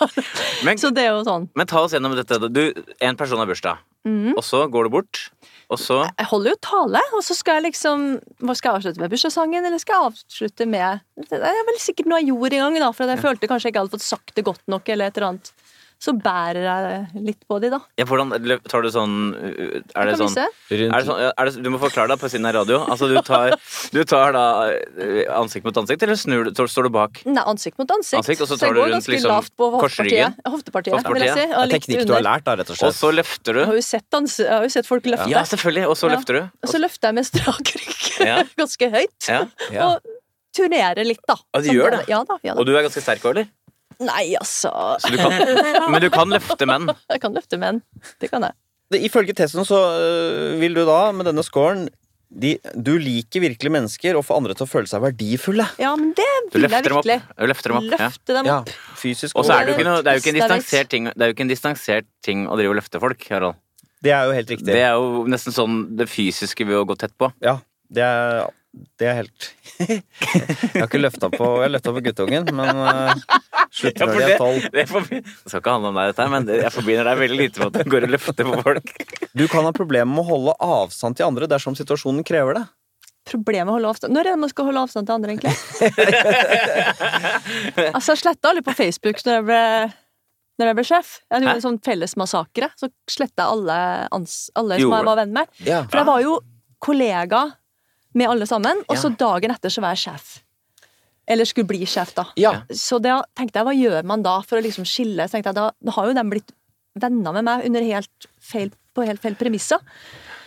Men, 0.67 0.77
så 0.77 0.91
det 0.93 1.07
er 1.07 1.15
jo 1.15 1.23
sånn. 1.25 1.47
men 1.57 1.67
ta 1.71 1.81
oss 1.81 1.95
gjennom 1.97 2.13
dette. 2.19 2.37
Du, 2.53 2.61
en 3.01 3.17
person 3.17 3.41
har 3.41 3.49
bursdag, 3.49 3.79
Mhm. 4.05 4.35
og 4.37 4.45
så 4.45 4.67
går 4.69 4.85
du 4.85 4.91
bort, 4.99 5.31
og 5.73 5.81
så? 5.81 6.01
Jeg 6.19 6.29
holder 6.31 6.55
jo 6.55 6.61
tale, 6.67 7.03
og 7.17 7.25
så 7.25 7.37
skal 7.37 7.59
jeg 7.59 7.71
liksom 7.71 8.07
Hva 8.45 8.57
skal 8.59 8.71
jeg 8.71 8.81
avslutte 8.81 9.03
med? 9.03 9.13
Bursdagssangen, 9.15 9.69
eller 9.69 9.83
skal 9.83 9.97
jeg 9.97 10.13
avslutte 10.13 10.67
med 10.69 11.05
Det 11.31 11.41
er 11.41 11.69
vel 11.71 11.81
sikkert 11.83 12.11
noe 12.11 12.21
jeg 12.23 12.33
gjorde 12.33 12.59
en 12.59 12.65
gang, 12.67 12.81
da, 12.85 12.91
for 12.95 13.15
jeg 13.15 13.23
følte 13.25 13.51
kanskje 13.51 13.71
jeg 13.71 13.75
ikke 13.75 13.85
hadde 13.87 13.97
fått 13.97 14.07
sagt 14.07 14.35
det 14.37 14.47
godt 14.47 14.65
nok, 14.71 14.89
eller 14.93 15.09
et 15.09 15.21
eller 15.21 15.35
annet 15.35 15.53
så 16.01 16.13
bærer 16.21 16.65
jeg 16.65 17.23
litt 17.25 17.41
på 17.49 17.57
de, 17.63 17.71
da. 17.73 17.79
Ja, 17.97 18.05
hvordan 18.05 18.33
tar 18.69 18.83
du 18.85 18.89
sånn 18.93 19.15
Er 19.95 20.11
det 20.11 20.17
sånn. 20.21 20.35
Er 20.37 20.99
det 20.99 21.07
sånn, 21.07 21.21
er 21.31 21.45
det, 21.49 21.63
du 21.65 21.71
må 21.73 21.79
forklare 21.81 22.09
deg 22.13 22.21
på 22.21 22.29
siden 22.29 22.45
av 22.51 22.55
radio. 22.59 22.81
Altså, 22.91 23.09
du 23.09 23.17
tar, 23.25 23.55
du 23.95 24.03
tar 24.05 24.33
da 24.37 24.45
eh, 24.75 25.25
ansikt 25.33 25.65
mot 25.65 25.77
ansikt, 25.81 26.03
eller 26.05 26.19
snur, 26.21 26.45
du- 26.51 26.67
står- 26.69 26.89
du 26.89 26.93
bak? 26.93 27.23
Nei, 27.25 27.43
ansikt 27.43 27.79
mot 27.79 27.89
ansikt. 27.97 28.21
Ansikt, 28.21 28.43
og 28.45 28.49
så 28.53 28.59
tar 28.61 28.69
så 28.69 28.75
du 28.75 28.81
rundt 28.83 29.09
liksom 29.09 29.33
korsryggen? 29.81 30.35
hoftepartiet. 30.45 30.95
Hoftepartiet, 30.95 31.15
vil 31.15 31.23
jeg 31.25 31.35
si. 31.35 31.47
Det 31.47 31.55
Og 31.57 31.63
er 31.63 31.67
litt 31.73 31.83
teknikk 31.83 32.07
du 32.07 32.13
har 32.19 32.27
lært, 32.29 32.45
da, 32.45 32.57
rett 32.61 32.71
og 32.71 32.77
slett. 32.77 32.89
Og 32.91 32.95
så 32.99 33.13
løfter 33.15 33.55
Jeg 33.55 33.65
har 33.65 33.73
du. 33.73 33.79
jo 33.81 33.87
sett, 33.89 34.07
dans, 34.11 34.37
jeg 34.39 34.51
har 34.53 34.63
jo 34.69 34.69
sett 34.77 34.87
folk 34.87 35.05
løfte. 35.09 35.31
Ja, 35.31 35.43
selvfølgelig. 35.45 35.89
Og 35.89 35.97
så 35.97 36.11
Ja. 36.11 36.17
løfter 36.17 36.33
du. 36.35 36.43
Og 36.63 36.69
så 36.69 36.79
løfter 36.83 37.09
jeg 37.09 37.15
med 37.15 37.25
strak 37.27 37.75
rygg 37.81 38.27
Ja. 38.27 38.43
ganske 38.61 38.91
høyt. 38.93 39.29
Ja. 39.29 39.45
Ja. 39.73 39.89
Og 39.89 40.01
turnerer 40.55 41.05
litt, 41.05 41.21
da. 41.27 41.35
Ja, 41.55 41.61
du 41.61 41.67
Sånn 41.67 41.75
gjør 41.81 41.91
det? 41.99 42.09
Ja 42.09 42.23
da. 42.25 42.37
ja 42.45 42.53
Og 42.55 42.67
du 42.67 42.77
er 42.77 42.83
ganske 42.87 43.03
sterk 43.03 43.23
òg, 43.27 43.31
eller? 43.39 43.49
Nei, 44.03 44.35
altså 44.41 44.71
Så 45.03 45.11
du 45.13 45.19
kan, 45.21 45.35
men 45.93 46.01
du 46.03 46.09
kan 46.15 46.31
løfte 46.33 46.67
menn. 46.67 46.89
Jeg 47.13 47.21
kan 47.23 47.35
løfte 47.37 47.59
menn. 47.61 47.83
Det 48.21 48.31
kan 48.33 48.43
jeg. 48.49 48.57
Det- 48.93 49.03
Ifølge 49.07 49.35
testen 49.35 49.65
så 49.67 49.79
øh, 49.99 50.57
vil 50.61 50.75
du 50.77 50.85
da, 50.87 51.11
med 51.13 51.27
denne 51.27 51.43
scoren 51.47 51.87
de, 52.35 52.57
Du 52.75 52.93
liker 52.99 53.41
virkelig 53.45 53.71
mennesker 53.71 54.17
og 54.19 54.25
får 54.27 54.41
andre 54.41 54.55
til 54.59 54.67
å 54.67 54.71
føle 54.71 54.91
seg 54.91 55.03
verdifulle. 55.05 55.67
Ja, 55.79 55.93
men 55.97 56.13
det 56.19 56.27
vil 56.53 56.67
jeg 56.67 56.83
virkelig. 56.89 57.19
Du 57.39 57.47
løfter 57.47 57.71
dem 57.71 57.79
opp. 57.79 57.91
Løfte 58.01 58.35
dem 58.39 58.49
Ja, 58.51 58.57
opp. 58.65 58.73
fysisk 58.99 59.37
Og 59.39 59.47
så 59.47 59.55
er 59.55 59.65
det 59.69 59.75
jo 59.75 59.79
ikke, 59.79 59.87
noe, 59.89 60.03
det 60.03 60.11
er 60.11 60.19
jo 60.19 60.25
ikke 60.25 60.33
en 60.35 60.41
distansert 60.41 60.91
ting 60.91 61.07
Det 61.13 61.23
er 61.23 61.31
jo 61.31 61.37
ikke 61.37 61.47
en 61.47 61.53
distansert 61.53 62.09
ting 62.27 62.45
å 62.51 62.59
drive 62.59 62.75
og 62.75 62.79
løfte 62.81 63.01
folk, 63.03 63.23
Harald. 63.31 63.61
Det 64.05 64.13
er 64.13 64.27
jo 64.29 64.35
helt 64.37 64.51
riktig. 64.53 64.67
Det 64.69 64.83
er 64.85 64.99
jo 64.99 65.23
nesten 65.33 65.55
sånn 65.57 65.79
det 65.97 66.09
fysiske 66.13 66.67
ved 66.69 66.77
å 66.83 66.85
gå 66.91 66.97
tett 67.01 67.15
på. 67.17 67.31
Ja, 67.45 67.55
det 67.95 68.03
er, 68.05 68.51
det 69.01 69.07
er 69.09 69.15
helt 69.23 69.47
Jeg 69.87 70.03
har 70.75 70.89
ikke 70.89 71.01
løfta 71.01 71.31
på 71.33 71.47
Jeg 71.63 71.73
løfta 71.73 71.93
på 71.95 72.03
guttungen, 72.05 72.51
men 72.51 72.83
uh, 72.83 73.15
slutter 73.75 74.07
når 74.07 74.15
de 74.15 74.23
det, 74.23 74.35
er 74.35 74.39
tolv. 74.39 74.69
det, 74.71 74.85
det 74.85 75.51
skal 75.51 75.61
ikke 75.61 75.75
handle 75.75 75.91
om 75.91 75.99
deg, 75.99 76.13
dette 76.13 76.25
her, 76.25 76.33
men 76.33 76.49
jeg 76.55 76.73
forbinder 76.75 77.11
deg 77.11 77.21
veldig 77.25 77.41
lite 77.41 77.63
med 77.63 77.67
at 77.69 77.77
du 77.81 77.93
går 77.95 78.07
og 78.07 78.15
løfter 78.15 78.49
på 78.49 78.63
folk. 78.69 78.95
Du 79.35 79.45
kan 79.51 79.67
ha 79.67 79.75
problemer 79.75 80.11
med 80.13 80.23
å 80.23 80.29
holde 80.31 80.57
avstand 80.63 81.19
til 81.19 81.27
andre 81.27 81.51
dersom 81.51 81.77
situasjonen 81.79 82.27
krever 82.27 82.61
det. 82.61 82.65
Problemet 83.25 83.73
å 83.73 83.77
holde 83.79 83.89
avstand 83.89 84.13
Når 84.13 84.27
er 84.27 84.35
det 84.35 84.41
man 84.43 84.51
skal 84.53 84.67
holde 84.69 84.85
avstand 84.85 85.09
til 85.09 85.15
andre, 85.17 85.33
egentlig? 85.33 85.55
altså, 87.97 88.13
jeg 88.13 88.21
sletta 88.21 88.51
alle 88.51 88.65
på 88.65 88.75
Facebook 88.77 89.23
når 89.25 89.39
jeg 89.39 89.47
ble, 89.49 89.61
når 90.61 90.71
jeg 90.71 90.79
ble 90.79 90.87
sjef. 90.91 91.13
Jeg 91.33 91.45
gjorde 91.47 91.57
en 91.57 91.65
sånn 91.65 91.83
fellesmassakre. 91.89 92.71
Så 92.81 92.91
sletta 93.11 93.47
jeg 93.47 93.57
alle, 93.57 93.79
ans, 94.15 94.39
alle 94.61 94.81
som 94.83 94.93
jeg 94.93 95.09
var 95.09 95.21
venn 95.23 95.33
med. 95.41 95.55
Ja. 95.65 95.83
For 95.89 96.03
jeg 96.03 96.11
var 96.11 96.25
jo 96.25 96.37
kollega 96.85 97.47
med 98.15 98.31
alle 98.31 98.47
sammen, 98.47 98.85
og 98.87 99.01
så 99.01 99.11
dagen 99.19 99.55
etter 99.55 99.73
så 99.73 99.83
var 99.83 99.97
jeg 99.97 100.05
sjef. 100.05 100.35
Eller 101.27 101.49
skulle 101.49 101.69
bli 101.71 101.87
sjef, 101.89 102.13
da. 102.17 102.27
Ja. 102.41 102.59
Så 102.69 102.99
da 103.03 103.23
tenkte 103.37 103.61
jeg, 103.61 103.69
hva 103.69 103.75
gjør 103.77 104.09
man 104.09 104.25
da 104.25 104.37
for 104.45 104.61
å 104.61 104.65
liksom 104.65 104.87
skille? 104.89 105.25
Så 105.25 105.39
tenkte 105.39 105.53
jeg, 105.53 105.59
da, 105.61 105.71
da 105.73 105.97
har 105.97 106.11
jo 106.11 106.17
de 106.19 106.25
blitt 106.29 106.53
venner 107.01 107.35
med 107.39 107.47
meg 107.47 107.65
under 107.69 107.87
helt 107.87 108.29
feil, 108.45 108.71
på 108.95 109.07
helt 109.09 109.23
feil 109.25 109.37
premisser. 109.39 109.81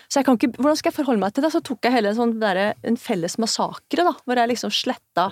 Så 0.07 0.21
jeg 0.21 0.27
kan 0.27 0.37
ikke, 0.37 0.53
hvordan 0.55 0.77
skal 0.79 0.91
jeg 0.91 0.99
forholde 1.01 1.23
meg 1.25 1.33
til 1.35 1.43
det? 1.43 1.51
Så 1.51 1.63
tok 1.65 1.83
jeg 1.83 1.97
hele 1.97 2.13
en, 2.13 2.19
sånn 2.19 2.37
der, 2.39 2.61
en 2.87 2.99
felles 3.01 3.35
massakre, 3.41 4.05
da, 4.07 4.13
hvor 4.23 4.39
jeg 4.39 4.53
liksom 4.53 4.71
sletta 4.71 5.31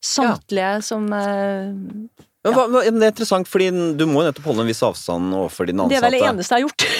samtlige 0.00 0.78
som 0.86 1.10
eh, 1.12 2.24
Men, 2.40 2.54
hva, 2.56 2.62
hva- 2.72 2.84
men 2.88 3.02
det 3.02 3.04
er 3.04 3.12
interessant, 3.12 3.48
fordi 3.52 3.66
du 4.00 4.06
må 4.08 4.22
jo 4.22 4.30
nettopp 4.30 4.46
holde 4.48 4.62
en 4.64 4.70
viss 4.70 4.80
avstand 4.86 5.34
overfor 5.36 5.68
dine 5.68 5.84
ansatte. 5.84 5.92
Det 5.92 5.98
er 6.00 6.06
vel 6.06 6.14
det 6.16 6.28
eneste 6.30 6.56
jeg 6.56 6.62
har 6.62 6.68
gjort. 6.70 6.86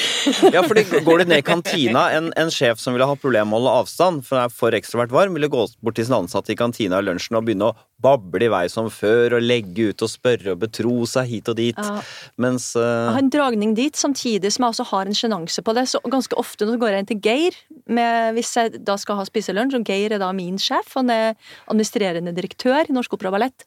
Ja, 0.52 0.60
fordi 0.68 0.82
Går 1.06 1.22
du 1.22 1.30
ned 1.30 1.40
i 1.40 1.44
kantina, 1.46 2.02
en, 2.12 2.26
en 2.36 2.50
sjef 2.52 2.76
som 2.82 2.92
ville 2.92 3.06
ha 3.08 3.14
problemer 3.16 3.48
med 3.48 3.56
å 3.56 3.60
holde 3.62 3.76
avstand, 3.86 4.24
for 4.26 4.36
er 4.42 4.52
for 4.52 4.76
ekstrovert 4.76 5.14
varm, 5.14 5.32
ville 5.32 5.48
gå 5.48 5.62
bort 5.80 5.96
til 5.96 6.04
sin 6.04 6.18
ansatte 6.18 6.52
i 6.52 6.58
kantina 6.60 6.98
i 7.00 7.06
lunsjen 7.06 7.38
og 7.38 7.46
begynne 7.46 7.70
å 7.70 7.76
bable 8.04 8.44
i 8.44 8.50
vei 8.52 8.66
som 8.72 8.90
før, 8.92 9.38
og 9.38 9.44
legge 9.44 9.90
ut 9.94 10.04
og 10.04 10.10
spørre 10.12 10.52
og 10.52 10.60
betro 10.60 10.92
seg 11.08 11.30
hit 11.32 11.48
og 11.52 11.56
dit. 11.56 11.80
Ja. 11.80 12.02
Mens 12.40 12.74
Jeg 12.76 12.84
eh, 12.84 13.08
har 13.14 13.22
en 13.22 13.32
dragning 13.32 13.72
dit, 13.80 13.96
samtidig 13.96 14.52
som 14.52 14.66
jeg 14.68 14.74
også 14.74 14.86
har 14.92 15.08
en 15.08 15.16
sjenanse 15.16 15.64
på 15.64 15.74
det. 15.76 15.86
Så 15.88 16.02
ganske 16.04 16.36
ofte 16.40 16.68
når 16.68 16.76
jeg 16.76 16.82
går 16.84 16.92
jeg 16.98 17.06
inn 17.06 17.10
til 17.14 17.22
Geir 17.24 17.58
med, 17.88 18.36
hvis 18.36 18.52
jeg 18.60 18.84
da 18.84 18.98
skal 19.00 19.22
ha 19.22 19.24
spiselunsj, 19.28 19.80
og 19.80 19.88
Geir 19.88 20.16
er 20.16 20.20
da 20.20 20.30
min 20.36 20.60
sjef. 20.60 20.92
Han 21.00 21.12
er 21.16 21.32
administrerende 21.64 22.36
direktør 22.36 22.84
i 22.88 22.96
Norsk 22.96 23.16
Opera 23.16 23.32
Ballett. 23.32 23.64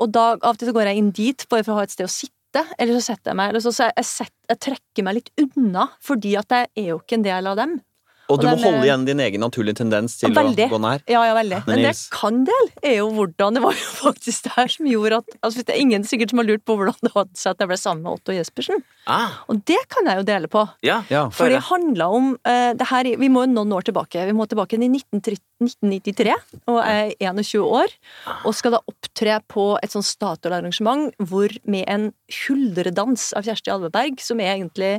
Og 0.00 0.12
da 0.14 0.32
av 0.34 0.54
og 0.54 0.60
til 0.60 0.70
så 0.70 0.74
går 0.76 0.90
jeg 0.90 1.02
inn 1.02 1.10
dit 1.14 1.44
bare 1.50 1.66
for 1.66 1.74
å 1.74 1.80
ha 1.80 1.86
et 1.86 1.94
sted 1.94 2.08
å 2.08 2.12
sitte, 2.12 2.64
eller 2.78 2.98
så 2.98 3.12
setter 3.12 3.32
jeg 3.32 3.38
meg 3.40 3.52
eller 3.52 3.64
så, 3.64 3.72
så 3.72 3.88
jeg, 3.88 3.96
jeg, 4.00 4.08
set, 4.08 4.34
jeg 4.50 4.62
trekker 4.66 5.06
meg 5.06 5.18
litt 5.18 5.30
unna, 5.40 5.88
fordi 6.04 6.34
at 6.40 6.52
jeg 6.52 6.70
er 6.82 6.88
jo 6.92 7.00
ikke 7.00 7.18
en 7.20 7.26
del 7.26 7.50
av 7.52 7.60
dem. 7.60 7.78
Og 8.32 8.40
du 8.40 8.46
og 8.46 8.52
må 8.52 8.56
den, 8.56 8.64
holde 8.64 8.80
eh, 8.80 8.86
igjen 8.88 9.04
din 9.08 9.20
egen 9.26 9.42
naturlige 9.44 9.78
tendens 9.82 10.16
til 10.20 10.32
Veldig. 10.34 10.66
å 10.68 10.72
gå 10.72 10.80
nær. 10.82 11.04
Ja, 11.10 11.22
ja, 11.28 11.34
veldig. 11.36 11.60
Men 11.68 11.82
det 11.82 11.90
jeg 11.90 12.00
kan 12.14 12.40
del, 12.48 12.70
er 12.82 12.96
jo 12.98 13.10
hvordan 13.16 13.58
Det 13.58 13.62
var 13.64 13.76
jo 13.76 13.88
faktisk 14.06 14.48
det 14.48 14.54
her 14.56 14.72
som 14.72 14.88
gjorde 14.88 15.20
at 15.22 15.36
altså, 15.42 15.62
Det 15.66 15.74
er 15.76 15.80
ingen 15.84 16.06
sikkert 16.08 16.32
som 16.32 16.42
har 16.42 16.48
lurt 16.48 16.64
på 16.68 16.76
hvordan 16.78 16.98
det 17.04 17.12
hadde 17.14 17.38
seg 17.38 17.52
at 17.54 17.64
jeg 17.64 17.70
ble 17.72 17.78
sammen 17.80 18.02
med 18.06 18.16
Otto 18.16 18.34
Jespersen. 18.36 18.82
Ah, 19.10 19.40
Og 19.50 19.62
det 19.66 19.80
kan 19.90 20.06
jeg 20.08 20.20
jo 20.22 20.26
dele 20.26 20.48
på. 20.50 20.64
ja. 20.86 21.00
Ja. 21.12 21.26
For 21.34 21.50
det 21.50 21.60
handla 21.66 22.06
om 22.14 22.32
uh, 22.46 22.72
det 22.78 22.86
her, 22.88 23.08
Vi 23.18 23.28
må 23.32 23.42
jo 23.44 23.52
noen 23.52 23.72
år 23.76 23.84
tilbake. 23.88 24.22
Vi 24.28 24.34
må 24.36 24.46
tilbake 24.48 24.78
til 24.78 24.86
1993, 24.88 26.36
og 26.70 26.78
jeg 26.80 27.16
er 27.20 27.34
21 27.34 27.66
år. 27.66 27.92
Og 28.46 28.54
skal 28.56 28.76
da 28.76 28.80
opptre 28.88 29.38
på 29.50 29.66
et 29.82 29.92
sånt 29.94 30.06
Statoil-arrangement 30.08 31.10
hvor 31.18 31.52
med 31.68 31.84
en 31.90 32.08
huldredans 32.46 33.32
av 33.36 33.46
Kjersti 33.46 33.72
Alveberg, 33.74 34.20
som 34.22 34.40
er 34.40 34.54
egentlig 34.56 34.92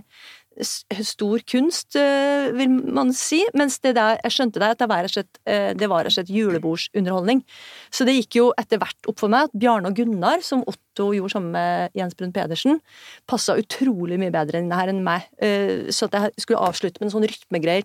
stor 0.62 1.42
kunst, 1.50 1.96
eh, 1.96 2.52
vil 2.54 2.70
man 2.94 3.14
si. 3.14 3.42
Mens 3.58 3.80
det 3.80 3.96
der, 3.98 4.20
jeg 4.24 4.32
skjønte 4.36 4.62
det, 4.62 4.70
at 4.82 5.40
eh, 5.46 5.74
det 5.74 5.90
var 5.90 6.04
rett 6.04 6.12
og 6.12 6.18
slett 6.18 6.32
julebordsunderholdning. 6.34 7.44
Så 7.92 8.06
det 8.06 8.16
gikk 8.16 8.38
jo 8.40 8.46
etter 8.58 8.78
hvert 8.82 9.10
opp 9.10 9.20
for 9.20 9.34
meg 9.34 9.50
at 9.50 9.58
Bjarne 9.58 9.90
og 9.90 9.96
Gunnar, 9.98 10.44
som 10.46 10.64
Otto 10.68 11.12
gjorde 11.14 11.34
sammen 11.34 11.52
med 11.56 11.98
Jens 11.98 12.16
Brun 12.16 12.34
Pedersen, 12.36 12.82
passa 13.28 13.58
utrolig 13.58 14.20
mye 14.22 14.34
bedre 14.34 14.62
enn 14.62 14.70
det 14.70 14.80
her 14.80 14.94
enn 14.94 15.04
meg. 15.04 15.30
Eh, 15.42 15.90
Så 15.90 16.06
at 16.06 16.14
jeg 16.14 16.46
skulle 16.46 16.64
avslutte 16.64 17.02
med 17.02 17.10
en 17.10 17.16
sånn 17.18 17.28
rytmegreier. 17.28 17.84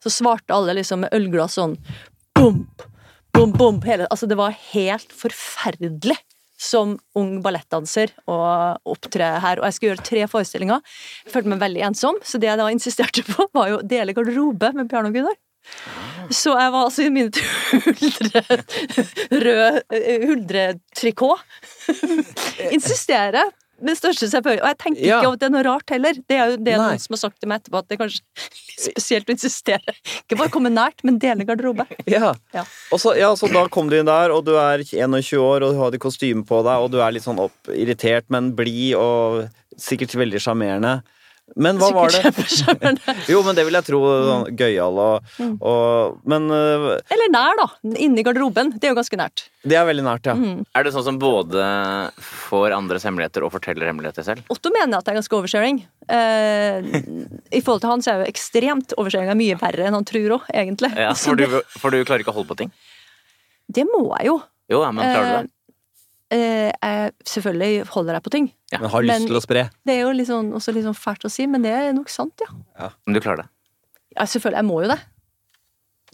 Så 0.00 0.08
svarte 0.08 0.54
alle 0.54 0.78
liksom 0.78 1.02
med 1.04 1.12
ølglass 1.12 1.58
sånn 1.58 1.76
bump, 2.34 2.82
bom, 3.34 3.52
bom. 3.52 3.80
Hele, 3.84 4.06
altså 4.10 4.26
det 4.26 4.38
var 4.40 4.56
helt 4.72 5.12
forferdelig 5.12 6.16
som 6.60 6.96
ung 7.16 7.38
ballettdanser 7.44 8.12
å 8.28 8.38
opptre 8.92 9.30
her. 9.40 9.60
Og 9.60 9.68
jeg 9.68 9.76
skulle 9.76 9.92
gjøre 9.94 10.08
tre 10.10 10.24
forestillinger. 10.30 10.82
Jeg 11.24 11.34
følte 11.34 11.52
meg 11.54 11.62
veldig 11.62 11.86
ensom, 11.88 12.18
så 12.22 12.40
det 12.40 12.50
jeg 12.50 12.60
da 12.60 12.68
insisterte 12.72 13.24
på, 13.28 13.48
var 13.56 13.70
jo 13.72 13.78
å 13.80 13.86
dele 13.86 14.16
garderobe 14.16 14.74
med 14.76 14.90
Bjarne 14.90 15.12
og 15.12 15.16
Gunnar. 15.16 15.38
Så 16.30 16.52
jeg 16.54 16.72
var 16.72 16.86
altså 16.86 17.04
i 17.04 17.10
mine 17.12 17.30
huldre, 17.86 18.42
rød 19.44 19.80
eh, 19.96 20.26
huldretrikot. 20.28 21.42
Insistere 22.76 23.48
med 23.82 23.96
største 23.98 24.28
selvfølgelig. 24.30 24.62
Og 24.62 24.68
jeg 24.70 24.78
tenker 24.82 25.04
Ja. 25.06 25.18
ikke 25.20 25.32
at 25.32 25.40
det 25.42 25.46
er 25.48 25.54
noe 25.54 25.62
rart 25.66 25.90
heller. 25.94 26.12
Det 26.28 26.36
er 26.38 26.50
jo 26.50 26.56
det 26.56 26.76
Nei. 26.76 26.88
noen 26.90 26.98
som 27.02 27.14
har 27.16 27.20
sagt 27.24 27.40
til 27.40 27.48
meg 27.50 27.60
etterpå, 27.62 27.78
at 27.82 27.88
det 27.88 27.96
er 27.96 28.02
kanskje 28.04 28.22
spesielt 28.86 29.30
å 29.30 29.36
insistere. 29.36 29.94
Ikke 30.24 30.38
bare 30.40 30.52
komme 30.54 30.72
nært, 30.72 31.04
men 31.04 31.18
dele 31.22 31.44
garderobe. 31.48 31.86
Ja. 32.10 32.34
Ja. 32.54 32.64
Og 32.92 32.98
så, 33.02 33.14
ja, 33.18 33.30
så 33.38 33.48
da 33.52 33.66
kom 33.72 33.88
du 33.90 33.96
inn 34.00 34.06
der, 34.10 34.30
og 34.34 34.44
du 34.48 34.54
er 34.58 34.82
21 34.84 35.38
år, 35.40 35.62
og 35.66 35.72
du 35.74 35.78
har 35.80 35.98
kostyme 36.02 36.44
på 36.46 36.62
deg, 36.66 36.76
og 36.84 36.90
du 36.92 36.98
er 37.00 37.12
litt 37.14 37.24
sånn 37.26 37.38
opp, 37.40 37.56
irritert, 37.70 38.26
men 38.32 38.52
blid 38.58 38.94
og 38.98 39.48
sikkert 39.80 40.14
veldig 40.18 40.40
sjarmerende. 40.42 41.00
Men 41.56 41.78
hva 41.80 41.88
var 41.94 42.12
det 42.14 42.30
Jo, 43.32 43.40
men 43.46 43.56
det 43.58 43.64
vil 43.66 43.74
jeg 43.78 43.86
tro. 43.88 44.00
Sånn 44.28 44.56
gøyal 44.58 44.98
og, 45.02 45.24
Mm. 45.40 45.54
og 45.64 46.18
Men 46.28 46.46
øh, 46.52 46.84
Eller 47.10 47.30
nær, 47.32 47.56
da. 47.58 47.66
Inni 47.96 48.22
garderoben. 48.26 48.70
Det 48.78 48.86
er 48.88 48.92
jo 48.94 48.98
ganske 48.98 49.16
nært. 49.18 49.46
det 49.64 49.76
er 49.76 49.84
veldig 49.88 50.04
nært, 50.06 50.26
ja. 50.30 50.34
Mm. 50.38 50.62
Er 50.76 50.84
det 50.86 50.92
sånn 50.94 51.04
som 51.06 51.18
både 51.20 51.64
får 52.20 52.74
andres 52.76 53.04
hemmeligheter 53.08 53.44
og 53.46 53.52
forteller 53.54 53.88
hemmeligheter 53.90 54.24
selv? 54.26 54.44
Otto 54.52 54.70
mener 54.74 54.98
at 55.00 55.04
det 55.08 55.14
er 55.14 55.18
ganske 55.20 55.38
oversharing. 55.40 55.82
Eh, 56.08 56.90
I 57.56 57.60
forhold 57.64 57.82
til 57.84 57.90
han 57.92 58.04
så 58.04 58.12
er 58.14 58.22
jo 58.24 58.30
ekstremt 58.30 58.94
oversharing 59.00 59.32
er 59.32 59.38
mye 59.40 59.58
verre 59.60 59.88
enn 59.88 59.96
han 59.98 60.06
tror 60.08 60.36
òg, 60.38 60.48
egentlig. 60.54 60.92
Ja, 60.96 61.12
for, 61.18 61.36
du, 61.40 61.60
for 61.80 61.90
du 61.94 62.00
klarer 62.04 62.24
ikke 62.24 62.32
å 62.34 62.38
holde 62.40 62.52
på 62.54 62.60
ting? 62.64 62.72
det 63.70 63.84
må 63.86 64.00
jeg 64.18 64.26
jo. 64.32 64.40
Jo, 64.70 64.80
ja, 64.82 64.88
men 64.94 65.04
klarer 65.06 65.28
du 65.28 65.34
det? 65.46 65.50
Eh, 66.30 66.70
jeg, 66.70 67.12
selvfølgelig 67.26 67.86
holder 67.90 68.14
jeg 68.14 68.22
på 68.22 68.30
ting. 68.30 68.44
Ja. 68.72 68.78
Men 68.78 68.90
har 68.92 69.02
lyst 69.02 69.18
Men- 69.18 69.26
til 69.26 69.36
å 69.38 69.42
spre. 69.42 69.62
Det 69.86 69.94
er 69.96 70.00
jo 70.04 70.12
litt 70.14 70.28
sånn, 70.28 70.52
også 70.54 70.72
litt 70.76 70.84
sånn 70.86 70.94
fælt 70.98 71.24
å 71.26 71.30
si, 71.30 71.46
men 71.50 71.62
det 71.66 71.72
er 71.74 71.92
nok 71.96 72.08
sant, 72.08 72.38
ja. 72.44 72.90
Men 73.06 73.14
du 73.14 73.20
klarer 73.20 73.42
det? 73.44 73.48
ja 74.16 74.22
selvfølgelig, 74.26 74.56
jeg 74.62 74.66
må 74.66 74.82
jo 74.82 74.88
det. 74.90 75.00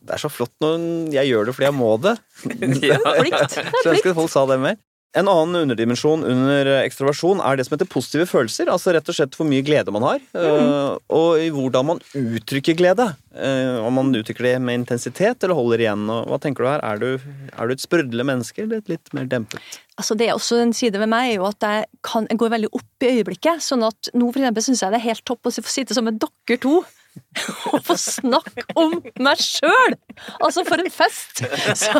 Det 0.06 0.14
er 0.14 0.20
så 0.22 0.28
flott 0.30 0.52
når 0.62 1.12
jeg 1.12 1.30
gjør 1.32 1.46
det 1.48 1.54
fordi 1.56 1.66
jeg 1.66 1.74
må 1.76 1.90
det. 2.00 2.16
Ja. 2.86 2.98
Plikt. 3.20 3.56
Det 3.56 3.64
er 3.64 3.72
Så 3.82 3.88
jeg 3.90 3.94
ønsker 3.96 4.10
at 4.12 4.18
folk 4.20 4.30
sa 4.32 4.46
det 4.46 4.58
mer. 4.62 4.76
En 5.16 5.30
annen 5.32 5.62
underdimensjon 5.64 6.24
under 6.28 6.68
eh, 6.68 6.82
ekstroversjon 6.84 7.40
er 7.40 7.56
det 7.56 7.64
som 7.66 7.76
heter 7.76 7.88
positive 7.88 8.26
følelser. 8.28 8.68
Altså 8.72 8.92
rett 8.92 9.08
og 9.08 9.16
slett 9.16 9.36
hvor 9.38 9.48
mye 9.48 9.64
glede 9.64 9.94
man 9.94 10.04
har, 10.04 10.20
mm. 10.36 11.06
og 11.16 11.40
i 11.40 11.48
hvordan 11.54 11.88
man 11.92 12.02
uttrykker 12.12 12.76
glede. 12.76 13.08
Eh, 13.32 13.78
om 13.80 13.96
man 13.96 14.12
uttrykker 14.16 14.44
det 14.50 14.54
med 14.64 14.82
intensitet 14.82 15.44
eller 15.44 15.56
holder 15.56 15.84
igjen. 15.86 16.04
Og 16.12 16.28
hva 16.30 16.40
tenker 16.42 16.64
du 16.64 16.70
her? 16.70 16.84
Er 16.84 17.00
du, 17.00 17.08
er 17.52 17.68
du 17.68 17.74
et 17.74 17.84
sprudlende 17.84 18.28
menneske 18.28 18.64
eller 18.64 18.84
et 18.84 18.92
litt 18.92 19.12
mer 19.16 19.28
dempet? 19.30 19.80
Altså 19.96 20.16
det 20.18 20.28
er 20.28 20.36
også 20.36 20.60
En 20.60 20.74
side 20.76 21.00
ved 21.00 21.08
meg 21.08 21.30
er 21.30 21.38
jo 21.38 21.48
at 21.48 21.64
jeg, 21.64 21.88
kan, 22.04 22.28
jeg 22.28 22.40
går 22.40 22.52
veldig 22.52 22.72
opp 22.76 23.06
i 23.06 23.12
øyeblikket. 23.16 23.64
sånn 23.64 23.84
at 23.86 24.12
nå 24.12 24.28
for 24.28 24.42
eksempel 24.42 24.68
syns 24.68 24.84
jeg 24.84 24.92
det 24.92 25.00
er 25.00 25.08
helt 25.08 25.24
topp 25.28 25.48
å 25.48 25.54
sitte 25.56 25.96
sammen 25.96 26.16
med 26.16 26.24
dere 26.24 26.60
to 26.60 26.80
å 27.74 27.80
få 27.84 27.96
snakke 28.00 28.64
om 28.78 28.96
meg 29.22 29.40
sjøl! 29.42 29.96
Altså, 30.40 30.64
for 30.68 30.80
en 30.82 30.90
fest! 30.92 31.42
Så, 31.76 31.92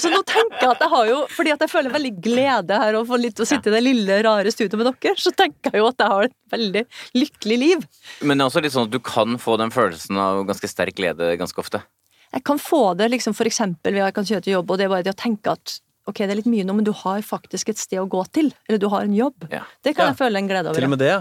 så, 0.00 0.10
nå 0.12 0.20
tenker 0.26 0.64
jeg 0.64 0.72
at 0.72 0.82
jeg 0.82 0.90
har 0.92 1.06
jo 1.10 1.18
Fordi 1.30 1.52
at 1.54 1.62
jeg 1.64 1.70
føler 1.72 1.92
veldig 1.94 2.12
glede 2.24 2.78
her 2.82 2.98
og 2.98 3.06
få 3.10 3.18
litt 3.20 3.40
å 3.40 3.46
sitte 3.48 3.70
i 3.70 3.74
det 3.76 3.82
lille, 3.84 4.20
rare 4.26 4.52
studioet 4.52 4.80
med 4.80 4.90
dere, 4.90 5.14
så 5.20 5.32
tenker 5.36 5.74
jeg 5.76 5.82
jo 5.84 5.90
at 5.92 6.02
jeg 6.02 6.14
har 6.14 6.28
et 6.30 6.36
veldig 6.54 6.84
lykkelig 7.20 7.58
liv. 7.62 7.84
Men 8.26 8.38
det 8.40 8.44
er 8.44 8.50
også 8.50 8.64
litt 8.64 8.74
sånn 8.74 8.88
at 8.90 8.94
du 8.94 9.00
kan 9.04 9.38
få 9.42 9.56
den 9.60 9.70
følelsen 9.74 10.18
av 10.20 10.42
ganske 10.48 10.70
sterk 10.70 10.98
glede 10.98 11.34
ganske 11.40 11.62
ofte. 11.62 11.82
Jeg 12.30 12.44
kan 12.46 12.60
få 12.62 12.82
det 12.98 13.08
liksom 13.10 13.34
for 13.34 13.48
eksempel 13.50 13.94
ved 13.96 14.04
at 14.04 14.10
jeg 14.12 14.18
kan 14.20 14.28
kjøre 14.32 14.44
til 14.46 14.58
jobb, 14.58 14.70
og 14.70 14.78
det 14.78 14.86
er 14.86 14.92
bare 14.92 15.06
det 15.06 15.14
å 15.14 15.18
tenke 15.18 15.54
at 15.54 15.78
ok, 16.10 16.22
det 16.24 16.32
er 16.32 16.38
litt 16.40 16.48
mye 16.50 16.64
nå, 16.66 16.74
men 16.78 16.86
du 16.86 16.92
har 17.04 17.20
faktisk 17.22 17.70
et 17.70 17.78
sted 17.78 18.00
å 18.02 18.06
gå 18.10 18.22
til. 18.34 18.48
Eller 18.68 18.80
du 18.82 18.88
har 18.90 19.06
en 19.06 19.14
jobb. 19.14 19.46
Ja. 19.52 19.62
Det 19.84 19.94
kan 19.94 20.08
Ja. 20.08 20.12
jeg 20.12 20.18
føle 20.18 20.40
en 20.40 20.48
glede 20.50 20.70
over. 20.70 20.78
Til 20.80 20.88
og 20.88 20.90
med 20.96 21.02
det. 21.02 21.12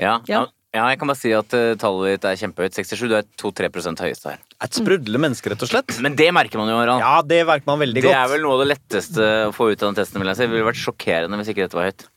Ja, 0.00 0.20
Ja. 0.28 0.46
Ja. 0.78 0.86
jeg 0.92 1.00
kan 1.00 1.10
bare 1.10 1.20
si 1.20 1.32
at 1.36 1.56
uh, 1.56 1.72
tallet 1.80 2.16
ditt 2.16 2.28
er 2.30 2.38
kjempehøyt. 2.42 2.78
67. 2.78 3.04
Du 3.10 3.16
er 3.18 3.26
2-3 3.42 3.70
høyeste 4.04 4.32
her. 4.32 4.44
Et 4.64 4.78
sprudlende 4.80 5.22
menneske, 5.22 5.52
rett 5.52 5.64
og 5.66 5.70
slett. 5.70 5.98
Men 6.04 6.16
det 6.18 6.30
merker 6.34 6.60
man 6.62 6.70
jo, 6.72 6.78
Harald. 6.80 7.02
Ja, 7.04 7.18
det 7.26 7.42
merker 7.48 7.70
man 7.70 7.82
veldig 7.84 8.02
Det 8.02 8.08
godt. 8.08 8.20
er 8.20 8.32
vel 8.34 8.46
noe 8.46 8.56
av 8.58 8.64
det 8.64 8.70
letteste 8.74 9.28
å 9.48 9.52
få 9.56 9.72
ut 9.72 9.82
av 9.82 9.90
den 9.90 10.00
testen. 10.00 10.22
vil 10.22 10.32
jeg 10.32 10.40
si. 10.40 10.46
Det 10.46 10.54
ville 10.56 10.70
vært 10.70 10.82
sjokkerende 10.86 11.40
hvis 11.42 11.52
ikke 11.54 11.66
dette 11.66 11.80
var 11.80 11.90
høyt. 11.90 12.08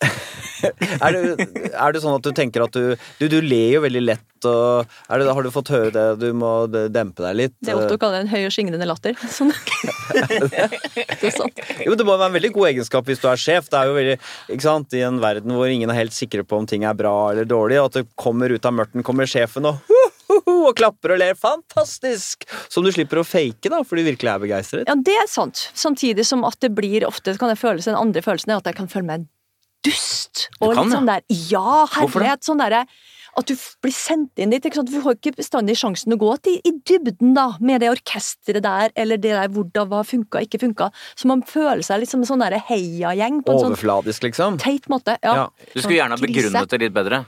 Er 0.64 1.12
det, 1.12 1.44
er 1.76 1.92
det 1.92 2.00
sånn 2.00 2.14
at 2.16 2.24
du 2.24 2.30
tenker 2.32 2.64
at 2.64 2.72
du 2.72 2.94
Du, 3.18 3.26
du 3.28 3.36
ler 3.44 3.74
jo 3.74 3.82
veldig 3.84 4.00
lett, 4.04 4.46
og 4.48 4.86
det, 5.10 5.26
Har 5.28 5.44
du 5.44 5.50
fått 5.52 5.72
høre 5.74 5.90
det? 5.92 6.04
Du 6.22 6.30
må 6.36 6.52
dempe 6.70 7.24
deg 7.26 7.36
litt? 7.36 7.54
Det 7.64 7.74
Otto 7.76 7.98
kaller 8.00 8.24
en 8.24 8.30
høy 8.30 8.46
og 8.46 8.54
skingrende 8.54 8.88
latter. 8.88 9.18
Sånn. 9.36 9.52
det 11.20 11.34
sant. 11.34 11.60
Jo, 11.84 11.96
Det 11.98 12.06
må 12.06 12.16
være 12.16 12.30
en 12.30 12.38
veldig 12.38 12.52
god 12.56 12.70
egenskap 12.72 13.10
hvis 13.10 13.20
du 13.22 13.28
er 13.30 13.40
sjef. 13.40 13.68
Det 13.72 13.80
er 13.80 13.90
jo 13.90 13.98
veldig, 13.98 14.16
ikke 14.56 14.66
sant, 14.66 14.96
I 14.96 15.04
en 15.08 15.20
verden 15.22 15.54
hvor 15.56 15.70
ingen 15.70 15.92
er 15.92 16.00
helt 16.00 16.16
sikre 16.16 16.46
på 16.46 16.62
om 16.62 16.68
ting 16.70 16.86
er 16.88 16.96
bra 16.96 17.14
eller 17.32 17.48
dårlig, 17.48 17.80
at 17.82 18.00
det 18.00 18.06
kommer 18.20 18.52
ut 18.52 18.68
av 18.68 18.76
mørten 18.78 19.04
kommer 19.06 19.28
sjefen 19.28 19.68
og 19.68 19.94
og 20.44 20.72
klapper 20.78 21.14
og 21.14 21.20
ler. 21.20 21.36
Fantastisk! 21.38 22.46
Som 22.72 22.86
du 22.86 22.90
slipper 22.94 23.20
å 23.20 23.26
fake, 23.26 23.70
da, 23.70 23.82
for 23.86 24.00
du 24.00 24.06
virkelig 24.06 24.32
er 24.32 24.42
begeistret. 24.42 24.88
Ja, 24.88 24.96
det 24.96 25.14
er 25.20 25.28
sant. 25.30 25.68
Samtidig 25.76 26.26
som 26.28 26.44
at 26.48 26.58
det 26.64 26.72
blir 26.76 27.06
ofte 27.08 27.36
kan 27.40 27.52
jeg 27.52 27.60
føle 27.60 27.84
Den 27.84 27.98
andre 27.98 28.24
følelsen 28.24 28.54
er 28.54 28.62
at 28.62 28.68
jeg 28.70 28.78
kan 28.78 28.90
føle 28.90 29.08
meg 29.08 29.28
dust. 29.84 30.48
Og 30.60 30.74
kan, 30.74 30.86
litt 30.86 30.96
sånn 30.96 31.10
der 31.10 31.26
Ja, 31.50 31.84
herlighet! 31.96 32.46
Sånn 32.46 32.62
derre 32.62 32.84
at 33.38 33.50
du 33.50 33.54
blir 33.82 33.94
sendt 33.94 34.38
inn 34.40 34.52
dit. 34.54 34.66
Du 34.74 34.98
får 35.02 35.16
ikke 35.18 35.34
bestandig 35.38 35.76
sjansen 35.80 36.14
å 36.14 36.18
gå 36.20 36.30
til, 36.44 36.58
i 36.62 36.72
dybden 36.86 37.34
da, 37.36 37.48
med 37.64 37.82
det 37.82 37.90
orkesteret 37.92 38.64
der, 38.64 38.92
eller 39.00 39.20
det 39.20 39.34
der 39.34 39.50
hvordan 39.54 39.90
hva 39.90 40.02
funka, 40.06 40.44
ikke 40.46 40.60
funka. 40.62 40.90
Så 41.18 41.30
man 41.30 41.44
føler 41.48 41.82
seg 41.86 42.02
litt 42.02 42.12
som 42.12 42.22
en 42.22 42.30
sånn 42.30 42.44
heiagjeng 42.44 43.40
Overfladisk, 43.42 43.64
sånn 43.64 43.72
Overfladisk, 43.72 44.28
liksom. 44.28 44.60
teit 44.62 44.86
måte. 44.92 45.18
Ja. 45.22 45.34
Ja. 45.44 45.48
Du 45.72 45.80
skulle 45.80 45.98
gjerne 45.98 46.16
ha 46.16 46.20
Sånn 46.20 46.30
begrunnet 46.30 46.74
det 46.74 46.82
litt 46.84 46.94
bedre. 46.94 47.24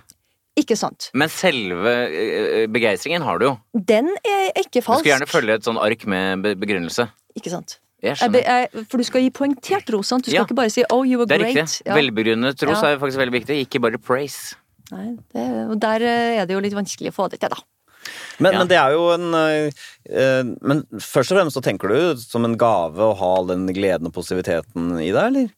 Ikke 0.57 0.77
sant. 0.79 1.11
Men 1.13 1.29
selve 1.29 1.91
eh, 2.09 2.63
begeistringen 2.73 3.25
har 3.27 3.41
du 3.41 3.51
jo. 3.51 3.57
Den 3.77 4.09
er 4.23 4.55
ikke 4.57 4.81
falsk. 4.81 5.03
Du 5.03 5.11
skulle 5.11 5.13
gjerne 5.13 5.29
følge 5.29 5.59
et 5.59 5.67
sånn 5.67 5.81
ark 5.83 6.07
med 6.09 6.47
begrunnelse. 6.63 7.11
Ikke 7.37 7.53
sant. 7.53 7.77
Jeg 8.03 8.13
Jeg 8.13 8.17
skjønner. 8.21 8.43
jeg, 8.45 8.87
for 8.91 8.99
du 8.99 9.05
skal 9.05 9.21
gi 9.25 9.31
poengtert 9.31 9.91
ros, 9.95 10.07
sant? 10.09 10.25
Du 10.25 10.31
skal 10.31 10.41
Ja. 10.43 10.45
ikke 10.45 10.55
bare 10.55 10.71
si 10.71 10.83
'oh, 10.91 11.03
you 11.07 11.19
were 11.19 11.27
Det 11.27 11.41
er 11.41 11.45
great'. 11.45 11.57
riktig. 11.57 11.83
Ja. 11.87 11.95
Velbegrunnet 11.95 12.63
ros 12.69 12.83
Ja. 12.83 12.89
er 12.93 12.99
faktisk 12.99 13.17
veldig 13.19 13.33
viktig, 13.41 13.67
ikke 13.67 13.81
bare 13.81 13.99
praise. 13.99 14.55
Nei, 14.93 15.17
det, 15.35 15.71
og 15.71 15.81
der 15.81 16.03
eh, 16.03 16.41
er 16.43 16.47
det 16.47 16.55
jo 16.55 16.61
litt 16.61 16.75
vanskelig 16.75 17.09
å 17.11 17.15
få 17.15 17.31
det 17.31 17.41
til, 17.41 17.49
da. 17.49 17.57
Men, 18.39 18.53
Ja. 18.53 18.59
men 18.59 18.69
det 18.69 18.77
er 18.77 18.91
jo 18.93 19.11
en 19.11 19.33
øh, 19.35 20.57
Men 20.63 20.83
først 20.95 21.33
og 21.33 21.39
fremst 21.39 21.57
så 21.57 21.63
tenker 21.63 21.89
du 21.89 22.17
som 22.21 22.45
en 22.45 22.57
gave 22.57 22.95
å 22.99 23.17
ha 23.17 23.37
all 23.37 23.47
den 23.47 23.67
gleden 23.67 24.07
og 24.07 24.13
positiviteten 24.15 25.01
i 25.01 25.11
deg, 25.11 25.25
eller? 25.27 25.51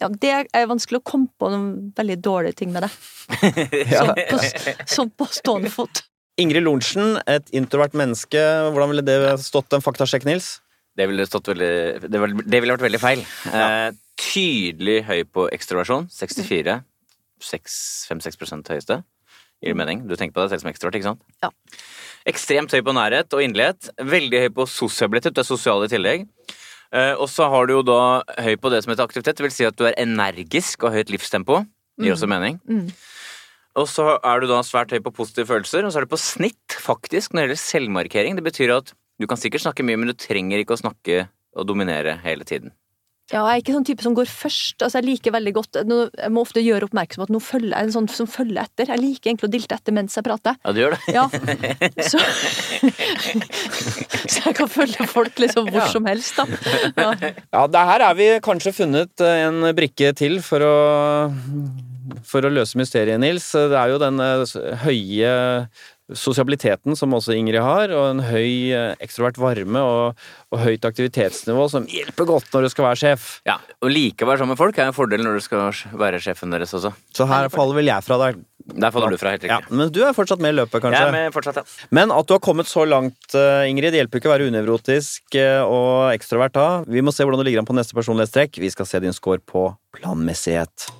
Ja, 0.00 0.08
det 0.08 0.46
er 0.54 0.66
vanskelig 0.66 1.00
å 1.00 1.02
komme 1.02 1.28
på 1.40 1.50
noen 1.50 1.92
veldig 1.96 2.20
dårlige 2.22 2.54
ting 2.56 2.72
med 2.72 2.82
det. 2.84 2.90
Ja. 3.90 4.04
Sånn 4.04 4.14
på, 4.14 4.86
sånn 4.86 5.10
på 5.18 5.26
stående 5.32 5.70
fot. 5.70 6.02
Ingrid 6.38 6.62
Lorentzen, 6.62 7.20
et 7.26 7.50
introvert 7.52 7.92
menneske. 7.92 8.38
Hvordan 8.72 8.88
ville 8.94 9.02
det 9.04 9.40
stått 9.40 9.72
en 9.72 9.80
faktasjekk, 9.82 10.24
Nils? 10.24 10.60
Det 11.00 11.08
ville 11.08 11.24
veldig 11.24 12.02
Det, 12.04 12.20
det 12.44 12.60
ville 12.60 12.76
vært 12.76 12.84
veldig 12.84 13.00
feil. 13.00 13.24
Eh, 13.48 13.88
tydelig 14.20 14.98
høy 15.08 15.22
på 15.24 15.48
ekstroversjon. 15.54 16.10
64. 16.12 16.82
5-6 17.40 18.68
høyeste. 18.68 19.00
Gir 19.60 19.74
det 19.74 19.76
mening? 19.80 20.04
Du 20.08 20.16
tenker 20.16 20.36
på 20.36 20.44
deg 20.44 20.52
selv 20.52 20.64
som 20.64 20.70
ekstrovert, 20.70 20.96
ikke 20.98 21.08
sant? 21.10 21.24
Ja. 21.44 21.50
Ekstremt 22.28 22.72
høy 22.72 22.80
på 22.84 22.94
nærhet 22.96 23.32
og 23.36 23.44
inderlighet. 23.44 23.90
Veldig 23.96 24.42
høy 24.44 24.50
på 24.56 24.66
sosialitet. 24.68 25.36
Du 25.36 25.42
er 25.42 25.48
sosial 25.48 25.84
i 25.84 25.90
tillegg. 25.92 26.26
Eh, 26.90 27.14
og 27.14 27.28
så 27.30 27.48
har 27.52 27.68
du 27.68 27.76
jo 27.78 27.82
da 27.86 28.00
høy 28.40 28.56
på 28.60 28.72
det 28.72 28.82
som 28.84 28.92
heter 28.92 29.08
aktivitet. 29.08 29.38
Det 29.38 29.46
vil 29.46 29.54
si 29.54 29.68
at 29.68 29.76
du 29.78 29.86
er 29.88 29.96
energisk 30.00 30.84
og 30.84 30.96
høyt 30.96 31.12
livstempo. 31.12 31.62
Gir 32.00 32.16
også 32.16 32.28
mening. 32.30 32.56
Mm. 32.68 32.88
Og 33.80 33.86
så 33.86 34.16
er 34.16 34.40
du 34.40 34.48
da 34.50 34.62
svært 34.66 34.92
høy 34.92 35.00
på 35.04 35.12
positive 35.14 35.46
følelser, 35.46 35.84
og 35.86 35.92
så 35.92 36.00
er 36.00 36.06
du 36.08 36.12
på 36.12 36.18
snitt, 36.20 36.74
faktisk, 36.80 37.32
når 37.32 37.44
det 37.44 37.46
gjelder 37.46 37.60
selvmarkering. 37.62 38.38
Det 38.38 38.46
betyr 38.46 38.72
at 38.80 38.94
du 39.20 39.26
kan 39.30 39.38
sikkert 39.40 39.66
snakke 39.66 39.84
mye, 39.86 40.00
men 40.00 40.10
du 40.10 40.16
trenger 40.18 40.62
ikke 40.64 40.76
å 40.78 40.80
snakke 40.80 41.26
og 41.54 41.66
dominere 41.68 42.16
hele 42.24 42.46
tiden. 42.48 42.72
Ja, 43.30 43.44
jeg 43.46 43.60
er 43.60 43.62
ikke 43.62 43.74
sånn 43.76 43.84
type 43.86 44.02
som 44.02 44.14
går 44.18 44.26
først. 44.26 44.80
Altså, 44.82 44.98
jeg 44.98 45.06
liker 45.06 45.30
veldig 45.30 45.52
godt 45.54 45.76
Jeg 45.78 46.30
må 46.34 46.42
ofte 46.42 46.58
gjøre 46.64 46.88
oppmerksom 46.88 47.20
på 47.22 47.26
at 47.28 47.30
nå 47.30 47.38
følger 47.38 47.76
jeg 47.76 47.86
en 47.86 47.92
sånn 47.94 48.08
som 48.10 48.26
følger 48.26 48.58
etter. 48.64 48.90
Jeg 48.90 48.98
liker 49.04 49.30
egentlig 49.30 49.46
å 49.46 49.52
dilte 49.52 49.76
etter 49.78 49.94
mens 49.94 50.18
jeg 50.18 50.26
prater. 50.26 50.56
Ja, 50.64 50.72
du 50.74 50.80
gjør 50.82 50.96
det? 50.96 51.14
Ja. 51.14 51.28
Så, 52.10 52.18
så 54.30 54.42
jeg 54.48 54.56
kan 54.58 54.70
følge 54.70 55.06
folk 55.10 55.38
liksom 55.42 55.68
hvor 55.70 55.84
Ja. 55.84 55.86
som 55.92 56.08
helst, 56.10 56.40
da. 56.40 56.46
Ja. 56.98 57.12
Ja, 57.54 57.62
det 57.70 57.84
her 57.92 58.04
er 58.08 58.18
vi 58.18 58.26
kanskje 58.44 58.74
funnet 58.76 59.22
eh, 59.24 59.44
en 59.46 59.62
brikke 59.78 60.10
til 60.18 60.40
for 60.44 60.66
å 60.66 60.74
for 62.26 62.42
å 62.42 62.50
løse 62.50 62.78
mysteriet, 62.80 63.20
Nils. 63.22 63.46
Det 63.54 63.76
er 63.78 63.92
jo 63.92 64.00
den 64.02 64.18
eh, 64.24 64.58
høye 64.82 65.32
sosialiteten 66.16 66.96
som 66.98 67.14
også 67.16 67.34
Ingrid 67.36 67.62
har, 67.62 67.92
og 67.94 68.06
en 68.10 68.22
høy 68.24 68.72
eh, 68.74 68.92
ekstrovert 69.02 69.38
varme 69.40 69.82
og, 69.84 70.20
og 70.50 70.62
høyt 70.62 70.86
aktivitetsnivå 70.88 71.66
som 71.72 71.88
hjelper 71.90 72.28
godt 72.28 72.52
når 72.54 72.66
du 72.66 72.72
skal 72.74 72.88
være 72.90 73.00
sjef. 73.02 73.30
Ja, 73.48 73.58
Å 73.60 73.90
like 73.90 74.24
å 74.24 74.30
være 74.30 74.42
sammen 74.42 74.54
med 74.56 74.60
folk 74.62 74.78
er 74.78 74.90
en 74.90 74.96
fordel 74.96 75.24
når 75.24 75.40
du 75.40 75.44
skal 75.44 75.70
være 76.00 76.22
sjefen 76.22 76.54
deres 76.54 76.74
også. 76.76 76.92
Så 77.16 77.26
her 77.30 77.50
faller 77.52 77.80
vel 77.80 77.92
jeg 77.92 78.06
fra 78.06 78.20
deg. 78.26 78.40
Der 78.70 78.92
faller 78.94 79.10
du 79.10 79.18
fra, 79.18 79.32
helt 79.34 79.46
Ja, 79.48 79.58
men 79.72 79.90
du 79.90 80.02
er 80.04 80.14
fortsatt 80.14 80.42
med 80.42 80.52
i 80.52 80.58
løpet, 80.60 80.82
kanskje? 80.84 81.00
Jeg 81.00 81.10
er 81.10 81.14
med 81.16 81.34
fortsatt, 81.34 81.58
ja. 81.58 81.86
Men 81.96 82.12
at 82.14 82.28
du 82.28 82.36
har 82.36 82.42
kommet 82.44 82.68
så 82.70 82.84
langt, 82.86 83.32
eh, 83.34 83.66
Ingrid, 83.70 83.90
det 83.94 84.02
hjelper 84.04 84.20
ikke 84.20 84.30
å 84.30 84.34
være 84.36 84.46
unevrotisk 84.52 85.34
eh, 85.40 85.62
og 85.64 86.12
ekstrovert 86.12 86.54
da. 86.54 86.68
Vi 86.86 87.02
må 87.02 87.14
se 87.14 87.26
hvordan 87.26 87.42
du 87.42 87.48
ligger 87.48 87.64
an 87.64 87.68
på 87.70 87.74
neste 87.74 87.96
personlighetstrekk. 87.98 88.60
Vi 88.62 88.70
skal 88.70 88.86
se 88.86 89.00
din 89.02 89.16
score 89.16 89.42
på 89.42 89.64
planmessighet. 89.96 90.90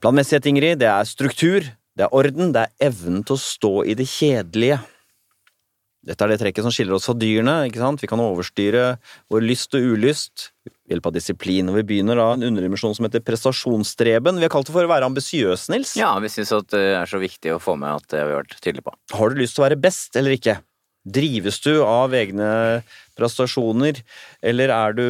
Planmessighet, 0.00 0.46
Ingrid, 0.52 0.78
det 0.80 0.88
er 0.92 1.08
struktur, 1.08 1.66
det 2.00 2.06
er 2.06 2.16
orden, 2.16 2.54
det 2.56 2.64
er 2.64 2.88
evnen 2.88 3.20
til 3.28 3.36
å 3.36 3.42
stå 3.42 3.74
i 3.84 3.94
det 3.98 4.06
kjedelige. 4.08 4.78
Dette 6.00 6.24
er 6.24 6.32
det 6.32 6.38
trekket 6.40 6.64
som 6.64 6.72
skiller 6.72 6.96
oss 6.96 7.04
fra 7.04 7.12
dyrene. 7.12 7.66
ikke 7.68 7.82
sant? 7.82 8.00
Vi 8.00 8.08
kan 8.08 8.22
overstyre 8.24 8.94
vår 9.28 9.42
lyst 9.44 9.76
og 9.76 9.84
ulyst 9.84 10.46
ved 10.64 10.72
hjelp 10.94 11.10
av 11.10 11.12
disiplin. 11.18 11.68
Og 11.68 11.76
vi 11.76 11.84
begynner 11.90 12.16
da 12.16 12.30
en 12.32 12.46
underdimensjon 12.48 12.96
som 12.96 13.04
heter 13.04 13.20
prestasjonsstreben. 13.26 14.40
Vi 14.40 14.48
har 14.48 14.54
kalt 14.54 14.70
det 14.70 14.76
for 14.78 14.88
å 14.88 14.92
være 14.94 15.10
ambisiøs, 15.10 15.66
Nils. 15.74 15.92
Ja, 16.00 16.14
vi 16.24 16.32
syns 16.32 16.54
det 16.72 16.80
er 17.02 17.10
så 17.10 17.20
viktig 17.20 17.52
å 17.52 17.60
få 17.60 17.76
med 17.76 18.00
at 18.00 18.08
det 18.08 18.22
har 18.22 18.30
vi 18.30 18.38
vært 18.38 18.56
tydelige 18.56 18.86
på. 18.88 18.96
Har 19.18 19.28
du 19.28 19.42
lyst 19.42 19.58
til 19.58 19.64
å 19.64 19.66
være 19.68 19.80
best 19.84 20.16
eller 20.16 20.38
ikke? 20.38 20.56
Drives 21.04 21.60
du 21.64 21.74
av 21.84 22.16
egne 22.16 22.48
prestasjoner, 23.16 24.00
eller 24.40 24.72
er 24.72 24.96
du 24.96 25.06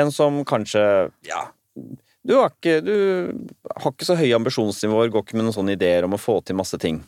en 0.00 0.16
som 0.16 0.40
kanskje 0.48 0.82
Ja, 1.28 1.44
du 2.26 2.32
har 2.36 2.50
ikke, 2.50 2.74
du 2.82 2.92
har 3.76 3.92
ikke 3.92 4.06
så 4.08 4.16
høye 4.18 4.34
ambisjonsnivåer, 4.38 5.10
går 5.14 5.22
ikke 5.24 5.36
med 5.38 5.46
noen 5.46 5.54
sånne 5.56 5.76
ideer 5.76 6.04
om 6.08 6.16
å 6.16 6.20
få 6.20 6.38
til 6.46 6.56
masse 6.58 6.78
ting. 6.82 6.98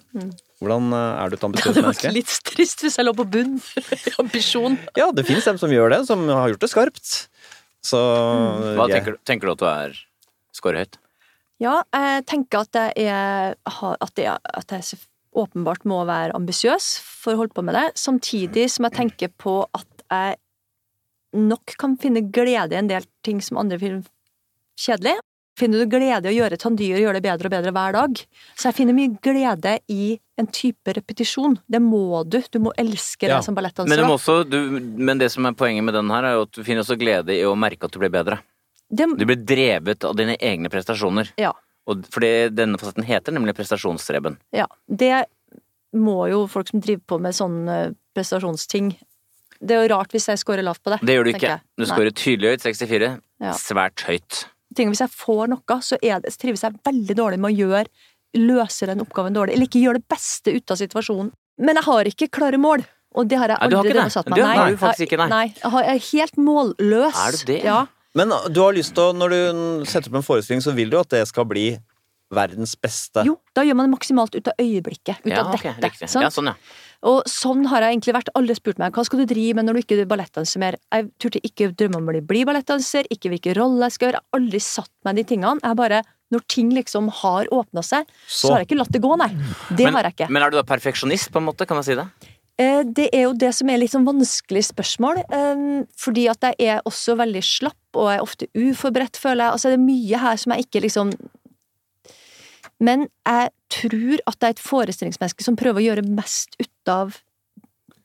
Hvordan 0.62 0.92
eh, 0.94 1.22
er 1.24 1.32
du 1.32 1.36
et 1.38 1.46
ambisiøst 1.48 1.74
Det 1.78 1.82
var 1.84 1.96
vært 1.96 2.14
litt 2.16 2.34
trist 2.46 2.84
hvis 2.86 2.98
jeg 3.00 3.06
lå 3.08 3.14
på 3.18 3.26
bunn. 3.34 3.56
Ambisjon. 4.22 4.78
Ja, 4.98 5.10
det 5.14 5.26
finnes 5.28 5.44
dem 5.48 5.58
som 5.60 5.74
gjør 5.74 5.90
det, 5.96 6.00
som 6.10 6.22
har 6.30 6.48
gjort 6.54 6.62
det 6.64 6.70
skarpt. 6.72 7.12
Så 7.84 7.98
Hva 7.98 8.88
jeg- 8.88 8.98
tenker, 8.98 9.18
du- 9.18 9.22
tenker 9.28 9.46
du 9.46 9.52
at 9.56 9.62
du 9.62 9.68
er 9.70 9.98
scorer 10.58 10.82
høyt? 10.84 10.98
Ja, 11.62 11.80
jeg 11.94 12.26
tenker 12.30 12.60
at 12.62 12.76
jeg 12.78 13.08
er 13.10 13.56
At 13.66 14.14
jeg, 14.18 14.38
at 14.54 14.70
jeg 14.70 14.98
åpenbart 15.38 15.84
må 15.86 16.00
være 16.06 16.34
ambisiøs 16.34 16.98
for 17.02 17.34
å 17.34 17.40
holde 17.42 17.54
på 17.54 17.62
med 17.66 17.74
det, 17.76 17.86
samtidig 17.98 18.68
som 18.70 18.86
jeg 18.88 18.94
tenker 18.96 19.28
på 19.38 19.60
at 19.74 20.04
jeg 20.10 20.38
nok 21.38 21.74
kan 21.78 21.96
finne 22.00 22.22
glede 22.32 22.72
i 22.72 22.78
en 22.80 22.88
del 22.88 23.04
ting 23.26 23.42
som 23.44 23.58
andre 23.60 23.78
finner 23.78 24.06
kjedelig. 24.78 25.16
Finner 25.58 25.80
du 25.82 25.90
glede 25.90 26.28
i 26.30 26.30
å 26.30 26.36
gjøre 26.36 26.56
tandyr 26.62 26.94
og 26.94 27.02
gjøre 27.02 27.18
det 27.18 27.24
bedre 27.24 27.48
og 27.50 27.54
bedre 27.56 27.72
hver 27.74 27.96
dag? 27.96 28.20
Så 28.54 28.68
jeg 28.68 28.76
finner 28.76 28.94
mye 28.94 29.10
glede 29.26 29.72
i 29.90 30.12
en 30.38 30.46
type 30.54 30.92
repetisjon. 30.94 31.56
Det 31.66 31.80
må 31.82 32.20
du. 32.30 32.38
Du 32.54 32.60
må 32.62 32.70
elske 32.78 33.26
Ja. 33.26 33.38
det 33.40 33.44
som 33.48 33.56
ballettdanser. 33.58 33.90
Men, 33.90 34.04
det 34.06 34.12
også, 34.14 34.36
du, 34.48 34.58
men 35.02 35.18
det 35.18 35.32
som 35.34 35.48
er 35.50 35.56
poenget 35.58 35.82
med 35.82 35.94
den 35.98 36.10
her, 36.14 36.22
er 36.28 36.36
jo 36.38 36.44
at 36.46 36.52
du 36.54 36.62
finner 36.62 36.84
også 36.86 36.94
glede 37.00 37.34
i 37.34 37.42
å 37.42 37.56
merke 37.58 37.90
at 37.90 37.90
du 37.90 37.98
blir 37.98 38.12
bedre. 38.14 38.38
Det, 38.88 39.04
Du 39.18 39.24
blir 39.26 39.42
drevet 39.44 40.04
av 40.06 40.14
dine 40.16 40.36
egne 40.38 40.70
prestasjoner. 40.70 41.32
ja. 41.36 41.52
Og 41.88 42.04
fordi 42.12 42.50
denne 42.52 42.76
fasetten 42.76 43.02
heter 43.08 43.32
nemlig 43.32 43.54
prestasjonsstreben. 43.56 44.34
Ja, 44.52 44.66
det 44.92 45.24
må 45.96 46.28
jo 46.28 46.42
folk 46.46 46.68
som 46.68 46.82
driver 46.84 47.00
på 47.08 47.18
med 47.18 47.32
sånne 47.32 47.94
prestasjonsting 48.14 48.90
Det 49.58 49.74
er 49.74 49.88
jo 49.88 49.94
rart 49.96 50.12
hvis 50.12 50.28
jeg 50.28 50.38
scorer 50.38 50.62
lavt 50.62 50.82
på 50.84 50.92
det. 50.92 50.98
Det 51.02 51.16
gjør 51.16 51.24
du 51.24 51.30
ikke. 51.32 51.54
Du 51.80 51.86
scorer 51.88 52.12
tydelig 52.12 52.50
høyt, 52.52 52.60
64. 52.62 53.08
Ja. 53.40 53.52
Svært 53.58 54.04
høyt. 54.06 54.44
Ting, 54.78 54.92
hvis 54.94 55.02
jeg 55.02 55.10
får 55.10 55.50
noe, 55.52 55.78
så, 55.84 55.98
er 56.00 56.22
det, 56.22 56.30
så 56.34 56.42
trives 56.44 56.62
jeg 56.64 56.78
veldig 56.86 57.16
dårlig 57.18 57.40
med 57.42 57.50
å 57.50 57.58
gjøre 57.66 57.90
løse 58.38 58.86
den 58.86 59.00
oppgaven 59.02 59.34
dårlig, 59.34 59.56
eller 59.56 59.66
ikke 59.66 59.80
gjøre 59.82 59.98
det 60.02 60.08
beste 60.12 60.52
ut 60.54 60.70
av 60.74 60.78
situasjonen. 60.78 61.30
Men 61.64 61.80
jeg 61.80 61.86
har 61.88 62.10
ikke 62.12 62.28
klare 62.38 62.60
mål. 62.60 62.84
Og 63.18 63.26
det 63.26 63.38
har 63.40 63.48
jeg 63.50 63.56
Nei, 63.56 63.64
har 63.64 63.72
aldri 63.72 63.78
ikke 63.78 63.88
det. 63.88 63.94
drevet 63.96 64.14
satt 64.14 64.28
meg. 64.28 64.36
Du 64.38 64.44
har 64.44 64.58
Nei, 64.60 64.70
du 64.70 64.76
faktisk 64.82 65.04
ikke, 65.08 65.18
nei. 65.18 65.28
nei. 65.32 65.46
Jeg 65.64 65.94
er 65.96 66.02
helt 66.12 66.36
målløs. 66.44 67.16
Er 67.24 67.38
du 67.38 67.44
det? 67.48 67.56
Ja. 67.64 67.78
Men 68.20 68.34
du 68.52 68.60
har 68.62 68.76
lyst 68.76 68.92
til 68.94 69.08
å, 69.08 69.14
når 69.16 69.32
du 69.32 69.86
setter 69.88 70.12
opp 70.12 70.18
en 70.20 70.26
forestilling, 70.28 70.60
så 70.62 70.74
vil 70.76 70.92
du 70.92 70.98
at 71.00 71.08
det 71.16 71.22
skal 71.30 71.48
bli 71.48 71.70
verdens 72.36 72.76
beste. 72.76 73.24
Jo, 73.24 73.38
da 73.56 73.64
gjør 73.64 73.78
man 73.80 73.88
det 73.88 73.94
maksimalt 73.96 74.36
ut 74.36 74.50
av 74.52 74.60
øyeblikket. 74.60 75.24
Ut 75.24 75.32
Ja, 75.32 75.40
av 75.46 75.54
dette. 75.56 75.72
riktig. 75.80 76.10
sånn? 76.12 76.26
Ja, 76.26 76.30
sånn, 76.30 76.52
ja. 76.52 76.54
Og 77.06 77.22
sånn 77.30 77.66
har 77.70 77.82
jeg 77.84 77.94
egentlig 77.94 78.14
vært. 78.16 78.28
Alle 78.34 78.54
spurt 78.58 78.78
meg 78.82 78.92
hva 78.96 79.04
skal 79.06 79.20
du 79.22 79.26
drive 79.30 79.54
med 79.54 79.68
når 79.68 79.74
du 79.78 79.80
ikke 79.84 79.98
er 80.02 80.08
ballettdanser 80.10 80.58
mer. 80.58 80.76
Jeg 80.90 81.10
turte 81.22 81.40
ikke 81.46 81.68
drømme 81.78 82.00
om 82.00 82.08
å 82.08 82.14
bli, 82.14 82.20
bli 82.26 82.44
ballettdanser, 82.48 83.06
ikke 83.14 83.30
hvilken 83.30 83.54
rolle 83.54 83.86
jeg 83.86 83.92
skal 83.98 84.08
gjøre. 84.08 84.18
Jeg 84.22 84.32
har 84.34 84.40
aldri 84.40 84.60
satt 84.66 84.90
meg 85.06 85.20
de 85.20 85.24
tingene. 85.30 85.60
Jeg 85.62 85.76
bare, 85.78 86.00
når 86.34 86.42
ting 86.50 86.72
liksom 86.74 87.08
har 87.20 87.46
åpna 87.54 87.84
seg, 87.86 88.08
så. 88.26 88.48
Så. 88.48 88.50
har 88.52 88.64
jeg 88.64 88.70
ikke 88.72 88.80
latt 88.82 88.90
det 88.96 89.02
gå, 89.04 89.12
nei. 89.20 89.30
Det 89.70 89.84
Men, 89.86 89.94
har 89.94 90.08
jeg 90.10 90.16
ikke. 90.18 90.28
men 90.34 90.42
er 90.42 90.50
du 90.50 90.58
da 90.58 90.66
perfeksjonist, 90.66 91.30
på 91.30 91.38
en 91.38 91.46
måte? 91.52 91.66
Kan 91.70 91.78
man 91.78 91.86
si 91.86 91.94
det? 91.94 92.08
Eh, 92.58 92.82
Det 92.82 93.08
er 93.14 93.22
jo 93.28 93.32
det 93.38 93.54
som 93.54 93.70
er 93.70 93.78
litt 93.78 93.92
sånn 93.94 94.04
vanskelig 94.08 94.64
spørsmål. 94.72 95.22
eh, 95.30 95.84
Fordi 95.96 96.26
at 96.28 96.40
jeg 96.50 96.56
er 96.66 96.82
også 96.84 97.14
veldig 97.16 97.44
slapp, 97.46 97.78
og 97.94 98.10
jeg 98.10 98.18
er 98.18 98.26
ofte 98.26 98.46
uforberedt, 98.58 99.16
føler 99.22 99.44
jeg. 99.46 99.52
Altså 99.54 99.70
det 99.70 99.78
er 99.78 99.86
mye 99.86 100.18
her 100.18 100.36
som 100.36 100.52
jeg 100.52 100.66
ikke 100.66 100.82
liksom 100.82 101.14
Men 102.80 103.08
jeg 103.26 103.50
tror 103.74 104.20
at 104.30 104.38
det 104.38 104.48
er 104.50 104.54
et 104.56 104.62
forestillingsmenneske 104.62 105.44
som 105.46 105.56
prøver 105.58 105.82
å 105.82 105.86
gjøre 105.90 106.04
mest 106.06 106.54
ut 106.60 106.92
av 106.92 107.16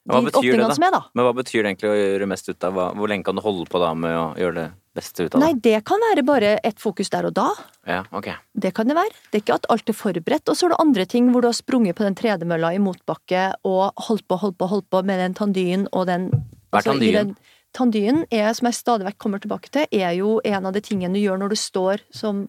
de 0.03 0.19
åpningene 0.19 0.73
som 0.75 0.83
er, 0.83 0.91
da. 0.97 1.01
Men 1.15 1.27
hva 1.27 1.33
betyr 1.37 1.61
det 1.63 1.69
egentlig 1.71 1.91
å 1.93 1.95
gjøre 1.99 2.25
mest 2.27 2.49
ut 2.49 2.65
av? 2.67 2.79
Hvor 2.97 3.07
lenge 3.11 3.23
kan 3.23 3.37
du 3.37 3.43
holde 3.45 3.67
på 3.71 3.79
da 3.79 3.93
med 3.95 4.17
å 4.19 4.25
gjøre 4.35 4.55
det 4.57 4.65
beste 4.97 5.23
ut 5.23 5.29
av 5.29 5.39
det? 5.39 5.43
Nei, 5.45 5.53
det 5.63 5.77
kan 5.87 6.01
være 6.09 6.25
bare 6.27 6.49
et 6.67 6.81
fokus 6.83 7.09
der 7.13 7.29
og 7.29 7.35
da. 7.37 7.45
Ja, 7.87 8.01
ok. 8.11 8.27
Det 8.65 8.73
kan 8.75 8.89
det 8.91 8.97
være. 8.97 9.15
Det 9.31 9.39
er 9.39 9.43
ikke 9.45 9.55
at 9.61 9.69
alt 9.71 9.93
er 9.93 9.95
forberedt. 9.95 10.49
Og 10.51 10.59
så 10.59 10.67
er 10.67 10.73
det 10.75 10.81
andre 10.83 11.05
ting 11.13 11.29
hvor 11.31 11.45
du 11.45 11.47
har 11.47 11.55
sprunget 11.55 11.95
på 11.95 12.03
den 12.03 12.17
tredemølla 12.19 12.73
i 12.75 12.81
motbakke 12.83 13.45
og 13.69 14.03
holdt 14.09 14.27
på, 14.27 14.41
holdt 14.43 14.57
på, 14.59 14.67
holdt 14.73 14.89
på 14.91 15.03
med 15.07 15.21
den 15.23 15.37
tandyen 15.39 15.87
og 15.93 16.09
den 16.11 16.27
Hva 16.33 16.81
er 16.81 16.81
altså, 16.81 16.91
tandyen? 16.97 17.19
den- 17.33 17.51
Tandyen 17.73 18.19
er, 18.29 18.51
som 18.53 18.67
jeg 18.69 18.75
stadig 18.77 19.05
vekk 19.07 19.15
kommer 19.17 19.39
tilbake 19.41 19.71
til, 19.73 19.87
er 19.97 20.11
jo 20.13 20.35
en 20.45 20.67
av 20.69 20.75
de 20.75 20.81
tingene 20.85 21.15
du 21.17 21.23
gjør 21.23 21.39
når 21.41 21.55
du 21.55 21.57
står 21.57 22.03
som 22.13 22.43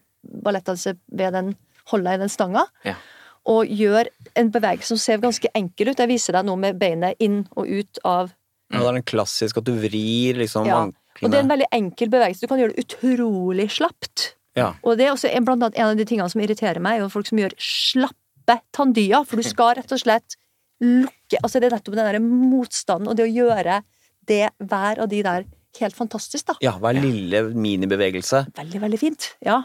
ballettdanser 0.45 0.99
ved 1.17 1.33
den 1.33 1.55
holda 1.91 2.15
i 2.15 2.21
den 2.23 2.29
stanga, 2.33 2.67
Ja. 2.85 2.95
og 3.47 3.67
gjør 3.69 4.09
en 4.37 4.51
bevegelse 4.51 4.95
som 4.95 5.01
ser 5.01 5.19
ganske 5.19 5.49
enkel 5.55 5.91
ut. 5.93 5.99
Jeg 6.01 6.09
viser 6.09 6.33
deg 6.39 6.47
nå 6.49 6.57
med 6.59 6.79
beinet 6.81 7.17
inn 7.21 7.43
og 7.57 7.67
ut 7.69 7.99
av 8.05 8.33
Ja, 8.73 8.79
det 8.81 8.87
er 8.89 8.93
den 9.01 9.03
klassiske 9.07 9.59
at 9.61 9.65
du 9.69 9.75
vrir 9.77 10.39
liksom 10.41 10.67
Ja, 10.67 10.85
Og 11.23 11.31
det 11.31 11.35
er 11.39 11.43
en 11.45 11.51
veldig 11.53 11.69
enkel 11.73 12.09
bevegelse. 12.11 12.41
Du 12.41 12.49
kan 12.51 12.59
gjøre 12.59 12.75
det 12.75 12.87
utrolig 12.89 13.69
slapt. 13.71 14.35
Ja. 14.57 14.73
Og 14.83 14.97
det 14.99 15.07
er 15.07 15.13
også 15.13 15.29
en, 15.31 15.45
blant 15.45 15.63
annet 15.63 15.77
en 15.79 15.91
av 15.93 15.97
de 15.97 16.05
tingene 16.09 16.31
som 16.31 16.41
irriterer 16.41 16.81
meg, 16.83 16.97
er 16.99 17.05
jo 17.05 17.09
folk 17.13 17.27
som 17.29 17.39
gjør 17.39 17.55
slappe 17.59 18.57
tandyer. 18.75 19.25
For 19.29 19.37
du 19.37 19.43
skal 19.55 19.77
rett 19.79 19.93
og 19.93 20.01
slett 20.01 20.37
lukke 20.83 21.39
Altså 21.43 21.61
det 21.61 21.69
er 21.71 21.77
nettopp 21.77 21.95
den 21.95 22.09
der 22.09 22.19
motstanden 22.21 23.09
og 23.09 23.17
det 23.17 23.25
å 23.29 23.31
gjøre 23.31 23.83
det 24.27 24.49
hver 24.59 24.99
av 25.05 25.09
de 25.09 25.21
der 25.23 25.45
helt 25.81 25.95
fantastisk, 25.97 26.47
da. 26.47 26.55
ja, 26.63 26.73
hver 26.79 26.95
lille 26.99 27.41
minibevegelse. 27.55 28.45
Veldig, 28.57 28.81
veldig 28.81 28.99
fint. 29.01 29.27
Ja. 29.45 29.63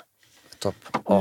Topp. 0.59 0.89
Å, 1.07 1.17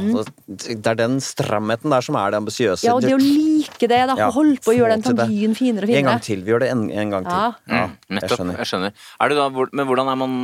Det 0.49 0.91
er 0.91 0.99
den 0.99 1.19
stramheten 1.23 1.93
der 1.95 2.03
som 2.03 2.17
er 2.19 2.35
det 2.35 2.41
ambisiøse. 2.41 2.83
Ja, 2.87 2.97
og 2.99 3.05
det 3.05 3.15
å 3.15 3.21
like 3.23 3.87
det, 3.87 4.01
da. 4.11 4.17
Ja, 4.19 4.29
Holde 4.35 4.59
på 4.65 4.73
å 4.73 4.77
gjøre 4.77 4.97
den 4.97 5.05
tangien 5.07 5.55
finere 5.55 5.87
og 5.87 5.93
finere 5.93 6.03
En 6.03 6.11
gang 6.11 6.25
til. 6.27 6.43
Vi 6.43 6.53
gjør 6.53 6.65
det 6.65 6.71
en, 6.75 6.85
en 6.91 7.15
gang 7.15 7.29
til. 7.29 7.47
Ja. 7.71 7.85
Mm, 7.87 8.19
jeg 8.19 8.33
skjønner. 8.35 8.59
Jeg 8.59 8.71
skjønner. 8.73 9.07
Er 9.23 9.31
du 9.31 9.39
da, 9.39 9.49
men 9.55 9.89
hvordan 9.91 10.11
er 10.11 10.19
man 10.19 10.37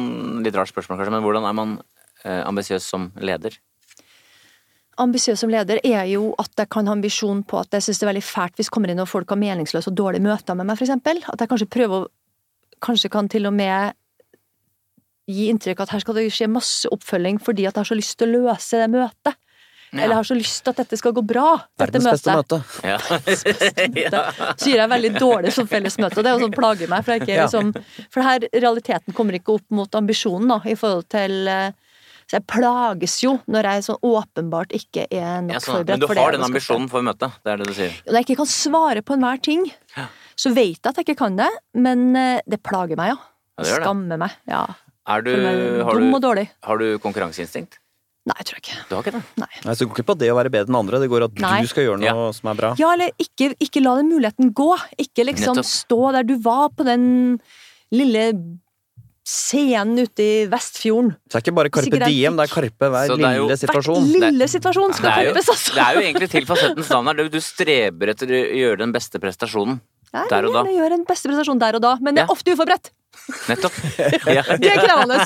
Litt 0.47 0.59
rart 0.59 0.71
spørsmål, 0.71 1.01
kanskje, 1.01 1.15
men 1.17 1.25
hvordan 1.27 1.47
er 1.49 1.57
man 1.57 1.77
eh, 2.23 2.43
ambisiøs 2.47 2.87
som 2.95 3.09
leder? 3.19 3.59
Ambisiøs 5.03 5.41
som 5.43 5.51
leder 5.51 5.81
er 5.83 6.05
jo 6.13 6.31
at 6.39 6.53
jeg 6.61 6.71
kan 6.71 6.87
ha 6.87 6.95
ambisjon 6.95 7.43
på 7.49 7.59
at 7.59 7.75
jeg 7.75 7.89
syns 7.89 7.99
det 7.99 8.07
er 8.07 8.13
veldig 8.13 8.27
fælt 8.29 8.61
hvis 8.61 8.71
kommer 8.71 8.93
inn 8.93 9.03
og 9.03 9.11
folk 9.11 9.33
har 9.35 9.41
meningsløse 9.41 9.91
og 9.91 9.97
dårlige 9.99 10.23
møter 10.23 10.55
med 10.55 10.69
meg, 10.69 10.79
for 10.79 10.87
eksempel. 10.87 11.19
At 11.33 11.43
jeg 11.43 11.51
kanskje 11.51 11.73
prøver 11.79 12.05
å 12.05 12.13
Kanskje 12.85 13.09
kan 13.09 13.31
til 13.33 13.47
og 13.49 13.55
med 13.57 13.95
gi 15.31 15.49
inntrykk 15.53 15.81
av 15.81 15.87
at 15.89 15.95
her 15.97 16.01
skal 16.05 16.15
det 16.19 16.27
skje 16.35 16.51
masse 16.53 16.91
oppfølging 16.93 17.39
fordi 17.43 17.65
at 17.69 17.75
jeg 17.75 17.81
har 17.85 17.91
så 17.93 17.97
lyst 17.99 18.19
til 18.21 18.29
å 18.29 18.43
løse 18.49 18.81
det 18.83 18.91
møtet. 18.93 19.37
Eller 19.95 20.11
jeg 20.11 20.19
har 20.19 20.27
så 20.27 20.35
lyst 20.35 20.65
til 20.67 20.73
at 20.75 20.79
dette 20.83 20.97
skal 20.99 21.13
gå 21.15 21.23
bra, 21.23 21.51
dette 21.79 22.01
Verdens 22.01 22.09
beste 22.11 22.33
møte. 22.35 22.57
Ja. 22.83 22.97
ja. 23.95 24.23
Så 24.59 24.67
gir 24.73 24.81
jeg 24.81 24.91
veldig 24.91 25.13
dårlig 25.23 25.53
som 25.55 25.69
fellesmøte, 25.71 26.19
og 26.19 26.27
det 26.27 26.33
er 26.33 26.43
sånn 26.43 26.55
plager 26.57 26.91
meg. 26.91 27.05
For, 27.07 27.15
jeg 27.15 27.23
ikke, 27.23 27.37
Ja. 27.37 27.45
liksom, 27.47 27.71
for 28.11 28.27
her 28.27 28.47
realiteten 28.51 29.15
kommer 29.15 29.39
ikke 29.39 29.55
opp 29.55 29.67
mot 29.71 29.95
ambisjonen, 29.95 30.51
da, 30.51 30.59
i 30.67 30.75
forhold 30.79 31.07
til 31.15 31.47
eh, 31.47 31.71
Så 32.27 32.39
jeg 32.41 32.47
plages 32.49 33.15
jo 33.23 33.35
når 33.53 33.67
jeg 33.71 33.85
sånn 33.87 33.99
åpenbart 34.11 34.73
ikke 34.75 35.07
er 35.13 35.43
nok 35.45 35.53
Ja, 35.53 35.63
sånn. 35.63 35.75
forberedt 35.79 35.91
Men 35.93 36.01
du 36.01 36.21
har 36.25 36.33
den 36.33 36.47
ambisjonen 36.49 36.89
for 36.91 37.05
møtet? 37.05 37.39
Det 37.45 37.53
er 37.53 37.61
det 37.63 37.67
du 37.69 37.75
sier? 37.77 37.93
Når 38.09 38.19
jeg 38.19 38.27
ikke 38.27 38.37
kan 38.43 38.51
svare 38.51 39.03
på 39.05 39.15
enhver 39.15 39.43
ting, 39.45 39.67
Ja. 39.95 40.07
så 40.35 40.51
vet 40.57 40.81
jeg 40.81 40.87
at 40.91 40.97
jeg 40.97 41.07
ikke 41.07 41.19
kan 41.23 41.37
det, 41.37 41.51
men 41.75 42.17
eh, 42.17 42.41
det 42.49 42.63
plager 42.67 42.97
meg, 42.99 43.13
ja. 43.15 43.19
Ja, 43.55 43.63
det 43.63 43.71
det. 43.71 43.83
Skammer 43.85 44.19
meg. 44.19 44.33
Ja. 44.51 44.65
Er 45.07 45.21
du, 45.23 45.31
har, 45.85 45.93
dum 45.93 46.11
du, 46.11 46.15
og 46.17 46.23
dårlig. 46.25 46.49
har 46.65 46.79
du 46.81 46.99
konkurranseinstinkt? 46.99 47.79
Nei, 48.25 48.35
jeg 48.41 48.47
tror 48.49 48.61
ikke. 48.63 48.77
Du 48.89 48.95
har 48.97 49.03
ikke 49.05 49.13
det? 49.19 49.23
Nei. 49.37 49.49
Nei, 49.67 49.75
så 49.75 49.79
Det 49.85 49.89
går 49.91 49.99
ikke 50.01 50.07
på 50.15 50.19
det 50.19 50.31
å 50.33 50.37
være 50.39 50.51
bedre 50.55 50.71
enn 50.73 50.79
andre, 50.81 50.99
det 51.03 51.11
går 51.13 51.25
at 51.27 51.35
Nei. 51.45 51.61
du 51.61 51.69
skal 51.69 51.85
gjøre 51.85 52.01
noe 52.01 52.33
som 52.33 52.49
er 52.49 52.55
bra. 52.57 52.71
Ja, 52.81 52.93
eller 52.97 53.11
ikke, 53.21 53.51
ikke 53.61 53.83
la 53.85 53.97
den 54.01 54.09
muligheten 54.09 54.55
gå. 54.57 54.71
Ikke 54.97 55.27
liksom 55.29 55.59
Nettopp. 55.59 55.69
stå 55.69 56.13
der 56.17 56.23
du 56.25 56.39
var 56.41 56.71
på 56.73 56.87
den 56.89 57.39
lille 57.93 58.25
scenen 59.25 59.99
ute 60.05 60.21
i 60.25 60.33
Vestfjorden. 60.53 61.15
Så 61.29 61.33
det 61.33 61.39
er 61.39 61.45
ikke 61.47 61.55
bare 61.57 61.71
Karpe 61.73 61.87
Sikkert 61.89 62.09
Diem, 62.13 62.37
det 62.37 62.45
er 62.45 62.53
Karpe 62.53 62.89
hver 62.93 63.07
Så 63.09 63.17
det 63.17 63.25
er 63.29 63.37
jo- 63.39 63.47
lille 63.49 63.57
situasjon. 63.61 64.03
Hvert 64.05 64.21
lille 64.25 64.49
situasjon 64.53 64.89
Det 64.93 64.97
skal 64.97 65.25
jo, 65.25 65.33
karpes, 65.33 65.49
altså. 65.49 65.75
det 65.75 65.85
er 65.85 65.95
jo 65.95 66.01
egentlig 66.05 66.31
til 66.31 66.45
fasettens 66.49 66.91
navn 66.91 67.07
her. 67.09 67.15
Du- 67.15 67.29
Du 67.35 67.41
streber 67.41 68.09
etter 68.13 68.27
å 68.29 68.57
gjøre 68.57 68.79
den 68.79 68.93
beste 68.93 69.19
prestasjonen. 69.21 69.81
Jeg 70.13 70.29
der 70.31 70.45
og 70.47 70.53
da. 70.53 70.63
Jeg 70.65 70.77
gjør 70.79 70.93
en 70.93 71.05
beste 71.05 71.27
prestasjon 71.29 71.59
der 71.59 71.75
og 71.75 71.81
da, 71.83 71.97
men 72.01 72.17
Ja. 72.17 72.23
er 72.25 72.29
ofte 72.29 72.53
uforberedt. 72.53 72.91
Nettopp. 73.49 73.77
Ja, 74.35 74.43
Det 74.59 74.71
er 74.71 74.81
krevende. 74.83 75.19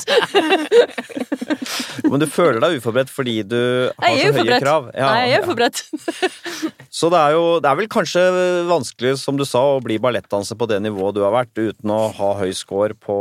Men 2.09 2.21
du 2.21 2.25
føler 2.31 2.59
deg 2.63 2.77
uforberedt 2.79 3.11
fordi 3.11 3.41
du 3.47 3.59
har 3.99 4.15
så 4.15 4.33
høye 4.37 4.59
krav. 4.61 4.89
Ja, 4.95 5.09
Nei, 5.11 5.23
jeg 5.31 5.41
er 5.41 5.63
ja. 5.65 5.69
Så 6.99 7.09
det 7.13 7.19
er 7.19 7.35
jo 7.35 7.43
det 7.61 7.69
er 7.69 7.77
vel 7.79 7.89
kanskje 7.91 8.21
vanskelig, 8.69 9.13
som 9.21 9.37
du 9.37 9.45
sa, 9.47 9.61
å 9.75 9.81
bli 9.83 9.99
ballettdanser 10.01 10.57
på 10.59 10.67
det 10.71 10.79
nivået 10.83 11.17
du 11.17 11.21
har 11.25 11.35
vært, 11.35 11.53
uten 11.59 11.93
å 11.93 11.99
ha 12.17 12.31
høy 12.39 12.49
score 12.57 12.95
på 12.97 13.17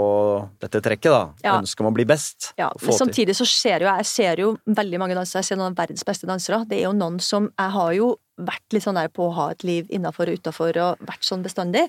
dette 0.62 0.80
trekket, 0.84 1.10
da. 1.12 1.22
Ja. 1.44 1.58
Ønsket 1.60 1.84
om 1.84 1.90
å 1.90 1.94
bli 1.96 2.06
best. 2.08 2.52
Ja, 2.60 2.70
men 2.82 2.96
samtidig 2.96 3.36
så 3.38 3.46
ser 3.48 3.84
jo 3.84 3.90
jeg 3.90 4.08
ser 4.08 4.44
jo 4.44 4.54
veldig 4.78 5.02
mange 5.02 5.18
dansere. 5.18 5.42
Jeg 5.42 5.52
ser 5.52 5.60
noen 5.60 5.74
av 5.74 5.82
verdens 5.82 6.06
beste 6.06 6.28
dansere. 6.30 6.62
Det 6.68 6.80
er 6.80 6.88
jo 6.88 6.96
noen 6.96 7.20
som 7.22 7.50
Jeg 7.52 7.74
har 7.74 7.92
jo 7.96 8.14
vært 8.38 8.74
litt 8.74 8.84
sånn 8.84 8.98
der 8.98 9.10
på 9.12 9.26
å 9.26 9.34
ha 9.36 9.46
et 9.52 9.64
liv 9.66 9.88
innafor 9.94 10.30
og 10.30 10.40
utafor 10.40 10.78
og 10.82 11.02
vært 11.08 11.26
sånn 11.26 11.42
bestandig. 11.44 11.86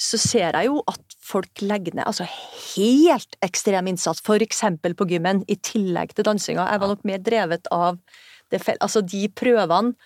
Så 0.00 0.20
ser 0.20 0.56
jeg 0.58 0.68
jo 0.68 0.82
at 0.90 1.16
folk 1.24 1.64
legger 1.64 1.96
ned 1.96 2.06
altså 2.06 2.26
helt 2.28 3.38
ekstrem 3.44 3.90
innsats, 3.90 4.22
for 4.24 4.42
eksempel 4.44 4.96
på 4.96 5.08
gymmen, 5.10 5.42
i 5.48 5.56
tillegg 5.56 6.14
til 6.14 6.28
dansinga. 6.28 6.68
Jeg 6.70 6.82
var 6.82 6.92
nok 6.92 7.06
mer 7.08 7.22
drevet 7.24 7.70
av 7.74 8.00
det 8.52 8.60
Altså 8.78 9.00
de 9.02 9.24
prøvene 9.34 9.96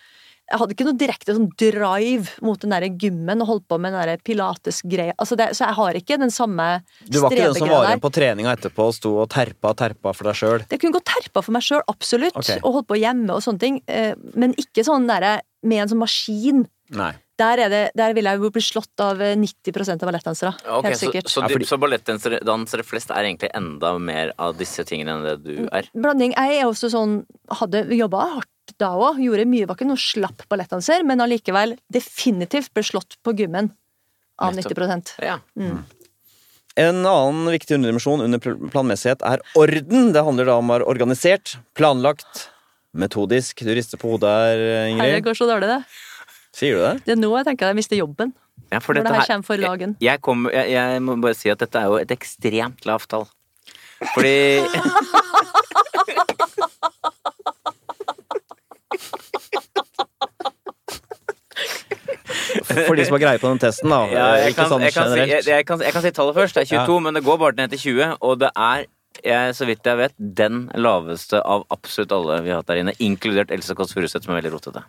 jeg 0.50 0.58
hadde 0.58 0.74
ikke 0.74 0.86
noe 0.88 0.98
direkte 0.98 1.34
sånn 1.36 1.48
drive 1.60 2.32
mot 2.42 2.58
den 2.60 2.70
der 2.74 2.88
gymmen 2.90 3.40
og 3.44 3.46
holdt 3.52 3.66
på 3.70 3.78
med 3.78 3.92
den 3.94 4.02
der 4.08 4.22
pilates-greia. 4.26 5.14
Altså 5.18 5.36
det- 5.38 5.52
så 5.56 5.66
jeg 5.68 5.74
har 5.78 5.92
ikke 5.94 6.18
den 6.18 6.30
samme 6.30 6.82
Du 7.08 7.20
var 7.20 7.30
ikke 7.30 7.44
den 7.44 7.54
som 7.54 7.68
var 7.68 7.86
igjen 7.86 8.00
på 8.02 8.10
treninga 8.12 8.56
etterpå 8.56 8.88
og 8.88 8.94
sto 8.94 9.14
og 9.22 9.28
terpa 9.30 9.70
og 9.70 9.76
terpa 9.76 10.12
for 10.14 10.24
deg 10.24 10.34
sjøl? 10.34 10.66
Det 10.68 10.80
kunne 10.80 10.92
gått 10.98 11.04
terpa 11.06 11.42
for 11.42 11.52
meg 11.52 11.62
sjøl, 11.62 11.82
absolutt. 11.88 12.36
Okay. 12.36 12.58
Og 12.64 12.74
holdt 12.80 12.88
på 12.88 12.98
hjemme 13.00 13.30
og 13.30 13.42
sånne 13.42 13.58
ting. 13.60 13.82
eh, 13.86 14.14
Men 14.34 14.52
ikke 14.54 14.82
sånn 14.84 15.06
derre 15.06 15.40
med 15.62 15.82
en 15.82 15.88
sånn 15.88 15.98
maskin. 16.02 16.66
Nei. 16.90 17.12
Der, 17.40 17.56
er 17.58 17.68
det, 17.70 17.90
der 17.96 18.12
vil 18.12 18.24
jeg 18.24 18.38
jo 18.38 18.50
bli 18.50 18.60
slått 18.60 19.00
av 19.00 19.20
eh, 19.22 19.34
90% 19.36 20.02
av 20.02 20.08
ballettdansere. 20.10 20.52
Ok, 20.68 20.84
helt 20.84 20.96
så, 20.98 21.06
sikkert. 21.06 21.28
så, 21.30 21.40
så, 21.40 21.48
de- 21.58 21.64
så 21.64 21.78
ballettdansere 21.80 22.84
flest 22.84 23.10
er 23.10 23.24
egentlig 23.24 23.48
enda 23.54 23.98
mer 23.98 24.32
av 24.38 24.56
disse 24.58 24.84
tingene 24.84 25.14
enn 25.14 25.24
det 25.24 25.44
du 25.44 25.68
er? 25.72 25.88
Blanding. 25.94 26.34
Jeg 26.36 26.60
er 26.60 26.64
også 26.66 26.90
sånn 26.92 27.24
Hadde 27.50 27.86
jobba 27.96 28.26
hardt 28.34 28.48
da 28.78 28.92
òg. 28.94 29.18
Gjorde 29.22 29.46
mye. 29.48 29.66
Var 29.68 29.78
ikke 29.78 29.88
noe 29.88 30.00
slapp 30.00 30.44
ballettdanser, 30.52 31.02
men 31.06 31.22
allikevel 31.24 31.76
definitivt 31.92 32.72
ble 32.76 32.84
slått 32.86 33.16
på 33.24 33.34
gymmen 33.38 33.72
av 34.40 34.54
90 34.56 35.16
Ja. 35.24 35.38
En 36.80 37.00
annen 37.04 37.50
viktig 37.50 37.74
underdimensjon 37.76 38.22
under 38.24 38.38
planmessighet 38.70 39.22
er 39.26 39.42
orden. 39.58 40.12
Det 40.14 40.22
handler 40.24 40.46
da 40.48 40.54
om 40.60 40.70
å 40.70 40.76
være 40.78 40.86
organisert, 40.88 41.56
planlagt, 41.76 42.46
metodisk. 42.96 43.60
Du 43.66 43.72
rister 43.74 43.98
på 44.00 44.14
hodet 44.14 44.30
her, 44.30 44.62
Ingrid. 44.92 45.16
det 45.18 45.24
går 45.26 45.34
så 45.36 45.48
dårlig, 45.50 45.68
det. 45.68 45.82
Sier 46.56 46.78
du 46.78 46.80
det? 46.84 46.94
Det 47.06 47.12
er 47.16 47.20
nå 47.20 47.30
jeg 47.36 47.46
tenker 47.50 47.70
jeg 47.70 47.78
mister 47.78 47.96
jobben. 47.98 48.32
ja, 48.70 48.78
for 48.80 48.94
dette 48.94 49.06
det 49.10 49.14
her 49.18 49.20
her 49.20 49.28
kommer 49.34 49.46
for 49.50 49.56
dagen. 49.66 49.96
jeg, 50.00 50.06
jeg, 50.08 50.20
kom, 50.22 50.48
jeg, 50.50 50.70
jeg 50.72 51.02
må 51.02 51.16
bare 51.20 51.34
si 51.38 51.50
at 51.50 51.58
dette 51.62 51.78
er 51.78 51.90
jo 51.90 51.98
et 52.00 52.10
ekstremt 52.14 52.86
lavt 52.88 53.10
tall. 53.10 53.26
Fordi 54.14 54.62
For 62.70 62.96
de 62.96 63.04
som 63.06 63.16
har 63.16 63.22
greie 63.22 63.40
på 63.42 63.50
den 63.50 63.60
testen, 63.62 63.90
da. 63.92 64.00
ja, 64.10 64.28
jeg, 64.44 64.54
kan, 64.56 64.70
sånn 64.70 64.84
jeg, 64.84 64.94
kan 64.94 65.10
si, 65.12 65.18
jeg, 65.20 65.44
jeg, 65.46 65.66
kan, 65.68 65.82
jeg 65.84 65.94
kan 65.96 66.04
si 66.04 66.12
tallet 66.16 66.36
først. 66.38 66.56
Det 66.56 66.64
er 66.64 66.70
22, 66.70 66.96
Ja. 66.96 67.04
men 67.06 67.18
det 67.18 67.24
går 67.26 67.38
bare 67.42 67.58
ned 67.58 67.74
til 67.74 67.82
20. 67.90 68.16
Og 68.26 68.38
det 68.42 68.50
er, 68.54 68.86
jeg, 69.26 69.54
så 69.58 69.68
vidt 69.68 69.86
jeg 69.86 70.00
vet, 70.00 70.14
den 70.42 70.64
laveste 70.78 71.40
av 71.42 71.66
absolutt 71.74 72.14
alle 72.16 72.40
vi 72.46 72.52
har 72.54 72.62
hatt 72.62 72.70
der 72.70 72.82
inne. 72.82 72.94
Inkludert 73.02 73.52
Else 73.54 73.74
Kåss 73.78 73.94
Furuseth, 73.96 74.24
som 74.26 74.34
er 74.34 74.40
veldig 74.40 74.54
rotete. 74.56 74.84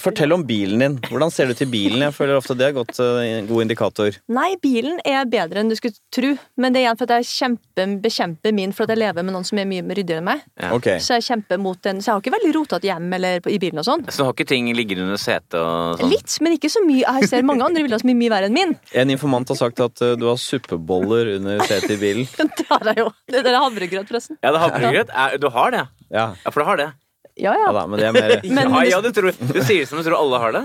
Fortell 0.00 0.32
om 0.32 0.42
bilen 0.46 0.80
din. 0.80 0.94
Hvordan 1.10 1.30
ser 1.32 1.50
du 1.50 1.54
til 1.54 1.68
bilen? 1.70 2.00
Jeg 2.02 2.14
føler 2.16 2.38
ofte 2.38 2.56
det 2.58 2.68
er 2.68 2.74
godt, 2.76 2.98
eh, 3.02 3.38
en 3.38 3.46
god 3.46 3.62
indikator. 3.66 4.16
Nei, 4.32 4.54
bilen 4.62 4.98
er 5.04 5.26
bedre 5.30 5.60
enn 5.60 5.68
du 5.68 5.76
skulle 5.76 5.94
tro, 6.14 6.32
men 6.56 6.72
det 6.72 6.80
er 6.80 6.86
igjen 6.86 6.98
for 6.98 7.10
at 7.10 7.22
jeg 7.22 7.28
kjemper, 7.30 7.94
bekjemper 8.02 8.54
min 8.56 8.72
for 8.72 8.84
at 8.84 8.94
jeg 8.94 9.02
lever 9.02 9.26
med 9.26 9.34
noen 9.36 9.44
som 9.46 9.58
er 9.58 9.68
mye 9.68 9.84
ryddigere 9.84 10.22
enn 10.22 10.28
meg. 10.30 10.42
Ja. 10.60 10.72
Okay. 10.76 10.98
Så 11.02 11.18
jeg 11.18 11.26
kjemper 11.28 11.60
mot 11.62 11.80
den, 11.84 12.00
så 12.00 12.10
jeg 12.10 12.14
har 12.14 12.24
ikke 12.24 12.34
veldig 12.38 12.54
rotete 12.58 12.88
hjem 12.88 13.12
eller 13.18 13.52
i 13.52 13.58
bilen 13.62 13.82
og 13.82 13.88
sånn. 13.88 14.06
Så 14.08 14.22
du 14.22 14.24
har 14.28 14.36
ikke 14.36 14.48
ting 14.48 14.72
liggende 14.74 15.06
under 15.06 15.20
setet 15.20 15.58
og 15.60 16.00
sånn? 16.00 16.12
Litt, 16.12 16.38
men 16.40 16.56
ikke 16.56 16.72
så 16.72 16.84
mye. 16.86 17.04
Jeg 17.20 17.28
ser 17.28 17.46
mange 17.46 17.66
andre 17.66 17.84
biler 17.84 18.02
som 18.02 18.12
er 18.12 18.18
mye 18.18 18.32
verre 18.32 18.50
enn 18.50 18.56
min. 18.56 18.76
En 18.96 19.12
informant 19.12 19.48
har 19.52 19.60
sagt 19.60 19.80
at 19.84 20.02
eh, 20.02 20.16
du 20.16 20.26
har 20.30 20.40
suppeboller 20.40 21.36
under 21.36 21.60
setet 21.68 21.98
i 21.98 22.00
bilen. 22.00 22.28
Det 22.62 22.66
har 22.68 22.92
jeg 22.92 23.04
jo. 23.04 23.10
Det 23.28 23.40
er 23.44 23.56
havregrøt, 23.58 24.08
forresten. 24.08 24.38
Ja, 24.42 24.52
det 24.52 24.58
er 24.58 24.62
havregrøt. 24.62 25.40
Du 25.42 25.48
har 25.52 25.72
det? 25.74 25.86
Ja, 26.12 26.32
Ja, 26.44 26.50
for 26.50 26.62
du 26.62 26.68
har 26.68 26.76
det. 26.78 26.90
Ja, 27.36 27.52
ja 27.56 27.66
ja. 27.66 27.72
da, 27.72 27.86
men 27.88 28.00
det 28.00 28.08
er 28.10 28.16
mer 28.16 28.38
Men- 28.58 28.74
ja, 28.76 28.84
ja, 28.96 29.00
du, 29.04 29.12
tror, 29.16 29.32
du 29.32 29.60
sier 29.64 29.82
det 29.84 29.88
som 29.90 29.98
du 30.00 30.04
tror 30.08 30.18
alle 30.20 30.40
har 30.42 30.52
det. 30.58 30.64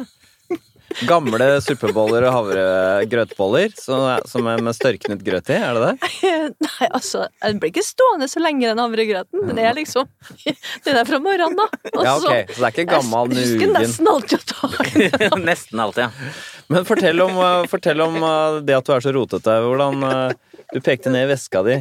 gamle 1.07 1.45
suppeboller 1.61 2.23
og 2.25 2.31
havregrøtboller 2.33 3.73
som 3.77 4.05
som 4.25 4.47
er 4.47 4.61
med 4.63 4.73
størknet 4.75 5.19
grøt 5.25 5.49
i. 5.51 5.57
Er 5.59 5.75
det 5.77 5.83
det? 5.83 6.09
Nei, 6.67 6.87
altså, 6.95 7.25
den 7.43 7.59
blir 7.61 7.73
ikke 7.73 7.83
stående 7.85 8.29
så 8.31 8.41
lenge 8.41 8.69
den 8.69 8.79
havregrøten. 8.81 9.43
Den 9.49 9.59
er 9.61 9.75
liksom 9.77 10.07
Den 10.87 10.97
er 11.01 11.05
fra 11.07 11.19
morgenen, 11.21 11.59
da. 11.59 11.67
Ja, 11.91 12.15
ok, 12.15 12.23
Så 12.23 12.31
det 12.31 12.69
er 12.69 12.73
ikke 12.73 12.87
gammel 12.95 13.35
Jeg 13.35 13.51
husker 13.51 13.73
nesten 13.75 14.11
alltid 14.13 14.39
å 14.39 14.49
ta 14.53 14.71
den. 14.73 15.45
Nesten 15.47 15.83
alltid, 15.85 16.07
ja. 16.07 16.33
Men 16.73 16.87
fortell 16.87 17.21
om, 17.23 17.37
eh, 17.45 17.61
fortell 17.71 18.01
om 18.07 18.17
eh, 18.23 18.59
det 18.67 18.75
at 18.79 18.87
du 18.89 18.95
er 18.97 19.03
så 19.05 19.13
rotete. 19.15 19.53
Hvordan 19.67 20.03
eh, 20.07 20.59
Du 20.73 20.81
pekte 20.83 21.11
ned 21.13 21.27
i 21.27 21.31
veska 21.35 21.61
di. 21.67 21.77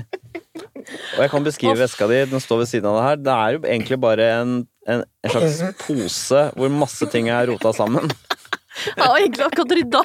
Og 1.16 1.20
jeg 1.24 1.30
kan 1.32 1.46
beskrive 1.46 1.78
veska 1.80 2.06
di. 2.10 2.20
Den 2.30 2.42
står 2.42 2.60
ved 2.64 2.68
siden 2.74 2.90
av 2.90 2.98
det 3.00 3.06
her. 3.08 3.22
Det 3.26 3.34
er 3.38 3.56
jo 3.56 3.62
egentlig 3.66 3.98
bare 4.02 4.28
en, 4.42 4.52
en, 4.86 5.02
en 5.02 5.32
slags 5.32 5.60
pose 5.82 6.42
hvor 6.56 6.72
masse 6.72 7.08
ting 7.12 7.30
er 7.32 7.48
rota 7.50 7.72
sammen. 7.76 8.10
Jeg 8.76 9.00
har 9.00 9.16
egentlig 9.16 9.44
akkurat 9.46 9.72
rydda. 9.78 10.00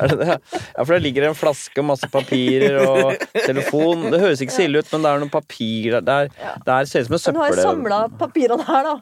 Er 0.00 0.08
det 0.08 0.16
det? 0.22 0.36
Ja, 0.56 0.84
for 0.84 0.92
der 0.94 1.02
ligger 1.04 1.26
en 1.28 1.36
flaske 1.36 1.82
og 1.82 1.88
masse 1.90 2.08
papirer 2.08 2.78
og 2.80 3.26
telefon. 3.34 4.06
Det 4.12 4.22
høres 4.22 4.40
ikke 4.40 4.54
så 4.54 4.64
ille 4.64 4.80
ut, 4.80 4.88
men 4.94 5.04
det 5.04 5.10
er 5.10 5.20
noen 5.20 5.32
papir 5.32 5.98
der. 5.98 6.06
Det, 6.06 6.16
er, 6.16 6.62
det 6.64 6.76
er, 6.78 6.88
ser 6.88 7.04
ut 7.04 7.10
som 7.10 7.18
en 7.18 7.22
søppel... 7.26 7.36
Nå 7.36 7.44
har 7.44 7.52
jeg 7.52 7.66
samla 7.66 8.00
papirene 8.16 8.68
her, 8.70 8.88
da. 8.88 8.94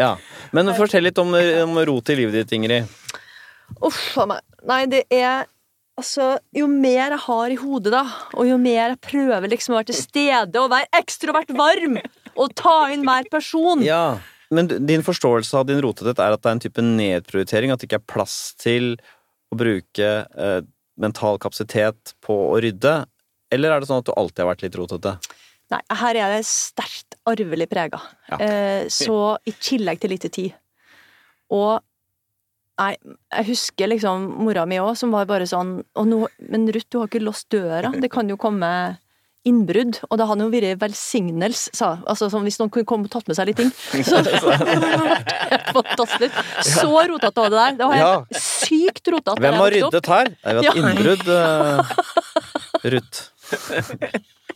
Ja. 0.00 0.12
Men 0.56 0.72
fortell 0.78 1.04
litt 1.06 1.20
om, 1.20 1.36
om 1.36 1.82
rot 1.90 2.14
i 2.14 2.16
livet 2.22 2.40
ditt, 2.40 2.54
Ingrid. 2.56 2.88
Uff 3.84 4.06
a 4.20 4.26
meg. 4.32 4.46
Nei, 4.64 4.84
det 4.90 5.04
er 5.12 5.44
Altså, 5.94 6.32
jo 6.50 6.66
mer 6.66 7.12
jeg 7.12 7.22
har 7.22 7.52
i 7.54 7.56
hodet, 7.60 7.92
da, 7.94 8.00
og 8.34 8.48
jo 8.48 8.56
mer 8.58 8.80
jeg 8.80 8.96
prøver 9.06 9.44
liksom 9.46 9.76
å 9.76 9.78
være 9.78 9.92
til 9.92 10.00
stede 10.00 10.58
og 10.58 10.72
være 10.72 10.88
ekstrovert 10.98 11.52
varm 11.54 12.00
og 12.34 12.54
ta 12.58 12.88
inn 12.90 13.04
hver 13.06 13.28
person 13.30 13.84
Ja, 13.86 14.16
Men 14.50 14.68
din 14.86 15.04
forståelse 15.06 15.56
av 15.60 15.68
din 15.68 15.80
rotethet 15.84 16.20
er 16.20 16.34
at 16.34 16.42
det 16.42 16.50
er 16.50 16.56
en 16.58 16.64
type 16.64 16.84
nedprioritering? 16.84 17.72
At 17.72 17.80
det 17.80 17.88
ikke 17.88 18.02
er 18.02 18.12
plass 18.14 18.36
til 18.60 18.94
å 19.52 19.58
bruke 19.58 20.10
eh, 20.26 20.60
mental 21.00 21.40
kapasitet 21.42 22.14
på 22.24 22.36
å 22.50 22.60
rydde? 22.62 22.98
Eller 23.54 23.72
er 23.72 23.80
det 23.80 23.88
sånn 23.88 24.02
at 24.02 24.10
du 24.10 24.14
alltid 24.16 24.44
har 24.44 24.52
vært 24.52 24.66
litt 24.66 24.78
rotete? 24.78 25.16
Nei, 25.72 25.80
her 26.02 26.20
er 26.20 26.36
jeg 26.36 26.46
sterkt 26.50 27.16
arvelig 27.28 27.70
prega. 27.70 28.02
Ja. 28.28 28.38
Eh, 28.42 28.84
så 28.92 29.36
i 29.48 29.54
tillegg 29.56 30.02
til 30.02 30.16
lite 30.16 30.32
tid. 30.32 30.54
Og 31.54 31.80
Nei, 32.74 32.96
jeg 33.30 33.46
husker 33.52 33.86
liksom 33.86 34.24
mora 34.42 34.64
mi 34.66 34.80
òg, 34.82 34.96
som 34.98 35.12
var 35.14 35.28
bare 35.30 35.46
sånn 35.46 35.76
«Å, 35.94 36.02
nå, 36.02 36.24
Men 36.50 36.64
Ruth, 36.74 36.88
du 36.90 36.98
har 36.98 37.06
ikke 37.06 37.22
låst 37.22 37.46
døra. 37.54 37.92
Det 38.02 38.10
kan 38.10 38.26
jo 38.26 38.34
komme 38.40 38.70
innbrudd. 39.48 39.98
Og 40.08 40.18
det 40.20 40.26
hadde 40.28 40.46
jo 40.46 40.52
vært 40.54 40.80
velsignelse, 40.82 41.72
sa 41.76 41.90
Altså 42.10 42.30
som 42.32 42.44
hvis 42.46 42.58
noen 42.60 42.72
kunne 42.72 42.88
komme 42.88 43.08
og 43.08 43.12
tatt 43.14 43.28
med 43.30 43.38
seg 43.38 43.50
litt 43.50 43.60
ting. 43.60 43.72
Så 44.08 44.22
det 44.24 44.38
hadde 44.40 44.78
vært 44.80 45.34
helt 45.52 45.72
fantastisk. 45.78 46.38
Så 46.68 46.88
rotete 46.90 47.44
var 47.44 47.52
det 47.52 47.60
der. 47.60 47.78
Det 47.80 47.90
var 47.90 48.00
helt 48.00 48.40
sykt 48.44 49.12
rotete. 49.14 49.40
Hvem 49.44 49.60
har 49.62 49.76
ryddet 49.78 50.12
her? 50.14 50.32
Det 50.34 50.52
har 50.52 50.62
vært 50.62 50.80
innbrudd. 50.82 51.24
uh, 51.28 51.82
Ruth. 52.94 53.18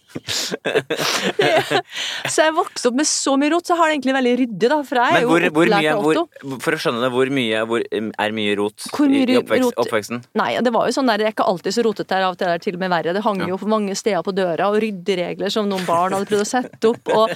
Så 2.32 2.44
jeg 2.44 2.54
vokste 2.56 2.90
opp 2.90 2.96
med 2.98 3.08
så 3.08 3.34
mye 3.40 3.52
rot, 3.52 3.66
så 3.68 3.74
jeg 3.74 3.80
har 3.80 3.90
det 3.90 3.96
egentlig 3.98 4.14
veldig 4.16 4.32
ryddig, 4.42 4.70
da. 4.72 4.78
For 4.88 5.00
jeg 5.00 5.18
er 5.20 5.26
hvor, 5.28 5.44
jo 5.44 5.50
opplært 5.52 5.84
mye, 5.84 5.92
av 5.94 6.02
hvor, 6.04 6.20
Otto. 6.22 6.58
for 6.64 6.76
å 6.76 6.80
skjønne 6.82 7.02
det, 7.04 7.10
hvor 7.14 7.32
mye 7.38 7.62
hvor, 7.70 7.84
er 7.92 8.34
mye 8.38 8.56
rot 8.58 8.88
Hvor 8.94 9.10
mye 9.12 9.24
i, 9.24 9.26
i 9.34 9.38
oppvekst, 9.40 9.66
rot- 9.68 9.80
oppveksten? 9.84 10.22
Nei, 10.40 10.50
det 10.64 10.72
var 10.74 10.88
jo 10.88 10.96
sånn 10.98 11.10
der, 11.12 11.20
det 11.22 11.28
er 11.28 11.34
ikke 11.36 11.48
alltid 11.52 11.76
så 11.78 11.84
rotete 11.86 12.18
her, 12.18 12.26
av 12.28 12.36
og 12.36 12.40
til 12.40 12.48
er 12.48 12.58
det 12.58 12.66
til 12.68 12.78
og 12.78 12.82
med 12.84 12.92
verre. 12.94 13.16
Det 13.18 13.24
hang 13.26 13.44
Ja. 13.44 13.50
jo 13.52 13.60
på 13.60 13.70
mange 13.70 13.94
steder 13.98 14.24
på 14.26 14.34
døra, 14.36 14.70
og 14.72 14.80
rydderegler 14.82 15.52
som 15.54 15.68
noen 15.70 15.86
barn 15.88 16.16
hadde 16.16 16.28
prøvd 16.30 16.44
å 16.44 16.50
sette 16.52 16.92
opp, 16.92 17.04
og 17.14 17.26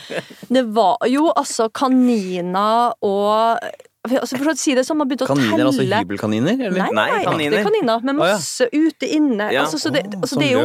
det 0.52 0.64
var 0.74 0.96
jo 1.10 1.28
altså 1.32 1.68
kaniner 1.72 2.96
og 3.06 3.62
altså 4.02 4.38
For 4.40 4.50
å 4.50 4.54
si 4.58 4.74
det 4.74 4.82
sånn, 4.86 4.98
man 4.98 5.08
begynte 5.10 5.28
å 5.28 5.30
Kaniner, 5.30 5.68
altså 5.68 5.84
hybelkaniner? 5.86 6.56
Eller? 6.58 6.78
Nei, 6.78 6.88
nei, 6.90 7.04
Nei, 7.12 7.18
ekte 7.52 7.62
kaniner. 7.68 8.00
men 8.02 8.16
Med 8.16 8.24
oh, 8.24 8.30
ja. 8.32 8.38
masse 8.40 8.66
ute, 8.72 9.06
inne. 9.06 9.46
Ja. 9.54 9.62
Altså, 9.62 9.78
så 9.78 9.92
det, 9.94 10.02
altså, 10.18 10.40
det 10.42 10.48
jo. 10.52 10.64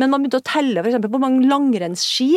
Men 0.00 0.10
man 0.14 0.22
begynte 0.24 0.40
å 0.40 0.46
telle 0.48 0.80
for 0.80 0.88
eksempel, 0.92 1.12
hvor 1.12 1.20
mange 1.20 1.44
langrennsski 1.50 2.30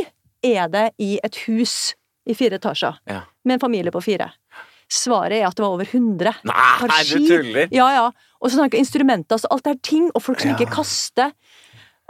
er 0.44 0.68
det 0.74 0.88
i 1.00 1.14
et 1.24 1.40
hus 1.48 1.94
i 2.28 2.36
fire 2.38 2.60
etasjer 2.60 3.00
Ja. 3.10 3.22
med 3.46 3.56
en 3.58 3.64
familie 3.64 3.94
på 3.96 4.02
fire. 4.04 4.32
Svaret 4.92 5.38
er 5.40 5.48
at 5.48 5.56
det 5.56 5.64
var 5.64 5.72
over 5.78 5.88
100. 5.88 6.34
Nei, 6.44 6.54
par 6.82 6.92
du 6.92 7.06
ski. 7.08 7.28
tuller! 7.30 7.70
Ja, 7.72 7.88
ja. 7.96 8.12
Og 8.42 8.50
så 8.52 8.58
snakker 8.60 8.82
instrumenter, 8.82 9.38
altså 9.38 9.48
alt 9.54 9.64
det 9.64 9.72
er 9.78 9.80
ting, 9.88 10.10
og 10.12 10.22
folk 10.26 10.42
som 10.44 10.52
ikke 10.52 10.68
kaster. 10.74 11.32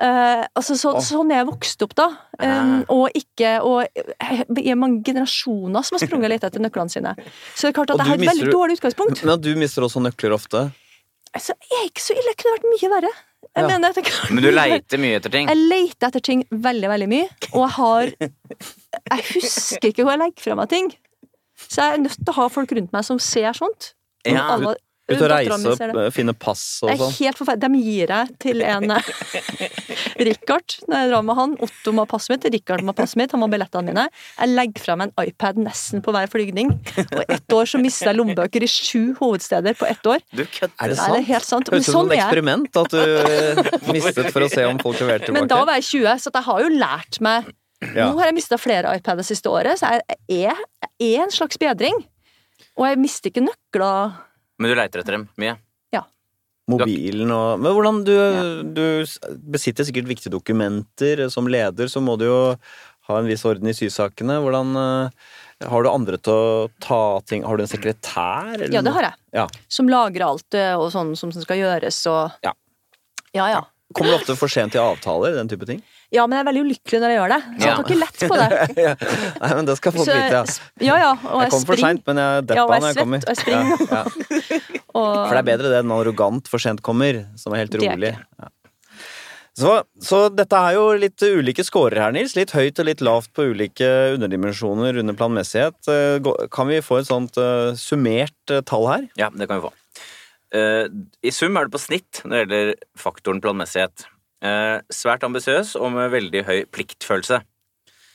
Eh, 0.01 0.43
altså 0.57 0.73
så, 0.79 0.95
oh. 0.97 1.01
Sånn 1.05 1.29
er 1.33 1.43
jeg 1.43 1.47
vokst 1.51 1.83
opp, 1.85 1.91
da. 1.99 2.07
Um, 2.41 2.79
og 2.89 3.11
ikke 3.13 3.51
Og 3.61 3.83
eh, 3.85 4.39
i 4.57 4.73
mange 4.73 5.03
generasjoner 5.05 5.83
som 5.85 5.97
har 5.97 6.01
sprunget 6.07 6.31
litt 6.33 6.45
etter 6.47 6.63
nøklene 6.63 6.89
sine. 6.89 7.11
Så 7.53 7.67
det 7.67 7.71
er 7.71 7.75
klart 7.77 7.91
at 7.93 8.01
jeg 8.01 8.07
har 8.07 8.17
et 8.17 8.23
mister- 8.23 8.39
veldig 8.39 8.55
dårlig 8.55 8.77
utgangspunkt. 8.79 9.21
Men 9.29 9.41
du 9.45 9.51
mister 9.61 9.85
også 9.85 10.01
nøkler 10.01 10.33
ofte? 10.33 10.63
Altså, 11.37 11.53
jeg 11.69 11.77
er 11.83 11.85
ikke 11.91 12.01
så 12.07 12.15
ille, 12.17 12.31
det 12.33 12.39
kunne 12.41 12.55
vært 12.57 12.65
mye 12.73 12.89
verre. 12.95 13.11
Jeg 13.51 13.63
Ja. 13.63 13.67
mener, 13.67 13.93
det 13.93 14.03
Men 14.31 14.43
du 14.43 14.49
leiter 14.51 14.97
mye 15.01 15.15
etter 15.19 15.31
ting. 15.31 15.47
Jeg 15.51 15.57
leter 15.57 16.07
etter 16.07 16.21
ting 16.23 16.43
veldig, 16.51 16.89
veldig 16.89 17.07
mye, 17.11 17.27
og 17.53 17.61
jeg 17.65 17.71
har 17.77 18.03
Jeg 18.21 19.25
husker 19.33 19.87
ikke 19.91 20.03
hvor 20.05 20.13
jeg 20.15 20.21
legger 20.23 20.41
fra 20.45 20.55
meg 20.55 20.69
ting. 20.69 20.91
Så 21.69 21.81
jeg 21.83 21.93
er 21.93 22.01
nødt 22.05 22.17
til 22.17 22.31
å 22.33 22.37
ha 22.37 22.47
folk 22.49 22.71
rundt 22.77 22.93
meg 22.93 23.03
som 23.05 23.19
ser 23.19 23.53
sånt. 23.53 23.93
Ja, 24.25 24.47
alle- 24.55 24.75
Ut 25.09 25.17
og 25.17 25.29
reise 25.31 25.71
eh, 25.89 26.09
finne 26.13 26.33
pass 26.37 26.61
og 26.85 26.91
Det 26.91 26.93
er 26.93 26.99
sånn? 27.01 27.15
helt 27.17 27.39
forferdelig. 27.39 27.61
Dem 27.65 27.77
gir 27.81 28.11
jeg 28.13 28.35
til 28.39 28.61
en 28.63 28.91
eh, 28.95 29.07
Richard 30.27 30.75
når 30.87 31.01
jeg 31.01 31.09
drar 31.11 31.25
med 31.27 31.37
han. 31.39 31.55
Otto 31.65 31.93
må 31.95 32.05
ha 32.05 32.09
passet 32.11 32.33
mitt, 32.35 32.45
Richard 32.53 32.83
må 32.85 32.93
ha 32.93 32.97
passet 33.01 33.19
mitt, 33.19 33.33
han 33.33 33.41
må 33.41 33.49
ha 33.49 33.53
billettene 33.55 33.89
mine. 33.89 34.05
Jeg 34.37 34.51
legger 34.53 34.85
fra 34.85 34.95
meg 35.01 35.11
en 35.11 35.27
iPad 35.31 35.59
nesten 35.65 36.03
på 36.05 36.13
hver 36.15 36.29
flygning. 36.31 36.71
Og 37.01 37.23
ett 37.25 37.55
år 37.57 37.71
så 37.73 37.81
mista 37.81 38.11
jeg 38.11 38.19
lommebøker 38.19 38.63
i 38.63 38.69
sju 38.71 39.15
hovedsteder 39.19 39.75
på 39.79 39.89
ett 39.89 40.11
år. 40.13 40.23
Du 40.31 40.45
kødder. 40.45 40.77
Er 40.79 40.93
det 40.93 40.99
det 41.01 41.19
er 41.19 41.27
helt 41.33 41.49
sant. 41.49 41.73
Høres 41.73 41.87
ut 41.87 41.91
som 41.91 41.99
sånn 41.99 42.11
et 42.13 42.17
er 42.19 42.23
eksperiment 42.23 42.81
at 42.83 42.95
du 42.95 43.01
eh, 43.01 43.73
mistet 43.95 44.31
for 44.31 44.45
å 44.47 44.51
se 44.53 44.67
om 44.69 44.79
folk 44.81 45.01
leverte 45.03 45.35
Men 45.35 45.49
da 45.51 45.63
var 45.67 45.81
jeg 45.81 45.89
20, 46.05 46.23
så 46.23 46.35
jeg 46.37 46.47
har 46.47 46.63
jo 46.67 46.71
lært 46.77 47.19
meg 47.25 47.51
Ja. 47.81 48.11
Nå 48.11 48.19
har 48.19 48.27
jeg 48.29 48.35
mista 48.37 48.59
flere 48.61 48.91
iPader 48.93 49.23
det 49.23 49.31
siste 49.31 49.49
året, 49.49 49.79
så 49.81 49.89
jeg 49.89 50.03
er, 50.05 50.19
jeg 50.29 51.15
er 51.17 51.23
en 51.23 51.31
slags 51.33 51.57
bedring. 51.57 51.95
Og 52.77 52.85
jeg 52.85 52.99
mister 53.01 53.31
ikke 53.31 53.41
nøkler. 53.47 54.19
Men 54.62 54.71
du 54.71 54.78
leiter 54.78 55.02
etter 55.02 55.17
dem 55.17 55.28
mye. 55.41 55.56
Ja. 55.95 56.04
Mobilen 56.69 57.34
og 57.34 57.60
Men 57.60 57.74
hvordan 57.76 58.02
du, 58.06 58.15
du 58.78 58.84
besitter 59.52 59.88
sikkert 59.88 60.10
viktige 60.12 60.34
dokumenter. 60.34 61.26
Som 61.34 61.50
leder 61.52 61.89
så 61.91 62.04
må 62.04 62.15
du 62.21 62.28
jo 62.30 62.41
ha 63.10 63.17
en 63.17 63.30
viss 63.30 63.43
orden 63.50 63.71
i 63.71 63.76
sysakene. 63.76 64.38
Hvordan 64.43 64.76
eh, 64.78 65.30
Har 65.71 65.84
du 65.84 65.89
andre 65.91 66.19
til 66.21 66.34
å 66.34 66.69
ta 66.82 67.02
ting 67.28 67.43
Har 67.47 67.58
du 67.58 67.65
en 67.65 67.71
sekretær? 67.71 68.54
eller 68.56 68.71
Ja, 68.74 68.84
det 68.86 68.93
har 68.95 69.10
jeg. 69.10 69.19
Ja. 69.41 69.47
Som 69.67 69.89
lagrer 69.91 70.28
alt 70.30 70.58
eh, 70.58 70.76
og 70.78 70.91
sånn 70.93 71.15
som 71.17 71.34
skal 71.36 71.62
gjøres 71.63 72.04
og 72.12 72.45
Ja. 72.45 72.54
Ja, 73.34 73.47
ja. 73.50 73.62
Kommer 73.95 74.13
du 74.13 74.21
ofte 74.21 74.38
for 74.39 74.52
sent 74.52 74.76
til 74.76 74.84
avtaler? 74.84 75.34
Den 75.36 75.50
type 75.52 75.67
ting? 75.67 75.82
Ja, 76.12 76.26
men 76.28 76.36
jeg 76.36 76.43
er 76.43 76.47
veldig 76.50 76.62
ulykkelig 76.67 77.00
når 77.00 77.12
jeg 77.13 77.17
gjør 77.17 77.32
det. 77.32 77.39
Så 77.47 77.67
jeg 77.67 77.76
tar 77.76 77.86
ikke 77.86 78.00
lett 78.02 78.24
på 78.28 78.39
det. 78.41 78.95
Nei, 79.41 79.52
men 79.56 79.67
det 79.69 79.76
skal 79.80 79.93
folk 79.95 80.10
vite, 80.10 80.39
ja. 80.41 80.41
ja, 80.84 80.95
ja, 81.00 81.12
og 81.15 81.38
Jeg 81.39 81.45
jeg, 81.45 81.52
kommer 81.54 81.69
for 81.69 81.84
seint, 81.86 82.02
men 82.10 82.19
jeg 82.19 82.47
deppa 82.50 82.58
Ja, 82.60 82.65
når 82.67 82.88
jeg 82.89 82.97
er 82.97 83.00
kommer. 83.00 83.21
og 83.21 83.32
jeg 83.32 83.39
springer. 83.39 83.86
Ja, 83.86 84.02
ja. 84.02 84.60
Og, 84.91 85.06
For 85.15 85.32
det 85.32 85.39
er 85.39 85.45
bedre 85.47 85.69
det 85.71 85.78
enn 85.86 85.91
arrogant 85.95 86.50
for 86.52 86.60
sent 86.60 86.82
kommer, 86.84 87.21
som 87.39 87.54
er 87.56 87.62
helt 87.63 87.71
Det 87.71 87.80
er 87.80 87.93
rolig. 87.95 88.10
ikke. 88.12 88.43
Ja. 88.43 88.50
Så, 89.62 89.71
så 90.04 90.19
dette 90.32 90.58
er 90.58 90.76
jo 90.78 90.84
litt 91.00 91.24
ulike 91.24 91.63
scorer 91.67 92.00
her, 92.06 92.13
Nils. 92.15 92.36
Litt 92.36 92.52
høyt 92.56 92.80
og 92.80 92.88
litt 92.88 93.04
lavt 93.04 93.32
på 93.36 93.45
ulike 93.52 93.88
underdimensjoner 94.17 95.00
under 95.00 95.15
planmessighet. 95.19 95.79
Eh, 95.92 96.31
Kan 96.52 96.71
vi 96.71 96.79
få 96.83 97.02
et 97.02 97.08
sånt 97.10 97.40
uh, 97.40 97.71
summert 97.79 98.52
eh, 98.52 98.63
tall 98.67 98.88
her? 98.90 99.08
Ja, 99.19 99.31
det 99.31 99.48
kan 99.52 99.60
vi 99.62 99.69
få. 99.69 99.73
Uh, 100.52 100.88
I 101.23 101.31
sum 101.35 101.56
er 101.60 101.67
det 101.67 101.75
på 101.75 101.83
snitt 101.83 102.23
når 102.27 102.31
det 102.35 102.42
gjelder 102.42 102.73
faktoren 103.00 103.44
planmessighet. 103.44 104.08
Eh, 104.42 104.77
svært 104.89 105.23
ambisiøs 105.27 105.75
og 105.77 105.92
med 105.94 106.10
veldig 106.13 106.42
høy 106.48 106.60
pliktfølelse. 106.73 107.42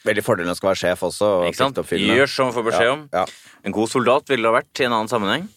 Veldig 0.06 0.22
fordelen 0.26 0.50
å 0.50 0.56
skal 0.58 0.72
være 0.72 0.80
sjef 0.82 1.04
også. 1.06 1.28
og 1.40 1.44
Ikke 1.50 1.60
sant? 1.60 1.78
Gjør 1.78 2.30
som 2.30 2.52
får 2.54 2.66
beskjed 2.66 2.90
om. 2.92 3.04
Ja, 3.14 3.24
En 3.66 3.74
god 3.74 3.90
soldat 3.90 4.28
ville 4.30 4.42
det 4.46 4.52
ha 4.52 4.58
vært 4.60 4.80
i 4.82 4.86
en 4.86 4.94
annen 4.94 5.10
sammenheng. 5.10 5.48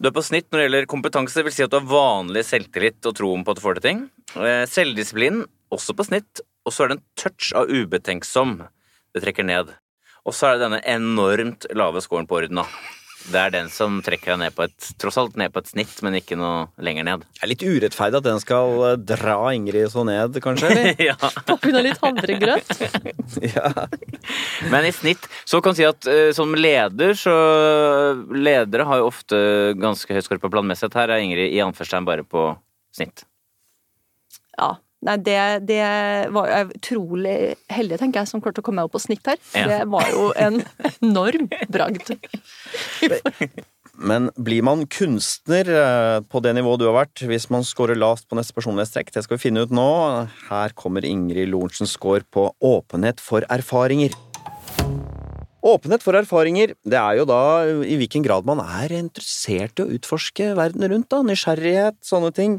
Du 0.00 0.08
er 0.08 0.14
på 0.16 0.22
snitt 0.24 0.46
når 0.50 0.58
det 0.58 0.66
gjelder 0.66 0.86
kompetanse, 0.88 1.34
det 1.36 1.44
vil 1.44 1.52
si 1.52 1.62
at 1.66 1.70
du 1.70 1.76
har 1.78 1.88
vanlig 1.90 2.42
selvtillit 2.48 3.04
og 3.10 3.16
troen 3.18 3.42
på 3.44 3.52
at 3.52 3.58
du 3.58 3.64
får 3.64 3.78
til 3.78 3.86
ting. 3.88 3.98
Eh, 4.38 4.62
Selvdisiplin 4.70 5.42
også 5.70 5.94
på 5.98 6.06
snitt, 6.06 6.40
og 6.64 6.72
så 6.72 6.84
er 6.84 6.88
det 6.92 6.96
en 6.98 7.04
touch 7.20 7.50
av 7.58 7.68
ubetenksom. 7.68 8.56
Det 9.14 9.22
trekker 9.22 9.44
ned. 9.44 9.74
Og 10.24 10.32
så 10.36 10.48
er 10.48 10.56
det 10.56 10.64
denne 10.66 10.80
enormt 10.88 11.66
lave 11.76 12.00
scoren 12.04 12.26
på 12.30 12.38
orden, 12.40 12.62
da. 12.62 12.66
Det 13.28 13.36
er 13.38 13.52
den 13.52 13.68
som 13.72 13.98
trekker 14.04 14.32
deg 14.32 14.40
ned 14.40 14.54
på 14.56 14.64
et 14.64 14.86
tross 15.00 15.18
alt 15.20 15.36
ned 15.38 15.52
på 15.52 15.60
et 15.62 15.70
snitt, 15.70 15.92
men 16.06 16.16
ikke 16.18 16.38
noe 16.40 16.70
lenger 16.82 17.06
ned. 17.06 17.26
Det 17.36 17.44
er 17.44 17.50
litt 17.52 17.64
urettferdig 17.64 18.20
at 18.20 18.26
den 18.26 18.40
skal 18.42 18.84
eh, 18.88 18.96
dra 19.12 19.36
Ingrid 19.54 19.90
så 19.92 20.04
ned, 20.08 20.38
kanskje? 20.42 20.70
ja. 21.10 21.16
På 21.46 21.58
grunn 21.60 21.80
av 21.80 21.86
litt 21.86 22.00
havregrøt. 22.02 22.72
ja. 23.54 23.72
Men 24.72 24.88
i 24.88 24.94
snitt 24.96 25.28
så 25.44 25.60
kan 25.64 25.76
si 25.76 25.86
at 25.86 26.08
uh, 26.08 26.30
som 26.36 26.54
leder, 26.56 27.14
så 27.18 27.36
Ledere 28.30 28.86
har 28.88 29.00
jo 29.00 29.08
ofte 29.10 29.38
ganske 29.78 30.14
høy 30.14 30.22
score 30.24 30.42
på 30.42 30.50
planmessighet. 30.52 30.96
Her 30.96 31.14
er 31.14 31.24
Ingrid 31.24 31.52
i 31.52 31.62
anførstegn 31.64 32.08
bare 32.08 32.24
på 32.26 32.50
snitt. 32.96 33.24
Ja. 34.58 34.74
Nei, 35.00 35.16
det, 35.24 35.38
det 35.64 35.80
var 36.34 36.50
jeg 36.52 36.70
utrolig 36.76 37.36
heldig, 37.72 37.98
tenker 38.02 38.20
jeg, 38.20 38.28
som 38.28 38.42
klarte 38.44 38.60
å 38.60 38.66
komme 38.66 38.82
meg 38.82 38.90
opp 38.90 38.98
på 38.98 39.00
snitt 39.00 39.24
her. 39.30 39.40
Ja. 39.56 39.66
Det 39.70 39.78
var 39.88 40.08
jo 40.12 40.26
en 40.36 40.60
enorm 41.00 41.48
bragd. 41.72 42.12
Men 44.00 44.30
blir 44.40 44.64
man 44.64 44.86
kunstner 44.88 45.68
eh, 45.68 46.18
på 46.24 46.40
det 46.44 46.54
nivået 46.56 46.80
du 46.80 46.86
har 46.88 46.96
vært, 47.02 47.20
hvis 47.28 47.50
man 47.52 47.66
scorer 47.68 47.98
lavt 48.00 48.28
på 48.28 48.38
neste 48.38 48.56
personlighetstrekk? 48.56 49.12
Det 49.12 49.24
skal 49.26 49.36
vi 49.36 49.44
finne 49.48 49.64
ut 49.64 49.74
nå. 49.76 49.90
Her 50.48 50.76
kommer 50.76 51.04
Ingrid 51.04 51.50
Lorentzens 51.52 51.96
score 51.96 52.24
på 52.32 52.48
åpenhet 52.64 53.20
for 53.20 53.44
erfaringer. 53.52 54.16
Åpenhet 55.60 56.04
for 56.04 56.16
erfaringer, 56.16 56.74
det 56.88 56.96
er 56.96 57.18
jo 57.20 57.26
da 57.28 57.42
i 57.84 57.98
hvilken 58.00 58.24
grad 58.24 58.46
man 58.48 58.62
er 58.64 58.94
interessert 58.96 59.80
i 59.80 59.84
å 59.84 59.92
utforske 59.98 60.54
verden 60.56 60.86
rundt, 60.88 61.10
da. 61.12 61.20
Nysgjerrighet, 61.26 61.98
sånne 62.06 62.32
ting. 62.36 62.58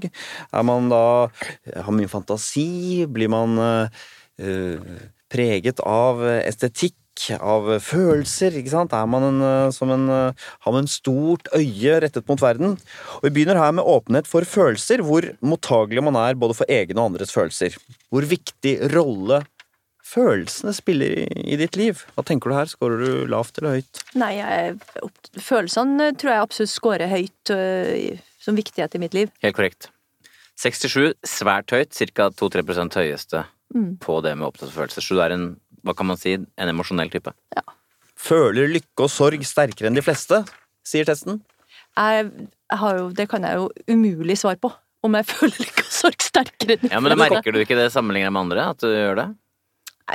Er 0.54 0.66
man 0.68 0.92
da 0.92 1.04
Har 1.86 1.94
mye 1.96 2.10
fantasi? 2.12 3.08
Blir 3.10 3.32
man 3.34 3.58
eh, 3.62 5.06
preget 5.32 5.82
av 5.86 6.22
estetikk? 6.42 6.98
Av 7.38 7.68
følelser, 7.84 8.56
ikke 8.58 8.72
sant? 8.72 8.94
Er 8.98 9.06
man 9.06 9.26
en, 9.28 9.42
eh, 9.46 9.72
som 9.76 9.92
en 9.94 10.08
eh, 10.10 10.46
Har 10.64 10.74
man 10.74 10.86
en 10.86 10.90
stort 10.90 11.50
øye 11.54 12.00
rettet 12.02 12.28
mot 12.28 12.40
verden? 12.42 12.78
Og 13.20 13.24
Vi 13.28 13.30
begynner 13.30 13.60
her 13.60 13.72
med 13.76 13.86
åpenhet 13.86 14.30
for 14.30 14.42
følelser, 14.42 15.04
hvor 15.04 15.28
mottagelig 15.44 16.02
man 16.02 16.16
er 16.16 16.40
både 16.40 16.56
for 16.58 16.66
egne 16.72 16.98
og 16.98 17.12
andres 17.12 17.34
følelser. 17.36 17.76
Hvor 18.10 18.26
viktig 18.26 18.94
rolle 18.96 19.44
følelsene 20.12 20.74
spiller 20.76 21.14
i, 21.24 21.26
i 21.54 21.58
ditt 21.60 21.78
liv. 21.80 22.02
Hva 22.18 22.24
tenker 22.28 22.52
du 22.52 22.58
her? 22.58 22.68
Skårer 22.72 23.00
du 23.06 23.32
lavt 23.32 23.58
eller 23.62 23.78
høyt? 23.80 24.02
Nei, 24.20 24.34
jeg, 24.40 24.76
opp- 25.08 25.32
følelsene 25.40 26.12
tror 26.20 26.34
jeg 26.36 26.46
absolutt 26.48 26.74
skårer 26.74 27.12
høyt 27.12 27.54
øh, 27.56 28.20
som 28.44 28.58
viktighet 28.60 28.98
i 28.98 29.02
mitt 29.06 29.16
liv. 29.18 29.32
Helt 29.46 29.56
korrekt. 29.58 29.90
67, 30.62 31.14
svært 31.26 31.72
høyt. 31.74 31.96
Ca. 31.96 32.30
2-3 32.30 32.66
høyeste 33.00 33.46
Mm. 33.72 33.94
på 34.04 34.18
det 34.20 34.34
med 34.36 34.50
opptatt 34.50 34.74
følelser. 34.76 35.00
Så 35.00 35.16
du 35.16 35.22
er 35.24 35.32
en, 35.32 35.44
hva 35.88 35.94
kan 35.96 36.10
man 36.10 36.18
si, 36.20 36.34
en 36.36 36.68
emosjonell 36.74 37.08
type. 37.14 37.32
Føler 38.20 38.68
lykke 38.68 39.06
og 39.06 39.10
sorg 39.10 39.46
sterkere 39.48 39.88
enn 39.88 39.96
de 39.96 40.04
fleste, 40.04 40.42
sier 40.84 41.08
testen. 41.08 41.38
Jeg, 41.96 42.28
har 42.82 42.98
jo, 43.00 43.06
det 43.16 43.30
kan 43.32 43.48
jeg 43.48 43.56
jo 43.62 43.70
umulig 43.88 44.36
svare 44.42 44.60
på. 44.60 44.74
Om 45.08 45.16
jeg 45.18 45.30
føler 45.32 45.56
lykke 45.64 45.86
og 45.88 45.94
sorg 46.02 46.20
sterkere 46.28 46.76
enn 46.76 46.84
de 46.84 46.90
fleste. 46.90 46.98
Ja, 46.98 47.00
men. 47.08 47.16
Merker 47.24 47.56
du 47.56 47.62
ikke 47.64 47.80
det 47.80 47.88
sammenlignet 47.96 48.36
med 48.36 48.44
andre? 48.44 48.68
At 48.76 48.84
du 48.84 48.92
gjør 48.92 49.22
det? 49.22 49.28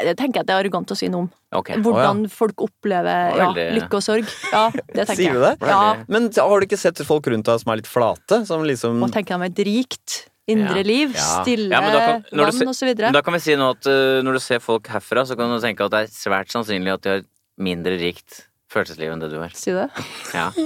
Det 0.04 0.16
tenker 0.18 0.40
jeg 0.40 0.44
at 0.44 0.46
det 0.46 0.54
er 0.54 0.60
arrogant 0.64 0.90
å 0.92 0.96
si 0.98 1.08
noe 1.08 1.24
om. 1.24 1.30
Okay. 1.56 1.76
Hvordan 1.80 2.24
folk 2.32 2.60
opplever 2.66 3.36
ja, 3.38 3.48
lykke 3.54 3.94
og 3.98 4.02
sorg. 4.04 4.28
Ja, 4.52 4.66
det 4.70 5.06
tenker 5.06 5.16
Sier 5.22 5.32
du 5.36 5.40
jeg. 5.44 5.58
det? 5.60 5.68
Ja, 5.70 5.96
Men 6.08 6.28
har 6.34 6.60
du 6.60 6.66
ikke 6.66 6.78
sett 6.80 6.98
folk 7.06 7.26
rundt 7.32 7.46
deg 7.48 7.60
som 7.62 7.72
er 7.72 7.80
litt 7.80 7.88
flate? 7.90 8.42
Som 8.48 8.64
liksom 8.68 9.02
og 9.02 9.12
tenker 9.14 9.38
de 9.38 9.46
et 9.50 9.62
rikt 9.66 10.26
indre 10.46 10.82
Ja. 10.82 10.86
liv, 10.86 11.14
Ja. 11.16 11.42
stille 11.42 11.70
Ja, 11.70 11.80
kan- 11.80 12.74
så 12.74 12.86
videre. 12.86 13.12
Da 13.12 13.22
kan 13.22 13.32
vi 13.34 13.40
si 13.40 13.56
nå 13.56 13.70
at 13.70 13.86
uh, 13.86 14.22
når 14.22 14.32
du 14.34 14.38
ser 14.40 14.60
folk 14.60 14.86
herfra, 14.86 15.24
så 15.26 15.36
kan 15.36 15.48
du 15.50 15.58
tenke 15.64 15.84
at 15.84 15.90
det 15.90 16.02
er 16.04 16.12
svært 16.12 16.52
sannsynlig 16.52 16.92
at 16.92 17.02
de 17.02 17.10
har 17.10 17.22
mindre 17.58 17.98
rikt 17.98 18.44
følelsesliv 18.70 19.12
enn 19.12 19.20
det 19.22 19.30
du 19.30 19.38
har. 19.40 19.50
Si 19.54 19.72
det. 19.72 19.88
Ja. 20.34 20.50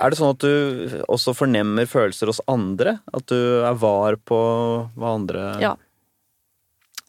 Er 0.00 0.10
det 0.12 0.18
sånn 0.20 0.30
at 0.30 0.38
du 0.38 1.02
også 1.08 1.34
fornemmer 1.34 1.84
følelser 1.88 2.26
hos 2.30 2.40
andre? 2.46 3.00
At 3.12 3.26
du 3.26 3.36
er 3.64 3.74
var 3.74 4.16
på 4.16 4.40
hva 4.96 5.14
andre 5.16 5.60
Ja. 5.60 5.74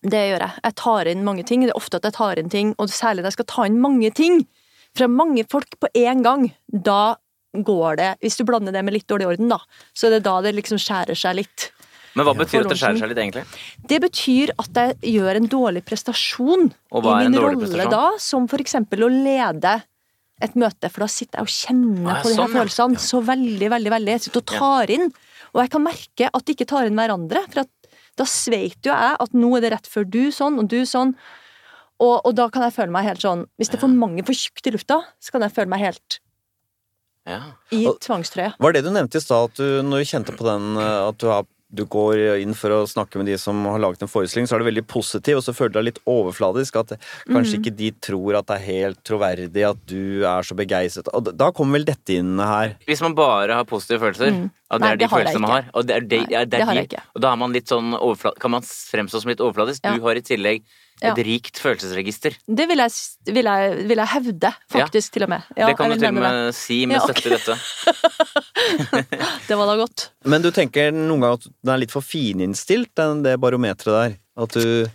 Det 0.01 0.21
gjør 0.31 0.41
jeg. 0.47 0.61
Jeg 0.65 0.75
tar 0.81 1.09
inn 1.11 1.23
mange 1.27 1.43
ting. 1.45 1.61
Det 1.65 1.73
er 1.73 1.77
ofte 1.77 1.99
at 2.01 2.07
jeg 2.09 2.15
tar 2.17 2.39
inn 2.41 2.49
ting, 2.49 2.71
og 2.81 2.89
særlig 2.89 3.21
når 3.21 3.31
jeg 3.31 3.37
skal 3.39 3.49
ta 3.53 3.65
inn 3.69 3.81
mange 3.83 4.09
ting 4.17 4.39
fra 4.97 5.07
mange 5.07 5.43
folk 5.51 5.77
på 5.79 5.87
én 5.95 6.23
gang. 6.25 6.47
Da 6.67 7.15
går 7.51 7.97
det 7.99 8.09
Hvis 8.23 8.37
du 8.39 8.45
blander 8.47 8.71
det 8.71 8.81
med 8.87 8.93
litt 8.95 9.07
dårlig 9.11 9.27
orden, 9.27 9.49
da, 9.51 9.57
så 9.93 10.07
er 10.07 10.15
det 10.17 10.23
da 10.23 10.37
det 10.41 10.53
liksom 10.55 10.79
skjærer 10.79 11.17
seg 11.19 11.35
litt. 11.41 11.67
Men 12.15 12.25
hva 12.27 12.33
betyr 12.35 12.63
at 12.65 12.71
det 12.71 12.77
skjærer 12.79 12.99
seg 12.99 13.09
litt, 13.11 13.19
egentlig? 13.23 13.43
Det 13.87 13.99
betyr 14.03 14.51
at 14.59 14.79
jeg 14.79 15.13
gjør 15.15 15.37
en 15.39 15.47
dårlig 15.51 15.81
prestasjon 15.87 16.65
Og 16.91 17.03
hva 17.05 17.13
i 17.19 17.21
er 17.21 17.27
en 17.29 17.31
min 17.31 17.39
dårlig 17.39 17.55
rolle 17.59 17.67
prestasjon? 17.67 17.91
da, 17.91 18.23
som 18.23 18.47
for 18.51 18.63
eksempel 18.63 19.03
å 19.03 19.11
lede 19.11 19.77
et 20.41 20.55
møte, 20.57 20.89
for 20.89 21.05
da 21.05 21.09
sitter 21.11 21.39
jeg 21.39 21.45
og 21.45 21.53
kjenner 21.53 22.15
Ah, 22.15 22.21
på 22.23 22.31
de 22.31 22.33
her 22.33 22.39
sånn, 22.41 22.49
ja. 22.49 22.57
følelsene 22.57 23.03
så 23.03 23.21
veldig, 23.27 23.69
veldig, 23.75 23.91
veldig. 23.93 24.15
Jeg 24.17 24.23
sitter 24.25 24.41
og 24.41 24.49
tar 24.55 24.93
inn, 24.95 25.05
og 25.53 25.61
jeg 25.61 25.71
kan 25.75 25.83
merke 25.85 26.31
at 26.33 26.45
de 26.47 26.55
ikke 26.55 26.67
tar 26.71 26.87
inn 26.89 26.97
hverandre, 26.99 27.43
for 27.51 27.63
at 27.67 27.71
da 28.19 28.25
sveit 28.27 28.79
jo 28.85 28.91
jeg 28.91 29.15
at 29.23 29.33
nå 29.37 29.53
er 29.57 29.63
det 29.63 29.71
rett 29.75 29.87
før 29.87 30.03
du 30.09 30.23
sånn, 30.35 30.59
og 30.59 30.67
du 30.71 30.81
sånn, 30.85 31.13
og, 32.01 32.15
og 32.25 32.33
da 32.35 32.47
kan 32.49 32.65
jeg 32.65 32.73
føle 32.75 32.91
meg 32.93 33.05
helt 33.05 33.21
sånn 33.21 33.43
Hvis 33.61 33.69
det 33.69 33.77
er 33.77 33.83
for 33.83 33.93
mange 33.93 34.23
for 34.25 34.33
tjukt 34.33 34.65
i 34.67 34.71
lufta, 34.73 34.97
så 35.21 35.35
kan 35.35 35.45
jeg 35.45 35.53
føle 35.53 35.69
meg 35.69 35.83
helt 35.85 36.19
Ja. 37.29 37.53
i 37.69 37.83
tvangstrøya. 38.01 38.55
Var 38.57 38.73
det 38.73 38.81
du 38.83 38.89
nevnte 38.89 39.19
i 39.19 39.21
stad, 39.21 39.51
at 39.51 39.59
du, 39.61 39.81
når 39.85 40.01
du 40.01 40.09
kjente 40.09 40.33
på 40.33 40.47
den 40.47 40.71
eh, 40.81 41.01
at 41.11 41.19
du, 41.21 41.27
har, 41.29 41.45
du 41.71 41.85
går 41.89 42.41
inn 42.43 42.53
for 42.57 42.73
å 42.75 42.79
snakke 42.89 43.19
med 43.19 43.29
de 43.31 43.37
som 43.39 43.57
har 43.69 43.79
laget 43.79 44.03
en 44.03 44.11
forestilling, 44.11 44.47
så 44.49 44.57
er 44.57 44.63
det 44.63 44.69
veldig 44.69 44.85
positiv, 44.91 45.39
og 45.39 45.45
så 45.45 45.55
føler 45.55 45.73
du 45.73 45.79
deg 45.79 45.87
litt 45.89 46.01
overfladisk. 46.09 46.79
At 46.81 46.93
kanskje 47.29 47.57
mm. 47.57 47.61
ikke 47.61 47.75
de 47.79 47.91
tror 48.03 48.39
at 48.39 48.49
det 48.49 48.57
er 48.57 48.65
helt 48.67 49.01
troverdig 49.07 49.65
at 49.69 49.85
du 49.89 50.25
er 50.27 50.47
så 50.47 50.57
begeistret. 50.57 51.11
Og 51.15 51.31
da- 51.31 51.51
kommer 51.51 51.79
vel 51.79 51.85
dette 51.87 52.15
inn 52.15 52.39
her. 52.39 52.77
Hvis 52.87 53.01
man 53.03 53.15
bare 53.17 53.57
har 53.59 53.65
positive 53.67 53.99
følelser, 53.99 54.31
Mm. 54.31 54.51
og 54.71 54.79
det 54.79 54.81
Nei, 54.81 54.91
er 54.91 54.95
de 54.95 55.03
det 55.03 55.11
følelsene 55.11 55.41
man 55.41 55.51
har, 55.51 55.65
og 55.73 55.85
det 55.85 55.95
er 55.95 56.01
de, 56.01 56.17
Nei, 56.17 56.27
ja, 56.31 56.45
det 56.45 56.53
er 56.53 56.59
det 56.59 56.67
har 56.67 56.75
de, 56.75 57.01
og 57.15 57.21
da 57.21 57.31
er 57.31 57.35
man 57.37 57.51
litt 57.51 57.67
sånn 57.67 57.91
overfladisk, 57.97 58.39
kan 58.39 58.51
man 58.51 58.61
fremstå 58.61 59.21
som 59.21 59.29
litt 59.29 59.43
overfladisk. 59.43 59.83
Ja. 59.83 59.95
Du 59.95 60.01
har 60.07 60.15
i 60.15 60.21
tillegg 60.21 60.63
Ja. 61.01 61.15
et 61.15 61.21
rikt 61.25 61.57
følelsesregister. 61.57 62.35
Det 62.45 62.67
vil 62.69 62.77
jeg, 62.77 62.91
vil 63.33 63.47
jeg, 63.49 63.77
vil 63.89 64.01
jeg 64.03 64.11
hevde, 64.11 64.51
faktisk, 64.69 65.15
til 65.15 65.25
og 65.25 65.31
med. 65.33 65.47
Ja, 65.57 65.69
det 65.71 65.77
kan 65.79 65.89
du 65.89 65.95
til 65.97 66.11
og 66.11 66.17
med 66.19 66.51
si 66.53 66.83
med 66.85 66.99
Ja, 66.99 67.05
støtte 67.07 67.31
i 67.31 67.33
dette. 67.33 67.55
Det 69.47 69.57
var 69.57 69.65
da 69.71 69.77
godt. 69.79 70.11
Men 70.29 70.43
du 70.43 70.51
tenker 70.53 70.91
noen 70.93 71.23
ganger 71.23 71.39
at 71.39 71.47
den 71.49 71.73
er 71.73 71.81
litt 71.81 71.93
for 71.93 72.05
fininnstilt, 72.05 72.91
den, 72.99 73.23
det 73.25 73.39
barometeret 73.41 73.95
der? 73.95 74.13
At 74.41 74.53
du, 74.55 74.85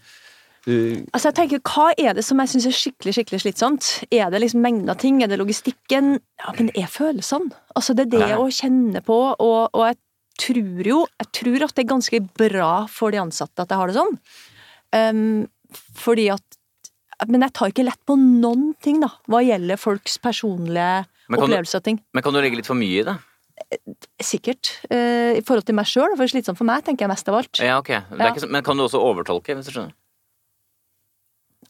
du 0.67 0.75
Altså 1.11 1.31
jeg 1.31 1.37
tenker, 1.41 1.63
Hva 1.67 1.91
er 1.99 2.17
det 2.17 2.25
som 2.27 2.41
jeg 2.43 2.55
syns 2.55 2.69
er 2.71 2.77
skikkelig 2.79 3.17
skikkelig 3.19 3.43
slitsomt? 3.43 3.91
Er 4.15 4.31
det 4.33 4.41
liksom 4.45 4.63
mengden 4.65 4.93
av 4.93 5.01
ting? 5.03 5.19
Er 5.25 5.31
det 5.33 5.41
logistikken? 5.43 6.17
Ja, 6.43 6.55
men 6.57 6.71
det 6.71 6.85
er 6.85 6.91
følelsene. 6.93 7.51
Altså 7.75 7.97
Det 7.99 8.07
er 8.07 8.15
det 8.15 8.25
Nei. 8.31 8.39
å 8.39 8.47
kjenne 8.53 9.03
på, 9.05 9.19
og, 9.35 9.61
og 9.75 9.89
jeg 9.89 9.99
tror 10.39 10.91
jo 10.93 11.03
Jeg 11.19 11.33
tror 11.41 11.67
at 11.67 11.75
det 11.75 11.85
er 11.85 11.93
ganske 11.97 12.23
bra 12.39 12.71
for 12.93 13.15
de 13.15 13.23
ansatte 13.27 13.67
at 13.67 13.73
jeg 13.73 13.83
har 13.83 13.91
det 13.91 13.99
sånn. 13.99 14.19
Um, 14.95 15.47
fordi 15.97 16.29
at 16.35 16.43
Men 17.29 17.41
jeg 17.47 17.53
tar 17.57 17.71
ikke 17.73 17.85
lett 17.87 18.01
på 18.05 18.13
noen 18.21 18.75
ting, 18.85 18.99
da, 19.01 19.09
hva 19.27 19.39
gjelder 19.41 19.79
folks 19.81 20.19
personlige 20.21 21.07
opplevelser 21.33 21.81
av 21.81 21.83
ting. 21.87 22.01
Men 22.13 22.23
kan 22.23 22.35
du 22.37 22.41
legge 22.43 22.57
litt 22.61 22.67
for 22.69 22.77
mye 22.77 23.01
i 23.01 23.05
det? 23.07 23.15
Sikkert. 24.21 24.75
Eh, 24.91 25.39
I 25.39 25.41
forhold 25.41 25.65
til 25.65 25.75
meg 25.79 25.87
sjøl, 25.89 26.13
for 26.13 26.21
det 26.27 26.29
er 26.29 26.35
slitsomt 26.35 26.59
for 26.61 26.69
meg, 26.69 26.85
tenker 26.85 27.07
jeg 27.07 27.13
mest 27.15 27.29
av 27.33 27.39
alt. 27.41 27.57
Ja, 27.65 27.79
ok. 27.81 27.89
Det 27.89 28.21
er 28.21 28.27
Ja. 28.27 28.33
ikke 28.35 28.45
så, 28.45 28.51
men 28.53 28.63
kan 28.63 28.77
du 28.77 28.85
også 28.85 29.01
overtolke, 29.01 29.57
hvis 29.57 29.65
du 29.71 29.73
skjønner? 29.73 29.95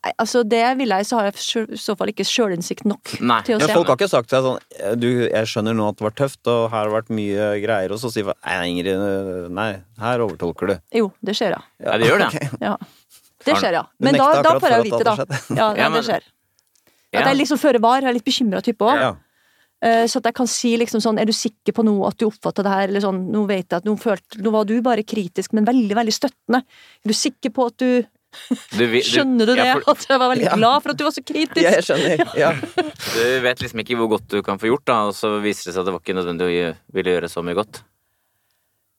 Nei, 0.04 0.12
altså 0.20 0.42
Det 0.46 0.62
vil 0.78 0.88
jeg, 0.92 1.06
så 1.08 1.16
har 1.18 1.24
jeg 1.30 1.34
i 1.72 1.78
så 1.80 1.96
fall 1.98 2.10
ikke 2.12 2.26
sjølinnsikt 2.26 2.84
nok 2.86 3.14
Nei. 3.20 3.40
til 3.46 3.56
å 3.56 3.60
se. 3.60 3.66
se. 3.66 3.74
folk 3.74 3.88
har 3.90 3.96
ikke 3.96 4.08
sagt 4.12 4.28
til 4.30 4.38
deg 4.42 4.44
sånn 4.46 5.00
du, 5.00 5.08
'Jeg 5.30 5.46
skjønner 5.50 5.74
nå 5.74 5.88
at 5.88 5.96
det 5.96 6.04
var 6.06 6.14
tøft, 6.14 6.46
og 6.46 6.70
her 6.70 6.76
har 6.76 6.90
det 6.90 6.94
vært 6.94 7.10
mye 7.16 7.46
greier', 7.64 7.90
og 7.90 7.98
så 7.98 8.10
sier 8.12 8.24
folk 8.28 8.36
'Nei, 8.44 8.66
Ingrid, 8.70 9.50
nei, 9.50 9.82
her 9.98 10.18
overtolker 10.20 10.66
du'. 10.68 10.80
Jo, 10.92 11.12
det 11.24 11.34
skjer, 11.34 11.56
ja. 11.56 11.62
Ja, 11.80 11.98
det 11.98 12.06
gjør 12.06 12.18
det. 12.18 12.30
Okay. 12.36 12.58
ja. 12.60 12.76
Det 13.46 13.54
skjer, 13.60 13.76
ja. 13.78 13.84
Men 14.02 14.18
da, 14.18 14.30
da 14.42 14.56
får 14.58 14.72
jeg 14.74 14.80
jo 14.82 14.88
vite, 14.90 15.04
da. 15.06 15.14
Ja, 15.22 15.56
Ja, 15.56 15.68
ja, 15.76 15.88
men- 15.88 16.00
det 16.00 16.08
skjer. 16.10 16.26
At 17.16 17.30
jeg 17.30 17.36
liksom 17.38 17.58
føre 17.62 17.80
var, 17.80 18.02
jeg 18.04 18.10
er 18.10 18.16
litt 18.18 18.26
bekymra 18.26 18.60
type 18.66 18.84
òg. 18.84 18.98
Ja. 19.00 19.14
Så 20.10 20.18
at 20.18 20.24
jeg 20.30 20.34
kan 20.34 20.46
si 20.48 20.70
liksom 20.80 21.00
sånn 21.04 21.18
Er 21.20 21.26
du 21.28 21.32
sikker 21.36 21.72
på 21.76 21.84
noe, 21.84 22.08
at 22.08 22.16
du 22.18 22.24
oppfatta 22.26 22.62
det 22.64 22.70
her? 22.72 22.88
Eller 22.88 23.00
sånn, 23.04 23.26
nå 23.30 23.42
vet 23.46 23.68
jeg 23.70 23.76
at 23.76 23.84
nå, 23.84 23.94
følte, 24.00 24.40
nå 24.42 24.50
var 24.50 24.64
du 24.68 24.74
bare 24.82 25.04
kritisk, 25.04 25.52
men 25.52 25.64
veldig, 25.68 25.94
veldig 25.94 26.14
støttende. 26.16 26.62
Er 27.04 27.08
du 27.12 27.14
sikker 27.14 27.52
på 27.54 27.66
at 27.70 27.76
du 27.78 28.04
Du, 28.76 28.82
du, 28.84 28.96
Skjønner 29.00 29.46
du 29.48 29.54
det? 29.54 29.64
ja, 29.64 29.74
for, 29.78 29.92
At 29.94 30.06
jeg 30.10 30.18
var 30.20 30.28
veldig 30.34 30.44
Ja. 30.48 30.56
glad 30.56 30.82
for 30.82 30.90
at 30.92 30.96
du 30.98 31.04
var 31.04 31.12
så 31.14 31.22
kritisk? 31.24 31.62
Ja, 31.62 31.70
jeg 31.76 31.84
skjønner. 31.86 32.34
Ja. 32.36 32.50
du 32.52 33.40
vet 33.46 33.62
liksom 33.62 33.80
ikke 33.80 33.96
hvor 33.96 34.08
godt 34.16 34.26
du 34.28 34.42
kan 34.42 34.58
få 34.58 34.68
gjort, 34.72 34.84
da, 34.84 34.96
og 35.08 35.14
så 35.16 35.30
viser 35.40 35.70
det 35.70 35.74
seg 35.76 35.80
at 35.80 35.86
det 35.86 35.94
var 35.94 36.00
ikke 36.02 36.16
nødvendig 36.18 36.44
å 36.50 36.76
ville 36.92 37.14
gjøre 37.14 37.30
så 37.32 37.44
mye 37.46 37.54
godt. 37.56 37.80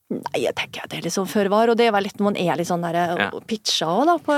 Nei, 0.08 0.40
jeg 0.40 0.54
tenker 0.56 0.80
at 0.86 0.88
det 0.88 0.98
er 0.98 1.04
litt 1.04 1.12
sånn 1.12 1.28
før 1.28 1.50
var, 1.52 1.68
og 1.68 1.76
det 1.76 1.84
er 1.84 1.92
vel 1.92 2.06
litt 2.06 2.16
når 2.16 2.24
man 2.30 2.36
er 2.40 2.56
litt 2.56 2.66
sånn 2.70 2.80
der 2.80 2.96
Ja. 2.96 3.26
og 3.36 3.42
pitcha 3.46 3.84
òg, 3.92 4.06
da, 4.08 4.14
på, 4.24 4.36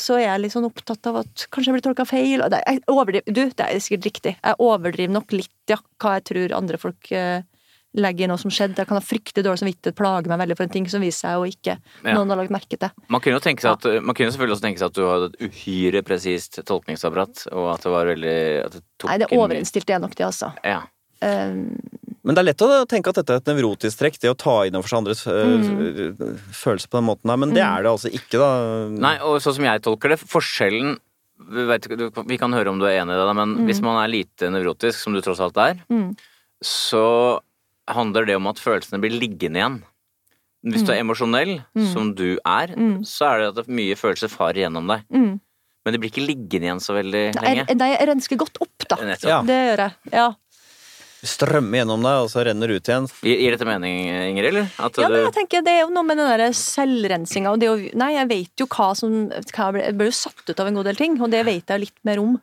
så 0.00 0.16
er 0.16 0.22
jeg 0.30 0.40
litt 0.46 0.54
sånn 0.54 0.64
opptatt 0.64 1.06
av 1.10 1.18
at 1.20 1.46
kanskje 1.52 1.68
jeg 1.68 1.76
blir 1.76 1.84
tolka 1.90 2.06
feil. 2.08 2.40
og 2.40 2.48
Det, 2.54 2.62
jeg 2.66 2.80
overdriver, 2.88 3.26
du, 3.36 3.42
det 3.52 3.66
er 3.68 3.82
sikkert 3.84 4.06
riktig. 4.08 4.32
Jeg 4.40 4.56
overdriver 4.64 5.12
nok 5.12 5.32
litt, 5.36 5.52
ja, 5.68 5.76
hva 6.00 6.14
jeg 6.16 6.24
tror 6.30 6.54
andre 6.56 6.80
folk 6.80 7.12
eh, 7.12 7.42
legger 7.92 8.24
i 8.24 8.28
noe 8.32 8.40
som 8.40 8.48
skjedde. 8.48 8.80
Jeg 8.80 8.88
kan 8.88 8.96
ha 8.96 9.04
fryktelig 9.04 9.44
dårlig 9.44 9.60
samvittighet, 9.60 9.94
plage 9.98 10.32
meg 10.32 10.40
veldig 10.40 10.56
for 10.56 10.64
en 10.64 10.72
ting 10.72 10.88
som 10.88 11.04
viser 11.04 11.26
seg 11.28 11.42
å 11.42 11.44
ikke 11.52 11.76
Ja. 11.76 12.14
noen 12.16 12.32
har 12.32 12.40
lagt 12.40 12.54
merke 12.56 12.78
til. 12.80 12.88
Man 13.12 13.20
kunne 13.20 13.36
jo 13.36 13.44
tenke 13.44 13.60
seg 13.60 13.76
at, 13.76 14.02
man 14.02 14.16
kunne 14.16 14.32
selvfølgelig 14.32 14.56
også 14.56 14.64
tenke 14.70 14.80
seg 14.80 14.88
at 14.88 14.96
du 14.96 15.04
hadde 15.04 15.28
et 15.34 15.50
uhyre 15.52 16.00
presist 16.02 16.56
tolkningsapparat, 16.64 17.44
og 17.52 17.74
at 17.74 17.84
det 17.84 17.92
var 17.92 18.08
veldig 18.08 18.38
at 18.64 18.72
det 18.72 18.82
tok 18.96 19.10
Nei, 19.12 19.18
det 19.20 19.28
overinnstilte 19.36 19.92
er 19.92 20.00
nok 20.00 20.16
det, 20.16 20.24
altså. 20.32 20.54
Ja. 20.64 20.80
eh, 21.20 21.60
Men 22.22 22.36
det 22.36 22.42
er 22.42 22.46
lett 22.52 22.62
å 22.62 22.70
tenke 22.86 23.10
at 23.10 23.18
dette 23.18 23.34
er 23.34 23.40
et 23.40 23.48
nevrotisk 23.50 23.98
trekk, 23.98 24.18
det 24.22 24.30
å 24.30 24.36
ta 24.38 24.60
inn 24.68 24.76
over 24.78 24.86
seg 24.90 25.00
andres 25.00 25.24
mm. 25.26 26.28
følelser 26.54 26.90
på 26.92 27.00
den 27.00 27.08
måten 27.08 27.32
her, 27.32 27.40
men 27.42 27.54
det 27.56 27.64
er 27.66 27.82
det 27.82 27.90
altså 27.90 28.12
ikke, 28.14 28.38
da. 28.38 28.50
Nei, 28.94 29.16
og 29.26 29.40
sånn 29.42 29.56
som 29.58 29.66
jeg 29.66 29.82
tolker 29.82 30.14
det, 30.14 30.20
forskjellen 30.22 30.94
vi, 31.42 31.64
vet, 31.66 31.88
vi 32.30 32.38
kan 32.38 32.54
høre 32.54 32.70
om 32.70 32.78
du 32.78 32.86
er 32.86 33.00
enig 33.00 33.16
i 33.16 33.18
det, 33.18 33.34
men 33.34 33.56
men 33.56 33.66
hvis 33.66 33.80
man 33.82 33.98
er 33.98 34.12
lite 34.12 34.50
nevrotisk, 34.54 35.00
som 35.02 35.16
du 35.16 35.20
tross 35.24 35.40
alt 35.42 35.58
er, 35.58 35.80
Mm. 35.90 36.12
så 36.62 37.40
handler 37.90 38.26
det 38.28 38.36
om 38.38 38.46
at 38.46 38.60
følelsene 38.62 39.00
blir 39.02 39.16
liggende 39.18 39.58
igjen. 39.58 39.80
Hvis 40.62 40.84
du 40.86 40.92
er 40.94 41.00
emosjonell, 41.02 41.56
som 41.90 42.12
du 42.14 42.38
er, 42.46 42.70
så 43.02 43.32
er 43.32 43.40
det 43.50 43.64
at 43.64 43.72
mye 43.72 43.96
følelser 43.98 44.30
farer 44.30 44.62
gjennom 44.62 44.86
deg. 44.86 45.02
mm. 45.10 45.40
Men 45.82 45.96
det 45.96 45.98
blir 45.98 46.12
ikke 46.12 46.22
liggende 46.22 46.68
igjen 46.68 46.78
så 46.78 46.94
veldig 46.94 47.22
lenge. 47.42 47.64
nei, 47.74 47.88
jeg 47.90 48.06
rensker 48.06 48.38
godt 48.38 48.60
opp, 48.62 48.84
da. 48.86 49.00
Nettopp. 49.02 49.26
Ja. 49.32 49.40
Det 49.42 49.56
gjør 49.58 49.80
jeg. 49.82 50.12
Ja. 50.12 50.28
Strømme 51.22 51.78
gjennom 51.78 52.02
deg, 52.02 52.24
og 52.24 52.28
så 52.32 52.42
renner 52.42 52.72
ut 52.74 52.88
igjen. 52.88 53.04
Gir, 53.22 53.54
dette 53.54 53.66
mening, 53.66 54.08
Ingrid, 54.32 54.48
eller? 54.48 54.70
At 54.82 54.96
Ja, 54.98 55.10
men 55.12 55.28
jeg 55.28 55.34
tenker 55.36 55.62
Det 55.62 55.70
er 55.76 55.84
jo 55.84 55.92
noe 55.94 56.02
med 56.06 56.18
den 56.18 56.26
der 56.26 56.56
selvrensinga 56.58 57.52
og 57.54 57.60
det 57.62 57.68
å 57.70 57.76
Nei, 57.78 58.14
jeg 58.16 58.30
vet 58.32 58.64
jo 58.64 58.66
hva 58.72 58.88
som 58.98 59.28
hva 59.30 59.68
jeg, 59.68 59.76
ble, 59.76 59.84
jeg 59.84 59.96
ble 60.00 60.08
jo 60.08 60.16
satt 60.18 60.42
ut 60.50 60.62
av 60.64 60.70
en 60.70 60.80
god 60.80 60.90
del 60.90 60.98
ting, 60.98 61.14
og 61.22 61.30
det 61.30 61.44
vet 61.46 61.70
jeg 61.70 61.84
litt 61.84 62.00
mer 62.08 62.22
om 62.22 62.34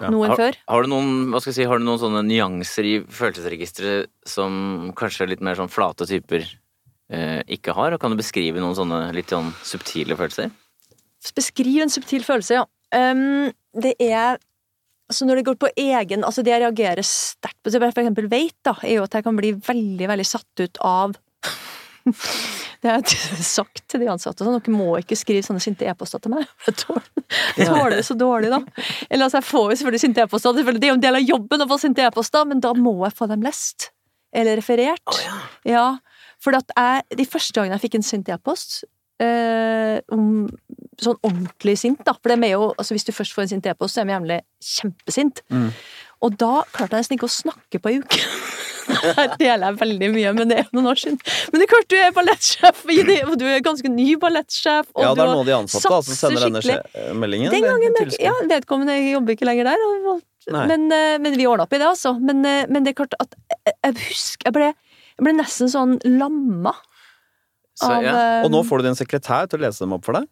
nå 0.00 0.08
enn 0.08 0.32
har, 0.32 0.40
før. 0.40 0.56
har, 0.72 0.86
du 0.86 0.90
noen, 0.90 1.10
hva 1.30 1.40
skal 1.42 1.52
jeg 1.52 1.58
si, 1.60 1.66
har 1.70 1.78
du 1.78 1.86
noen 1.86 2.00
sånne 2.02 2.22
nyanser 2.26 2.88
i 2.88 2.94
følelsesregisteret 3.04 4.10
som 4.26 4.90
kanskje 4.98 5.28
litt 5.30 5.44
mer 5.44 5.60
sånn 5.60 5.70
flate 5.70 6.08
typer 6.08 6.42
eh, 6.48 7.40
ikke 7.58 7.76
har? 7.76 7.94
Og 7.94 8.02
kan 8.02 8.10
du 8.10 8.18
beskrive 8.18 8.62
noen 8.62 8.74
sånne 8.78 9.04
litt 9.14 9.30
sånn 9.30 9.52
subtile 9.62 10.16
følelser? 10.18 10.50
Beskriv 11.36 11.84
en 11.84 11.92
subtil 11.92 12.24
følelse, 12.26 12.62
ja. 12.62 12.66
Um, 12.94 13.52
det 13.76 13.94
er 14.02 14.40
Altså 15.10 15.26
når 15.28 15.40
det 15.40 15.46
går 15.48 15.56
på 15.60 15.68
egen 15.76 16.24
Altså 16.24 16.42
det 16.44 16.54
jeg 16.54 16.62
reagerer 16.62 17.04
sterkt 17.04 17.58
på, 17.60 17.72
for 17.74 18.02
eksempel 18.02 18.28
vet, 18.32 18.56
da, 18.64 18.76
er 18.82 18.98
jo 18.98 19.06
at 19.06 19.16
jeg 19.16 19.26
kan 19.26 19.36
bli 19.36 19.52
veldig, 19.56 20.08
veldig 20.10 20.26
satt 20.28 20.64
ut 20.64 20.80
av 20.84 21.16
Det 22.84 22.90
har 22.90 23.00
jeg 23.00 23.44
sagt 23.48 23.80
til 23.88 24.02
de 24.02 24.10
ansatte. 24.12 24.44
Sånn, 24.44 24.58
dere 24.58 24.72
må 24.76 24.90
ikke 25.00 25.16
skrive 25.16 25.44
sånne 25.46 25.62
sinte 25.64 25.86
e-poster 25.88 26.20
til 26.20 26.34
meg. 26.34 26.50
Jeg 26.66 26.76
tåler, 26.82 27.94
det 27.94 28.02
så 28.04 28.12
dårlig, 28.20 28.50
da. 28.52 28.58
Eller 29.08 29.24
altså, 29.24 29.38
jeg 29.40 29.46
får 29.48 29.70
jo 29.70 29.78
selvfølgelig 29.80 30.02
sinte 30.02 30.20
e-poster. 30.20 30.58
Det 30.60 30.74
er 30.84 30.90
jo 30.90 30.98
en 30.98 31.06
del 31.06 31.16
av 31.16 31.24
jobben 31.24 31.64
å 31.64 31.68
få 31.70 31.78
sinte 31.80 32.04
e-poster, 32.04 32.44
men 32.50 32.60
da 32.60 32.74
må 32.76 32.92
jeg 33.06 33.16
få 33.16 33.30
dem 33.30 33.46
lest. 33.46 33.88
Eller 34.36 34.60
referert. 34.60 35.00
ja. 35.64 35.86
For 36.44 36.60
at 36.60 36.76
jeg, 36.76 37.06
de 37.22 37.24
første 37.24 37.56
gangene 37.56 37.78
jeg 37.78 37.86
fikk 37.86 37.96
en 38.02 38.04
sint 38.04 38.28
e-post 38.36 38.82
eh, 39.22 39.98
om 40.14 40.48
sånn 41.02 41.18
ordentlig 41.20 41.76
sint, 41.80 42.02
da. 42.06 42.14
For 42.18 42.32
det 42.32 42.38
er 42.48 42.56
jo, 42.56 42.72
altså 42.74 42.96
hvis 42.96 43.06
du 43.06 43.12
først 43.14 43.34
får 43.36 43.46
en 43.46 43.54
sint 43.54 43.70
e-post, 43.70 43.96
så 43.96 44.02
er 44.02 44.08
vi 44.08 44.14
gjerne 44.16 44.40
kjempesint. 44.74 45.42
Mm. 45.52 45.70
Og 46.24 46.36
da 46.40 46.52
klarte 46.72 46.96
jeg 46.96 47.04
nesten 47.04 47.18
ikke 47.18 47.30
å 47.30 47.34
snakke 47.34 47.80
på 47.82 47.92
ei 47.92 48.02
uke. 48.02 48.20
Her 48.84 49.34
deler 49.40 49.70
jeg 49.70 49.78
veldig 49.80 50.08
mye, 50.12 50.32
men 50.36 50.50
det 50.50 50.58
er 50.60 50.68
noen 50.76 50.90
år 50.92 51.00
siden. 51.00 51.18
Men 51.50 51.60
det 51.60 51.66
er 51.66 51.70
klart 51.72 51.88
du 51.88 51.96
er 51.96 52.14
ballettsjef, 52.16 52.82
og 53.24 53.36
du 53.40 53.44
er 53.48 53.64
ganske 53.64 53.90
ny 53.90 54.08
ballettsjef. 54.20 54.90
og 54.92 55.06
Ja, 55.06 55.12
det 55.16 55.24
er 55.24 55.30
noen 55.32 55.42
av 55.42 55.48
de 55.48 55.56
ansatte 55.56 55.88
som 55.88 56.04
satser 56.04 56.36
sender 56.36 56.60
denne 56.60 57.18
meldingen. 57.22 57.52
Den 57.54 57.64
gangen, 57.64 57.96
det, 57.96 58.06
ja, 58.20 58.34
vedkommende 58.50 58.98
jobber 59.00 59.36
ikke 59.36 59.48
lenger 59.48 59.72
der, 59.72 59.86
og, 59.88 60.24
men, 60.52 60.90
eh, 60.92 61.16
men 61.24 61.38
vi 61.38 61.46
ordna 61.48 61.64
opp 61.64 61.72
i 61.72 61.80
det, 61.80 61.88
altså. 61.88 62.12
Men, 62.20 62.44
eh, 62.44 62.66
men 62.68 62.84
det 62.84 62.92
er 62.92 62.98
klart 63.00 63.16
at 63.22 63.36
jeg 63.72 63.96
husker 64.10 64.50
jeg 64.50 64.56
ble, 64.56 64.72
jeg 65.16 65.24
ble 65.24 65.36
nesten 65.38 65.72
sånn 65.72 65.96
lamma 66.04 66.74
Så, 67.74 67.90
av 67.90 68.06
ja. 68.06 68.14
eh, 68.14 68.46
Og 68.46 68.52
nå 68.54 68.62
får 68.66 68.80
du 68.80 68.88
din 68.88 68.98
sekretær 68.98 69.50
til 69.50 69.60
å 69.60 69.66
lese 69.66 69.82
dem 69.82 69.94
opp 69.96 70.06
for 70.06 70.18
deg. 70.18 70.28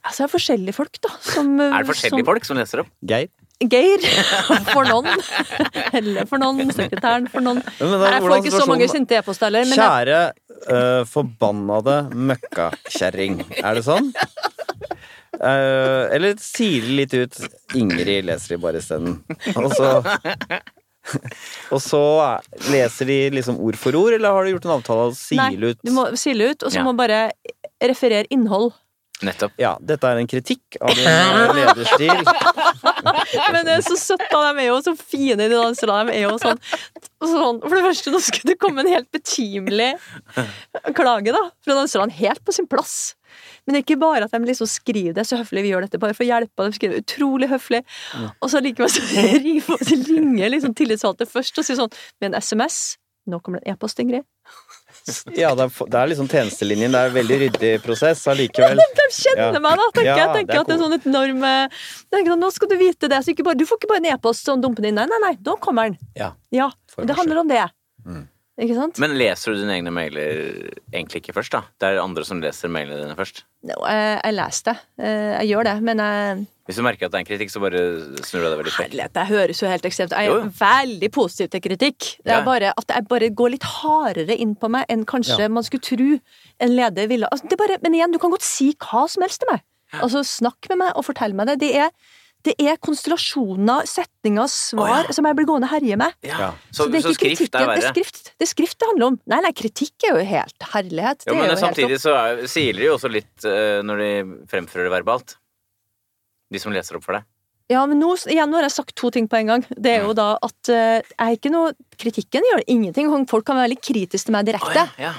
Altså, 0.00 0.22
det 0.22 0.26
er 0.28 0.32
forskjellige 0.32 0.76
folk, 0.76 0.98
da. 1.02 1.12
Som, 1.24 1.54
Er 1.66 1.82
det 1.82 1.90
forskjellige 1.90 2.28
folk 2.28 2.48
som 2.48 2.60
leser 2.60 2.84
opp? 2.84 2.92
Geir. 3.06 3.30
Geir 3.60 4.04
for 4.74 4.88
noen. 4.88 5.10
Helle 5.94 6.24
for 6.30 6.40
noen. 6.40 6.70
Sekretæren 6.72 7.28
for 7.32 7.44
noen. 7.44 7.60
Men, 7.80 7.96
men, 7.98 8.06
jeg 8.14 8.24
får 8.24 8.36
ikke 8.38 8.54
så 8.54 8.68
mange 8.70 8.88
sinte 8.88 9.18
e-poster 9.18 9.50
heller. 9.50 9.68
Men 9.68 9.82
Kjære 9.82 10.20
uh, 10.70 11.02
forbannede 11.10 11.98
møkkakjerring. 12.30 13.42
Er 13.60 13.76
det 13.76 13.84
sånn? 13.88 14.12
Uh, 15.40 16.08
eller 16.12 16.40
sier 16.42 16.84
det 16.84 16.96
litt 16.98 17.14
ut 17.16 17.76
Ingrid 17.78 18.26
leser 18.28 18.56
de 18.56 18.62
bare 18.64 18.80
isteden. 18.80 19.20
Og 19.56 19.70
så 19.76 19.92
Og 21.74 21.80
så 21.82 22.02
leser 22.70 23.08
de 23.10 23.18
liksom 23.38 23.58
ord 23.62 23.78
for 23.80 23.96
ord, 23.98 24.14
eller 24.16 24.36
har 24.36 24.44
du 24.46 24.52
gjort 24.54 24.68
en 24.68 24.76
avtale 24.78 25.08
og 25.10 25.16
nei, 25.38 25.50
sile 25.54 25.72
ut 25.74 25.82
du 25.86 25.90
må 25.96 26.06
sile 26.18 26.52
ut, 26.52 26.62
og 26.62 26.70
så 26.72 26.80
Ja. 26.80 26.86
må 26.86 26.94
bare 26.98 27.24
referere 27.82 28.26
innhold. 28.30 28.72
Nettopp. 29.20 29.52
Ja, 29.60 29.74
dette 29.84 30.08
er 30.08 30.16
en 30.16 30.28
kritikk 30.30 30.78
av 30.80 30.94
din 30.96 31.04
eh, 31.04 31.50
lederstil. 31.58 32.22
Men 33.52 33.66
det 33.68 33.74
er 33.74 33.82
så 33.84 33.96
søtt, 34.00 34.22
da. 34.32 34.40
De 34.56 34.62
er 34.64 34.70
jo 34.70 34.78
så 34.86 34.94
fine, 34.96 35.36
de 35.42 35.50
danserne. 35.52 35.98
De 36.08 36.14
er 36.16 36.24
jo 36.24 36.38
sånn, 36.40 36.56
sånn 37.20 37.58
For 37.60 37.74
det 37.76 37.82
første, 37.84 38.14
nå 38.14 38.20
skulle 38.24 38.54
det 38.54 38.58
komme 38.62 38.80
en 38.80 38.88
helt 38.94 39.10
betimelig 39.12 39.90
klage, 40.96 41.34
da. 41.36 41.42
Fra 41.64 41.76
danserne. 41.82 42.16
Helt 42.16 42.40
på 42.48 42.54
sin 42.56 42.68
plass. 42.70 43.12
Men 43.70 43.76
det 43.78 43.84
er 43.84 43.86
ikke 43.86 44.00
bare 44.02 44.26
at 44.26 44.32
de 44.34 44.40
liksom 44.50 44.66
skriver 44.66 45.14
det 45.14 45.22
så 45.28 45.36
høflig 45.38 45.62
vi 45.62 45.70
gjør 45.70 45.84
dette, 45.86 45.98
bare 46.02 46.16
for 46.18 46.26
å 46.26 46.26
hjelpe. 46.26 46.64
De 46.66 46.74
skriver 46.74 47.04
utrolig 47.04 47.46
høflig. 47.52 47.78
Og 48.42 48.48
så 48.50 48.58
likevel 48.64 48.90
så 48.96 49.04
ringer, 50.10 50.50
liksom 50.50 50.74
tillitsvalgte 50.74 51.28
først 51.30 51.60
og 51.62 51.68
sier 51.68 51.78
sånn 51.78 51.92
med 52.18 52.32
en 52.32 52.40
SMS. 52.42 52.80
Nå 53.30 53.38
kommer 53.44 53.60
det 53.62 53.68
en 53.70 53.76
e-post, 53.76 54.00
Ingrid. 54.02 54.24
Ja, 55.38 55.52
det 55.54 55.68
er, 55.68 55.70
det 55.92 55.98
er 56.00 56.08
liksom 56.10 56.26
tjenestelinjen. 56.32 56.90
Det 56.90 56.98
er 57.04 57.12
en 57.12 57.14
veldig 57.14 57.36
ryddig 57.44 57.70
prosess 57.84 58.24
allikevel. 58.32 58.80
De 58.98 59.06
kjenner 59.14 59.54
Ja. 59.54 59.62
meg, 59.62 59.78
da! 59.78 59.86
tenker 59.94 60.08
Ja, 60.10 60.16
jeg. 60.18 60.34
tenker 60.40 60.52
det 60.56 60.60
at 60.64 60.66
det 60.72 60.74
er 60.74 60.82
sånn 60.82 60.96
et 60.98 61.06
enorm 61.06 61.46
eh, 61.46 61.78
sånn, 62.10 62.42
Nå 62.42 62.50
skal 62.56 62.72
du 62.72 62.76
vite 62.80 63.08
det. 63.12 63.22
Så 63.22 63.30
ikke 63.36 63.46
bare, 63.46 63.60
du 63.60 63.64
får 63.70 63.78
ikke 63.78 63.92
bare 63.92 64.02
en 64.02 64.10
e-post 64.16 64.50
sånn 64.50 64.64
dumpe 64.64 64.82
den 64.82 64.90
inn. 64.90 64.98
Nei, 64.98 65.06
nei, 65.12 65.20
nei, 65.28 65.32
nå 65.46 65.54
kommer 65.62 65.92
den. 65.92 66.00
Ja. 66.18 66.32
Ja, 66.50 66.72
Det 66.98 67.14
handler 67.22 67.44
om 67.44 67.54
det. 67.54 67.62
Mm. 68.02 68.26
Ikke 68.60 68.74
sant? 68.76 68.98
Men 69.00 69.14
leser 69.16 69.54
du 69.54 69.60
dine 69.62 69.72
egne 69.78 69.92
mailer 69.94 70.70
egentlig 70.92 71.20
ikke 71.22 71.32
først, 71.36 71.52
da? 71.54 71.60
Det 71.80 71.86
er 71.94 72.00
andre 72.02 72.24
som 72.28 72.40
leser 72.42 72.68
mailene 72.68 72.98
dine 73.06 73.14
først. 73.16 73.44
No, 73.64 73.76
jeg, 73.88 74.20
jeg 74.24 74.34
leser 74.36 74.64
det. 74.70 74.74
Eh, 75.00 75.30
Jeg 75.40 75.48
gjør 75.52 75.64
det, 75.68 75.74
men 75.82 75.98
jeg, 76.02 76.42
Hvis 76.66 76.76
du 76.76 76.82
merker 76.84 77.06
at 77.06 77.12
det 77.12 77.18
er 77.20 77.22
en 77.24 77.28
kritikk, 77.30 77.50
så 77.54 77.60
bare 77.62 77.80
snur 78.26 78.42
du 78.44 78.48
deg 78.50 78.58
veldig 78.60 78.72
fort. 78.74 78.84
herlighet, 78.88 79.14
jeg 79.16 79.30
høres 79.32 79.62
jo 79.62 79.68
helt 79.70 79.86
ekstremt 79.88 80.12
Jeg 80.16 80.28
er 80.28 80.34
jo. 80.34 80.50
veldig 80.60 81.10
positiv 81.12 81.50
til 81.54 81.60
kritikk. 81.60 81.98
Det 82.24 82.32
Ja. 82.34 82.40
er 82.40 82.44
bare 82.44 82.72
at 82.76 82.88
jeg 82.96 83.08
bare 83.08 83.30
går 83.30 83.50
litt 83.56 83.62
hardere 83.64 84.36
inn 84.36 84.54
på 84.56 84.68
meg 84.68 84.84
enn 84.90 85.04
kanskje 85.06 85.38
Ja. 85.40 85.48
man 85.48 85.62
skulle 85.64 85.80
tro 85.82 86.20
en 86.60 86.76
leder 86.76 87.08
ville. 87.08 87.28
Altså, 87.32 87.48
det 87.48 87.56
bare, 87.58 87.78
men 87.82 87.94
igjen, 87.94 88.12
du 88.12 88.18
kan 88.18 88.30
godt 88.30 88.42
si 88.42 88.74
hva 88.74 89.08
som 89.08 89.22
helst 89.22 89.40
til 89.40 89.48
meg. 89.52 89.62
Altså, 90.02 90.20
Snakk 90.22 90.68
med 90.68 90.78
meg 90.78 90.92
og 90.96 91.04
fortell 91.04 91.32
meg 91.34 91.46
det. 91.48 91.58
Det 91.60 91.74
er, 91.76 91.90
det 92.46 92.54
er 92.56 92.78
konstellasjoner, 92.80 93.88
setninger, 93.88 94.48
svar 94.50 95.02
oh, 95.02 95.08
ja. 95.08 95.16
som 95.16 95.26
jeg 95.28 95.36
blir 95.38 95.48
gående 95.48 95.68
og 95.68 95.74
herje 95.74 95.98
med. 96.00 96.14
Ja. 96.24 96.52
Så, 96.72 96.86
det 96.88 97.00
er 97.00 97.04
så 97.04 97.12
ikke 97.12 97.18
skrift 97.18 97.40
kritikken, 97.40 97.60
er 97.60 97.66
Det 97.66 97.66
er 97.66 97.72
verre. 97.74 97.92
skrift 97.94 98.30
det 98.30 98.46
er 98.46 98.50
skrift 98.50 98.78
det 98.80 98.88
handler 98.92 99.10
om. 99.10 99.18
Nei, 99.32 99.40
nei, 99.44 99.50
kritikk 99.56 100.06
er 100.08 100.16
jo 100.16 100.28
helt 100.30 100.68
herlighet. 100.72 101.26
Jo, 101.26 101.34
men 101.36 101.44
er 101.44 101.50
jo 101.50 101.56
helt 101.56 101.64
samtidig 101.66 101.98
så 102.00 102.14
er, 102.16 102.40
siler 102.50 102.80
de 102.80 102.88
jo 102.88 102.94
også 102.96 103.10
litt 103.12 103.48
uh, 103.48 103.80
når 103.84 104.04
de 104.04 104.10
fremfører 104.52 104.88
det 104.88 104.94
verbalt. 104.94 105.36
De 106.50 106.62
som 106.62 106.72
leser 106.74 106.98
opp 106.98 107.04
for 107.06 107.18
deg. 107.18 107.28
Ja, 107.70 107.84
men 107.86 108.00
nå, 108.02 108.14
igjen, 108.26 108.50
nå 108.50 108.58
har 108.58 108.66
jeg 108.66 108.74
sagt 108.74 108.96
to 108.98 109.12
ting 109.14 109.28
på 109.30 109.38
en 109.38 109.52
gang. 109.52 109.66
Det 109.70 109.92
er 109.98 110.08
jo 110.08 110.14
da 110.16 110.32
at 110.42 110.72
uh, 110.72 110.96
jeg 110.98 111.20
er 111.20 111.36
ikke 111.36 111.52
noe 111.54 111.74
Kritikken 112.00 112.46
gjør 112.48 112.64
ingenting. 112.72 113.12
Folk 113.28 113.44
kan 113.46 113.60
være 113.60 113.68
veldig 113.68 113.84
kritiske 113.84 114.30
til 114.30 114.34
meg 114.34 114.48
direkte. 114.48 114.86
Å, 114.88 115.02
ja. 115.04 115.12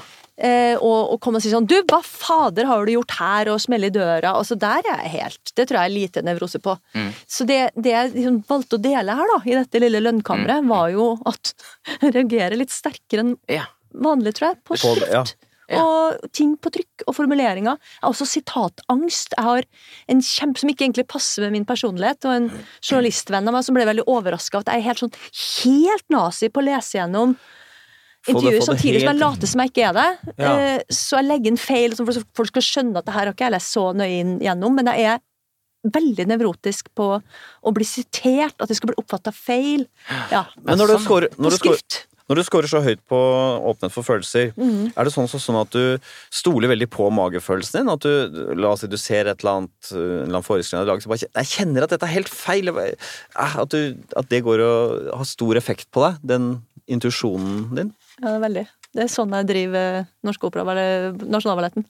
Eh, 0.43 0.73
og, 0.77 1.13
og 1.13 1.19
komme 1.23 1.37
og 1.39 1.43
si 1.45 1.51
sånn 1.53 1.67
Du, 1.69 1.75
hva 1.89 1.99
fader 2.05 2.65
har 2.69 2.85
du 2.87 2.91
gjort 2.95 3.13
her? 3.19 3.51
Og 3.53 3.61
smelle 3.63 3.87
i 3.91 3.93
døra. 3.93 4.33
Altså, 4.35 4.57
der 4.59 4.81
er 4.89 5.03
jeg 5.05 5.13
helt 5.19 5.53
Det 5.55 5.67
tror 5.69 5.79
jeg 5.81 5.91
er 5.91 5.95
lite 5.95 6.23
nevrose 6.25 6.59
på. 6.63 6.73
Mm. 6.97 7.11
Så 7.29 7.45
det, 7.49 7.59
det 7.77 7.93
jeg 7.93 8.11
liksom 8.15 8.41
valgte 8.49 8.79
å 8.79 8.83
dele 8.83 9.15
her, 9.21 9.31
da, 9.35 9.39
i 9.45 9.55
dette 9.59 9.83
lille 9.85 10.01
lønnkammeret, 10.03 10.61
Mm. 10.65 10.73
var 10.73 10.89
jo 10.93 11.05
at 11.29 11.53
jeg 12.01 12.13
reagerer 12.17 12.57
litt 12.59 12.73
sterkere 12.73 13.25
enn 13.27 13.37
Ja. 13.49 13.69
vanlig, 13.93 14.33
tror 14.37 14.51
jeg, 14.53 14.61
på 14.67 14.77
skrift. 14.81 15.11
ja. 15.13 15.23
Ja. 15.71 15.79
Og 15.87 16.25
ting 16.35 16.57
på 16.59 16.67
trykk 16.75 17.05
og 17.07 17.15
formuleringer. 17.15 17.77
Jeg 17.79 18.01
har 18.03 18.11
også 18.11 18.25
sitatangst. 18.27 19.31
Jeg 19.37 19.45
har 19.45 19.63
en 20.11 20.19
kjempe 20.19 20.59
som 20.59 20.67
ikke 20.67 20.83
egentlig 20.83 21.05
passer 21.07 21.45
med 21.45 21.53
min 21.55 21.63
personlighet, 21.69 22.25
og 22.27 22.33
en 22.35 22.49
journalistvenn 22.83 23.47
av 23.47 23.55
meg 23.55 23.63
som 23.63 23.77
ble 23.77 23.85
veldig 23.87 24.03
overraska 24.11 24.59
at 24.59 24.67
jeg 24.73 24.81
er 24.81 24.87
helt 24.89 25.03
sånn 25.05 25.13
helt 25.63 26.03
nazi 26.11 26.49
på 26.51 26.59
å 26.59 26.65
lese 26.67 26.97
gjennom 26.99 27.37
intervjuer, 28.27 28.61
samtidig 28.65 29.01
som 29.01 29.09
jeg 29.09 29.19
later 29.21 29.49
som 29.49 29.63
jeg 29.63 29.71
ikke 29.71 29.87
er 29.89 29.97
det. 29.97 30.07
Ja. 30.37 30.51
Eh, 30.51 30.83
Så 30.93 31.17
jeg 31.19 31.29
legger 31.29 31.53
inn 31.53 31.57
feil, 31.61 31.95
for 31.97 32.09
at 32.13 32.29
folk 32.37 32.53
skal 32.53 32.67
skjønne 32.67 33.01
at 33.01 33.07
det 33.09 33.15
her 33.15 33.25
har 33.25 33.33
ikke 33.33 33.47
jeg 33.47 33.55
lest 33.57 33.73
så 33.73 33.89
nøye 33.97 34.21
inn 34.21 34.37
gjennom, 34.43 34.77
men 34.77 34.91
jeg 34.93 35.15
er 35.15 35.19
veldig 35.81 36.27
nevrotisk 36.29 36.91
på 36.97 37.09
å 37.17 37.73
bli 37.73 37.87
sitert, 37.87 38.53
at 38.61 38.69
det 38.69 38.77
skal 38.77 38.91
bli 38.91 39.01
oppfatta 39.01 39.33
feil. 39.33 39.87
Ja. 40.29 40.45
Men 40.61 40.77
når 40.77 40.93
du 40.93 40.97
scorer, 41.01 41.33
når 41.41 41.55
du 41.55 41.57
skrift. 41.57 42.03
når 42.29 42.37
du 42.37 42.43
scorer 42.45 42.69
så 42.69 42.83
høyt 42.85 43.01
på 43.09 43.17
åpenhet 43.17 43.95
for 43.95 44.05
følelser, 44.05 44.51
mm. 44.53 44.93
er 44.93 45.09
det 45.09 45.13
sånn, 45.15 45.27
sånn 45.31 45.57
at 45.57 45.73
du 45.73 45.97
stoler 46.29 46.69
veldig 46.69 46.87
på 46.93 47.09
magefølelsen 47.17 47.81
din? 47.81 47.89
At 47.95 48.05
du, 48.05 48.53
la 48.61 48.75
oss 48.75 48.85
si 48.85 48.91
du 48.91 48.97
ser 49.01 49.25
et 49.25 49.41
eller 49.41 49.63
annet, 49.63 49.77
uh, 49.89 49.97
en 49.97 50.05
eller 50.05 50.37
annen 50.37 50.45
forestilling 50.45 50.85
av 50.85 50.91
laget, 50.91 51.07
så 51.07 51.13
bare 51.15 51.23
kjenner, 51.23 51.41
jeg 51.41 51.53
kjenner 51.55 51.87
at 51.87 51.95
dette 51.95 52.07
er 52.11 52.15
helt 52.19 52.29
feil. 52.29 52.69
Eh, 52.69 53.17
At, 53.65 53.73
du, 53.73 53.97
at 54.21 54.29
det 54.29 54.45
går 54.45 54.61
og 54.61 55.09
har 55.17 55.27
stor 55.33 55.57
effekt 55.57 55.89
på 55.89 56.05
deg, 56.05 56.21
den 56.35 56.51
intuisjonen 56.91 57.71
din? 57.73 57.91
Ja, 58.21 58.27
det 58.29 58.35
er 58.35 58.45
veldig. 58.45 58.67
Det 58.91 59.05
er 59.05 59.09
sånn 59.09 59.33
jeg 59.33 59.49
driver 59.49 60.05
Norsk 60.27 60.45
Opera, 60.45 60.65
eller 60.73 61.17
Nasjonalballetten. 61.25 61.87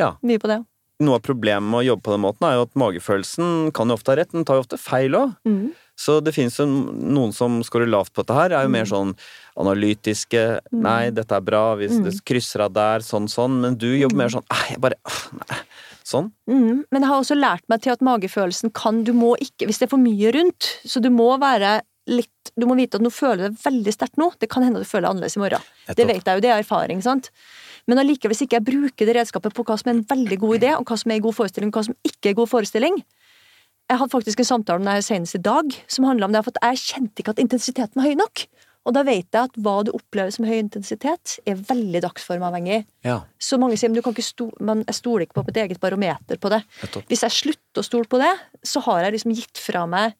Ja. 0.00 0.14
Mye 0.24 0.40
på 0.42 0.50
det. 0.50 0.60
Noe 1.02 1.18
av 1.18 1.24
problemet 1.24 1.66
med 1.66 1.80
å 1.80 1.86
jobbe 1.86 2.04
på 2.06 2.12
den 2.14 2.22
måten 2.22 2.46
er 2.46 2.58
jo 2.58 2.66
at 2.66 2.76
magefølelsen 2.78 3.70
kan 3.74 3.90
jo 3.90 3.96
ofte 3.96 4.12
ha 4.12 4.18
rett, 4.20 4.30
den 4.34 4.44
tar 4.46 4.58
jo 4.58 4.64
ofte 4.66 4.78
feil 4.78 5.16
òg. 5.18 5.32
Mm. 5.48 5.72
Så 5.98 6.18
det 6.24 6.34
finnes 6.36 6.56
jo 6.58 6.66
noen 6.66 7.32
som 7.36 7.60
scorer 7.66 7.90
lavt 7.90 8.12
på 8.14 8.22
dette 8.22 8.36
her, 8.36 8.54
er 8.56 8.66
jo 8.66 8.72
mer 8.72 8.88
sånn 8.88 9.14
analytiske 9.60 10.42
Nei, 10.72 11.12
dette 11.14 11.36
er 11.36 11.44
bra, 11.44 11.64
hvis 11.80 11.98
det 12.04 12.14
krysser 12.28 12.64
av 12.66 12.74
der, 12.76 13.04
sånn, 13.06 13.28
sånn. 13.30 13.60
Men 13.64 13.78
du 13.80 13.90
jobber 13.90 14.24
mer 14.24 14.32
sånn 14.34 14.46
Nei, 14.48 14.64
jeg 14.74 14.82
bare 14.84 14.98
nei. 15.42 15.60
Sånn. 16.02 16.32
Mm, 16.50 16.82
men 16.90 17.04
jeg 17.04 17.08
har 17.08 17.20
også 17.22 17.38
lært 17.38 17.64
meg 17.70 17.84
til 17.84 17.92
at 17.94 18.00
magefølelsen 18.02 18.72
kan 18.74 19.04
Du 19.06 19.12
må 19.14 19.36
ikke 19.38 19.68
Hvis 19.68 19.78
det 19.78 19.86
er 19.86 19.92
for 19.92 20.02
mye 20.02 20.32
rundt, 20.34 20.72
så 20.82 20.98
du 20.98 21.12
må 21.14 21.28
være 21.40 21.76
litt 22.10 22.41
Du 22.58 22.66
må 22.68 22.76
vite 22.76 22.98
at 22.98 23.04
nå 23.04 23.10
føler 23.12 23.48
du 23.48 23.54
det 23.54 23.64
veldig 23.64 23.94
sterkt 23.94 24.18
nå. 24.20 24.28
Det 24.40 24.48
kan 24.52 24.64
hende 24.64 24.80
at 24.80 24.86
du 24.86 24.90
føler 24.90 25.06
det 25.06 25.12
annerledes 25.14 25.38
i 25.38 25.42
morgen. 25.42 25.68
Det 25.88 26.06
vet 26.08 26.20
jeg 26.20 26.38
jo, 26.38 26.44
det 26.44 26.50
er 26.52 26.60
erfaring, 26.60 27.00
sant. 27.04 27.30
Men 27.90 28.02
allikevel, 28.02 28.34
hvis 28.34 28.44
ikke 28.44 28.60
jeg 28.60 28.66
bruker 28.68 29.08
det 29.08 29.16
redskapet 29.16 29.56
på 29.56 29.64
hva 29.66 29.78
som 29.80 29.90
er 29.90 29.96
en 29.96 30.06
veldig 30.06 30.38
god 30.42 30.58
idé, 30.60 30.72
og 30.76 30.86
hva 30.86 30.98
som 31.00 31.10
er 31.10 31.18
en 31.18 31.24
god 31.24 31.38
forestilling, 31.38 31.72
og 31.72 31.80
hva 31.80 31.86
som 31.88 31.96
ikke 32.06 32.30
er 32.30 32.34
en 32.34 32.40
god 32.42 32.52
forestilling 32.52 33.00
Jeg 33.90 33.98
hadde 33.98 34.12
faktisk 34.12 34.40
en 34.40 34.48
samtale 34.48 34.84
med 34.84 35.00
deg 35.00 35.04
senest 35.04 35.36
i 35.36 35.42
dag 35.42 35.74
som 35.90 36.06
handla 36.06 36.28
om 36.28 36.36
det, 36.36 36.44
for 36.46 36.54
at 36.54 36.68
jeg 36.70 36.84
kjente 36.92 37.24
ikke 37.24 37.34
at 37.34 37.42
intensiteten 37.42 37.98
var 37.98 38.06
høy 38.06 38.14
nok. 38.20 38.44
Og 38.82 38.94
da 38.96 39.02
vet 39.06 39.28
jeg 39.30 39.46
at 39.46 39.58
hva 39.62 39.74
du 39.86 39.92
opplever 39.94 40.32
som 40.34 40.46
høy 40.46 40.56
intensitet, 40.58 41.36
er 41.46 41.58
veldig 41.58 42.00
dagsformavhengig. 42.02 42.80
Ja. 43.06 43.20
Så 43.38 43.58
mange 43.60 43.76
sier 43.78 43.90
men 43.92 43.98
du 43.98 44.02
kan 44.06 44.14
ikke 44.14 44.26
sto 44.26 44.48
men 44.62 44.82
jeg 44.88 44.98
stoler 44.98 45.26
ikke 45.26 45.38
på 45.38 45.44
mitt 45.46 45.60
eget 45.62 45.82
barometer 45.82 46.40
på 46.42 46.50
det. 46.50 46.62
Hvis 47.10 47.22
jeg 47.26 47.36
slutter 47.36 47.82
å 47.82 47.86
stole 47.86 48.10
på 48.10 48.22
det, 48.22 48.32
så 48.66 48.82
har 48.88 49.04
jeg 49.04 49.16
liksom 49.18 49.36
gitt 49.38 49.62
fra 49.62 49.84
meg 49.90 50.16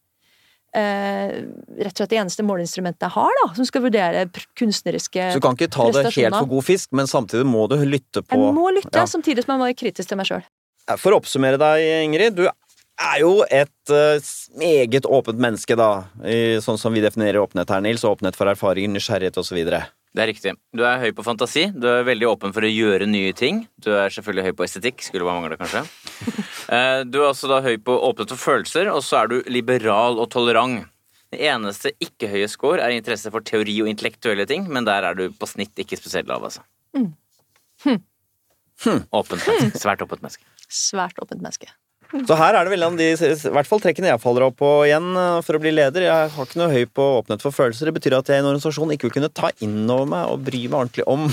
eh, 0.77 1.35
rett 1.83 1.93
og 1.93 2.01
slett 2.01 2.12
det 2.12 2.18
eneste 2.23 2.45
måleinstrumentet 2.47 3.07
jeg 3.07 3.14
har, 3.16 3.37
da, 3.43 3.49
som 3.59 3.68
skal 3.68 3.85
vurdere 3.87 4.25
kunstneriske 4.59 5.18
prestasjoner. 5.18 5.37
Så 5.37 5.43
du 5.43 5.47
kan 5.47 5.59
ikke 5.59 5.70
ta 5.75 5.89
det 5.93 6.05
helt 6.16 6.39
for 6.39 6.51
god 6.55 6.66
fisk, 6.68 6.91
men 6.97 7.11
samtidig 7.11 7.47
må 7.49 7.66
du 7.70 7.77
lytte 7.85 8.25
på 8.25 8.41
Jeg 8.41 8.57
må 8.57 8.66
lytte, 8.75 8.93
Ja. 8.97 9.07
samtidig 9.07 9.45
som 9.45 9.55
jeg 9.55 9.62
må 9.62 9.70
være 9.70 9.79
kritisk 9.85 10.09
til 10.09 10.20
meg 10.20 10.29
sjøl. 10.31 10.45
For 10.99 11.14
å 11.14 11.20
oppsummere 11.23 11.61
deg, 11.61 11.87
Ingrid. 12.09 12.35
Du 12.37 12.47
er 12.49 13.18
jo 13.23 13.45
et 13.49 13.91
uh, 13.91 14.18
meget 14.59 15.07
åpent 15.07 15.39
menneske, 15.39 15.77
da. 15.79 16.05
I, 16.27 16.59
sånn 16.62 16.79
som 16.79 16.93
vi 16.93 17.01
definerer 17.05 17.41
åpenhet 17.43 17.70
her, 17.70 17.81
Nils. 17.85 18.05
Åpenhet 18.05 18.37
for 18.39 18.51
erfaringer, 18.51 18.91
nysgjerrighet 18.97 19.39
osv. 19.39 19.62
Det 20.12 20.20
er 20.20 20.29
riktig. 20.29 20.53
Du 20.77 20.83
er 20.85 20.99
høy 21.01 21.12
på 21.16 21.25
fantasi. 21.25 21.70
Du 21.73 21.87
er 21.89 22.03
veldig 22.05 22.29
åpen 22.29 22.53
for 22.53 22.66
å 22.66 22.68
gjøre 22.68 23.07
nye 23.09 23.33
ting. 23.33 23.62
Du 23.81 23.95
er 23.97 24.12
selvfølgelig 24.12 24.51
høy 24.51 24.57
på 24.59 24.66
estetikk. 24.66 25.01
Skulle 25.07 25.25
bare 25.25 25.41
mangle, 25.41 25.57
kanskje. 25.57 25.87
Eh, 26.68 27.02
Du 27.04 27.18
er 27.22 27.28
også 27.30 27.48
da 27.50 27.60
høy 27.64 27.76
på 27.82 27.96
åpenhet 27.96 28.34
for 28.34 28.36
følelser, 28.52 28.90
og 28.92 29.02
så 29.02 29.22
er 29.22 29.26
du 29.32 29.42
liberal 29.50 30.18
og 30.22 30.30
tolerant. 30.30 30.86
Det 31.32 31.40
eneste 31.48 31.94
ikke-høye 32.02 32.48
score 32.52 32.82
er 32.84 32.92
interesse 32.92 33.30
for 33.32 33.40
teori 33.40 33.78
og 33.80 33.88
intellektuelle 33.88 34.44
ting, 34.46 34.66
men 34.68 34.84
der 34.84 35.02
er 35.08 35.14
du 35.16 35.30
på 35.32 35.48
snitt 35.48 35.72
ikke 35.80 35.96
spesielt 35.96 36.28
lav, 36.28 36.44
altså. 36.44 36.60
Åpent 39.12 39.46
menneske. 39.46 39.78
Svært 39.80 40.02
åpent 40.04 40.22
menneske. 40.22 40.44
Svært 40.68 41.18
åpent 41.22 41.40
menneske. 41.40 41.70
Så 42.12 42.36
her 42.36 42.56
er 42.56 42.66
det 42.66 42.72
veldig 42.74 42.88
av 42.90 42.96
de 42.98 43.06
i 43.12 43.52
hvert 43.56 43.68
fall 43.68 43.80
trekkene 43.80 44.10
jeg 44.10 44.20
faller 44.20 44.44
opp 44.46 44.58
på 44.60 44.70
igjen 44.84 45.08
eh, 45.16 45.38
for 45.46 45.56
å 45.56 45.62
bli 45.62 45.72
leder. 45.72 46.04
Jeg 46.04 46.32
har 46.34 46.48
ikke 46.48 46.60
noe 46.60 46.72
høy 46.72 46.84
på 46.92 47.06
åpenhet 47.22 47.44
for 47.44 47.56
følelser. 47.56 47.88
Det 47.88 47.96
betyr 47.96 48.18
at 48.18 48.28
jeg 48.28 48.40
i 48.40 48.44
en 48.44 48.50
organisasjon 48.50 48.92
ikke 48.94 49.08
vil 49.08 49.14
kunne 49.16 49.32
ta 49.32 49.52
inn 49.64 49.80
over 49.86 50.10
meg 50.12 50.32
og 50.34 50.44
bry 50.44 50.62
meg 50.66 50.78
ordentlig 50.84 51.08
om. 51.08 51.28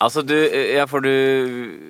Altså, 0.00 0.22
du 0.24 0.32
Ja, 0.32 0.86
for 0.88 1.04
du 1.04 1.10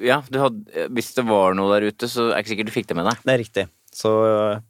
Ja, 0.03 0.16
du 0.26 0.41
hadde 0.43 0.88
Hvis 0.91 1.12
det 1.14 1.22
var 1.28 1.55
noe 1.55 1.70
der 1.76 1.86
ute, 1.91 2.09
så 2.11 2.30
er 2.30 2.41
det 2.41 2.41
ikke 2.43 2.53
sikkert 2.55 2.70
du 2.70 2.74
fikk 2.74 2.88
det 2.91 2.97
med 2.99 3.07
deg. 3.07 3.20
Det 3.22 3.34
er 3.34 3.43
riktig. 3.45 3.64
Så 3.95 4.11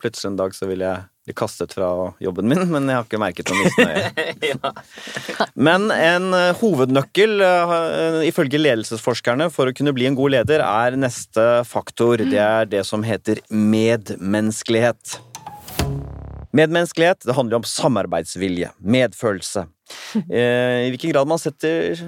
plutselig 0.01 0.33
en 0.33 0.41
dag 0.41 0.57
så 0.57 0.69
vil 0.69 0.85
jeg 0.85 1.07
bli 1.31 1.37
kastet 1.37 1.75
fra 1.77 2.13
jobben 2.21 2.49
min, 2.51 2.67
men 2.71 2.89
jeg 2.91 2.99
har 2.99 3.07
ikke 3.07 3.21
merket 3.21 3.51
noe 3.51 3.63
misnøye. 3.63 4.73
Men 5.67 5.91
en 5.95 6.35
øh, 6.35 6.55
hovednøkkel, 6.61 7.41
øh, 7.45 8.21
ifølge 8.27 8.61
ledelsesforskerne, 8.61 9.51
for 9.53 9.71
å 9.71 9.75
kunne 9.77 9.95
bli 9.97 10.09
en 10.09 10.19
god 10.19 10.35
leder, 10.35 10.65
er 10.65 10.99
neste 10.99 11.65
faktor. 11.69 12.23
Det 12.23 12.41
er 12.41 12.69
det 12.71 12.85
som 12.89 13.05
heter 13.07 13.43
medmenneskelighet. 13.51 15.21
Medmenneskelighet 16.57 17.23
det 17.27 17.37
handler 17.37 17.61
om 17.61 17.69
samarbeidsvilje, 17.69 18.75
medfølelse. 18.81 19.69
Eh, 20.31 20.87
I 20.87 20.91
hvilken 20.93 21.11
grad 21.11 21.27
man 21.27 21.39
setter 21.43 21.99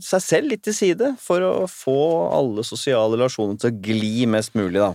seg 0.00 0.22
selv 0.24 0.48
litt 0.48 0.62
til 0.64 0.72
side 0.76 1.10
for 1.20 1.44
å 1.44 1.66
få 1.68 1.96
alle 2.32 2.64
sosiale 2.64 3.18
relasjoner 3.18 3.58
til 3.60 3.70
å 3.72 3.80
gli 3.84 4.24
mest 4.30 4.54
mulig. 4.56 4.80
Da. 4.80 4.94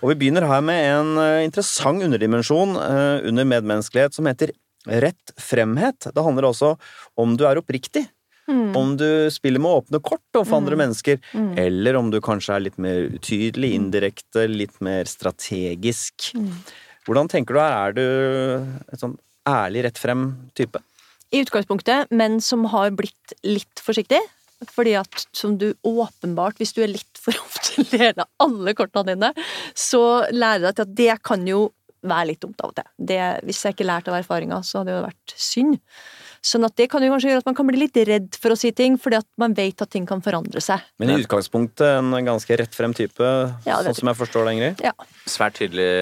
Og 0.00 0.12
vi 0.12 0.16
begynner 0.22 0.46
her 0.48 0.62
med 0.64 0.80
en 0.88 1.10
eh, 1.20 1.42
interessant 1.44 2.02
underdimensjon 2.06 2.72
eh, 2.80 3.28
under 3.28 3.44
medmenneskelighet 3.50 4.16
som 4.16 4.30
heter 4.30 4.54
rett 4.88 5.34
fremhet. 5.38 6.08
Det 6.10 6.24
handler 6.24 6.48
også 6.48 6.72
om 7.20 7.36
du 7.38 7.44
er 7.46 7.60
oppriktig. 7.60 8.06
Mm. 8.50 8.72
Om 8.74 8.96
du 8.98 9.06
spiller 9.30 9.62
med 9.62 9.70
åpne 9.70 10.00
kort 10.02 10.24
overfor 10.34 10.58
andre 10.58 10.76
mennesker, 10.80 11.20
Mm. 11.32 11.52
eller 11.62 11.96
om 11.96 12.08
du 12.10 12.18
kanskje 12.20 12.56
er 12.56 12.64
litt 12.64 12.78
mer 12.82 13.04
utydelig, 13.14 13.70
indirekte, 13.76 14.48
litt 14.50 14.80
mer 14.82 15.04
strategisk. 15.06 16.32
Mm. 16.34 16.50
Hvordan 17.06 17.30
tenker 17.30 17.54
du 17.54 17.60
her? 17.60 17.76
Er 17.78 17.92
du 17.92 18.02
et 18.92 18.98
sånn 19.00 19.14
ærlig, 19.48 19.84
rett 19.86 19.98
frem-type? 19.98 20.82
I 21.32 21.42
utgangspunktet, 21.42 22.12
men 22.12 22.40
som 22.44 22.66
har 22.72 22.92
blitt 22.96 23.36
litt 23.46 23.82
forsiktig. 23.82 24.20
Fordi 24.70 24.92
at 24.94 25.24
som 25.34 25.56
du 25.58 25.72
åpenbart, 25.82 26.60
hvis 26.60 26.74
du 26.76 26.82
er 26.84 26.92
litt 26.92 27.18
for 27.18 27.34
ofte 27.40 27.82
deler 27.94 28.28
alle 28.42 28.74
kortene 28.78 29.14
dine, 29.16 29.32
så 29.74 30.28
lærer 30.30 30.62
du 30.62 30.66
deg 30.68 30.76
til 30.76 30.84
at 30.86 30.98
det 31.00 31.16
kan 31.26 31.46
jo 31.48 31.64
være 32.02 32.32
litt 32.32 32.42
dumt 32.42 32.58
av 32.62 32.72
og 32.72 32.76
til. 32.78 32.86
Det, 33.10 33.20
hvis 33.46 33.62
jeg 33.62 33.76
ikke 33.76 33.86
lærte 33.86 34.10
av 34.10 34.18
erfaringa, 34.18 34.58
så 34.66 34.80
hadde 34.80 34.90
det 34.90 34.96
jo 34.96 35.04
vært 35.04 35.34
synd. 35.38 35.76
Sånn 36.42 36.66
at 36.66 36.74
det 36.78 36.88
kan 36.90 37.04
jo 37.04 37.12
kanskje 37.12 37.30
gjøre 37.30 37.42
at 37.44 37.46
man 37.46 37.56
kan 37.58 37.68
bli 37.68 37.78
litt 37.84 37.98
redd 38.08 38.38
for 38.42 38.54
å 38.54 38.58
si 38.58 38.72
ting, 38.74 38.96
fordi 38.98 39.20
at 39.20 39.28
man 39.38 39.54
vet 39.54 39.84
at 39.84 39.92
ting 39.94 40.08
kan 40.08 40.22
forandre 40.24 40.62
seg. 40.64 40.82
Men 40.98 41.14
i 41.14 41.20
utgangspunktet 41.22 42.00
en 42.00 42.26
ganske 42.26 42.58
rett 42.58 42.74
frem 42.74 42.94
type, 42.98 43.28
Ja, 43.68 43.78
sånn 43.86 43.98
som 44.00 44.10
jeg 44.10 44.18
forstår 44.18 44.48
det, 44.48 44.56
Ingrid? 44.56 44.82
Ja. 44.82 44.94
Svært 45.30 45.60
tydelig 45.60 45.92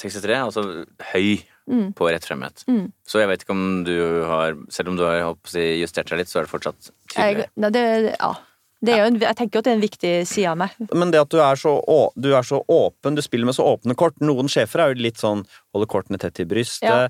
63, 0.00 0.40
altså 0.40 0.64
høy 1.12 1.44
Mm. 1.68 1.92
på 1.92 2.08
rett 2.08 2.24
fremhet. 2.24 2.64
Mm. 2.68 2.86
Så 3.06 3.20
jeg 3.20 3.28
vet 3.28 3.42
ikke 3.44 3.52
om 3.52 3.84
du 3.84 3.94
har 4.24 4.56
Selv 4.72 4.88
om 4.92 4.96
du 4.96 5.04
har 5.04 5.34
si, 5.48 5.64
justert 5.82 6.08
deg 6.08 6.22
litt, 6.22 6.30
så 6.30 6.40
er 6.40 6.46
det 6.46 6.52
fortsatt 6.52 6.90
tydelig. 7.12 7.48
Jeg, 7.52 7.72
det, 7.74 7.84
ja. 8.16 8.32
Det 8.78 8.92
er 8.94 9.00
jo 9.02 9.06
en, 9.10 9.16
jeg 9.18 9.34
tenker 9.38 9.58
jo 9.58 9.60
at 9.62 9.66
det 9.66 9.72
er 9.72 9.76
en 9.76 9.82
viktig 9.82 10.10
side 10.30 10.50
av 10.52 10.58
meg. 10.60 10.74
Men 10.94 11.10
det 11.10 11.18
at 11.18 11.32
du 11.34 11.40
er, 11.42 11.58
så, 11.58 11.72
å, 11.82 11.98
du 12.14 12.28
er 12.38 12.44
så 12.46 12.60
åpen, 12.70 13.16
du 13.18 13.22
spiller 13.24 13.48
med 13.48 13.56
så 13.56 13.66
åpne 13.66 13.96
kort 13.98 14.14
Noen 14.22 14.46
sjefer 14.50 14.84
er 14.84 14.92
jo 14.92 15.02
litt 15.02 15.18
sånn 15.18 15.42
holder 15.74 15.90
kortene 15.90 16.18
tett 16.20 16.36
til 16.38 16.46
brystet, 16.48 16.86
Ja. 16.86 17.08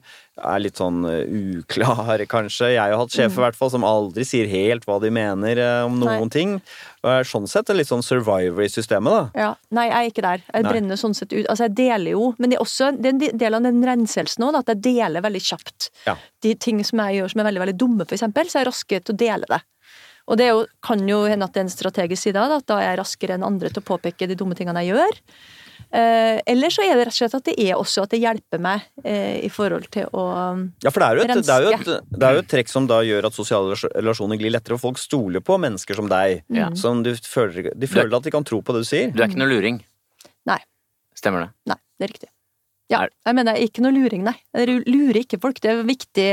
er 0.49 0.63
litt 0.65 0.81
sånn 0.81 1.05
uh, 1.05 1.21
uklare, 1.61 2.25
kanskje. 2.35 2.73
Jeg 2.75 2.81
har 2.81 2.97
hatt 2.97 3.13
sjefer 3.15 3.43
i 3.43 3.45
hvert 3.47 3.59
fall 3.59 3.73
som 3.75 3.85
aldri 3.87 4.25
sier 4.29 4.49
helt 4.51 4.89
hva 4.89 4.97
de 5.03 5.13
mener 5.13 5.61
uh, 5.61 5.85
om 5.87 6.01
noen 6.01 6.25
Nei. 6.27 6.33
ting. 6.35 6.57
Er 7.07 7.29
sånn 7.29 7.47
sett 7.49 7.71
litt 7.77 7.89
sånn 7.91 8.03
survivor 8.05 8.65
i 8.65 8.71
systemet, 8.73 9.13
da. 9.13 9.23
Ja, 9.39 9.53
Nei, 9.77 9.87
jeg 9.91 9.99
er 9.99 10.11
ikke 10.13 10.25
der. 10.25 10.45
Jeg 10.49 10.65
Nei. 10.67 10.73
brenner 10.73 11.01
sånn 11.01 11.17
sett 11.17 11.33
ut. 11.37 11.45
Altså, 11.47 11.69
jeg 11.69 11.77
deler 11.79 12.17
jo, 12.17 12.33
men 12.39 12.51
det 12.51 12.59
er 12.59 12.65
også 12.65 12.91
det 12.97 13.13
er 13.13 13.17
en 13.17 13.41
del 13.45 13.59
av 13.61 13.69
den 13.69 13.85
renselsen 13.85 14.49
òg, 14.49 14.59
at 14.65 14.73
jeg 14.73 14.83
deler 14.89 15.25
veldig 15.25 15.45
kjapt. 15.53 15.91
Ja. 16.09 16.17
De 16.45 16.55
ting 16.57 16.81
som 16.87 17.05
jeg 17.05 17.21
gjør 17.21 17.35
som 17.35 17.45
er 17.45 17.51
veldig 17.53 17.67
veldig 17.67 17.79
dumme, 17.85 18.09
for 18.09 18.17
eksempel, 18.19 18.49
så 18.49 18.59
er 18.59 18.65
jeg 18.65 18.73
raskere 18.73 19.05
til 19.05 19.15
å 19.15 19.21
dele 19.21 19.51
det. 19.53 19.61
Og 20.29 20.37
det 20.37 20.49
er 20.49 20.53
jo, 20.53 20.67
kan 20.85 21.01
jo 21.09 21.23
hende 21.29 21.47
at 21.47 21.55
det 21.55 21.63
er 21.63 21.67
en 21.67 21.73
strategisk 21.73 22.29
side 22.29 22.41
av 22.41 22.53
det, 22.53 22.61
at 22.63 22.69
da 22.69 22.83
er 22.83 22.93
jeg 22.93 23.01
raskere 23.01 23.39
enn 23.39 23.47
andre 23.47 23.73
til 23.73 23.81
å 23.81 23.89
påpeke 23.89 24.29
de 24.29 24.37
dumme 24.39 24.57
tingene 24.59 24.85
jeg 24.85 24.93
gjør. 24.93 25.19
Eh, 25.89 26.37
eller 26.53 26.73
så 26.73 26.85
er 26.85 26.99
det 26.99 27.07
rett 27.09 27.15
og 27.15 27.17
slett 27.17 27.37
at 27.39 27.47
det 27.47 27.55
er 27.65 27.79
også 27.79 28.03
at 28.05 28.13
det 28.13 28.21
hjelper 28.21 28.61
meg 28.61 28.83
eh, 29.09 29.39
i 29.47 29.49
forhold 29.49 29.87
til 29.95 30.11
å 30.13 30.25
Ja, 30.85 30.93
for 30.93 31.01
det 31.01 31.07
er, 31.07 31.17
jo 31.17 31.25
et, 31.25 31.33
det, 31.33 31.55
er 31.55 31.65
jo 31.65 31.71
et, 31.73 32.09
det 32.13 32.29
er 32.29 32.37
jo 32.37 32.43
et 32.43 32.51
trekk 32.53 32.73
som 32.73 32.89
da 32.91 33.01
gjør 33.07 33.31
at 33.31 33.39
sosiale 33.39 33.79
relasjoner 33.95 34.41
glir 34.41 34.53
lettere, 34.53 34.77
og 34.77 34.85
folk 34.85 35.01
stoler 35.01 35.41
på 35.45 35.57
mennesker 35.65 35.97
som 35.97 36.11
deg. 36.13 36.43
Ja. 36.53 36.69
Som 36.77 37.01
du 37.07 37.15
føler, 37.17 37.73
de 37.73 37.89
føler 37.89 38.19
at 38.21 38.29
de 38.29 38.35
kan 38.35 38.45
tro 38.45 38.61
på 38.61 38.77
det 38.77 38.85
du 38.85 38.91
sier. 38.91 39.15
Du 39.15 39.23
er 39.23 39.31
ikke 39.31 39.41
noe 39.41 39.49
luring. 39.55 39.81
Nei. 40.49 40.61
Stemmer 41.17 41.47
det? 41.47 41.55
Nei, 41.73 41.81
det 41.97 42.07
er 42.07 42.13
riktig. 42.19 42.35
Ja, 42.89 43.03
jeg 43.05 43.37
mener 43.37 43.59
ikke 43.61 43.83
noe 43.85 43.93
luring, 43.93 44.23
nei. 44.25 44.35
Jeg 44.57 44.79
lurer 44.89 45.21
ikke 45.21 45.39
folk. 45.43 45.61
Det 45.61 45.71
er 45.71 45.83
et 45.83 45.89
viktig 45.91 46.29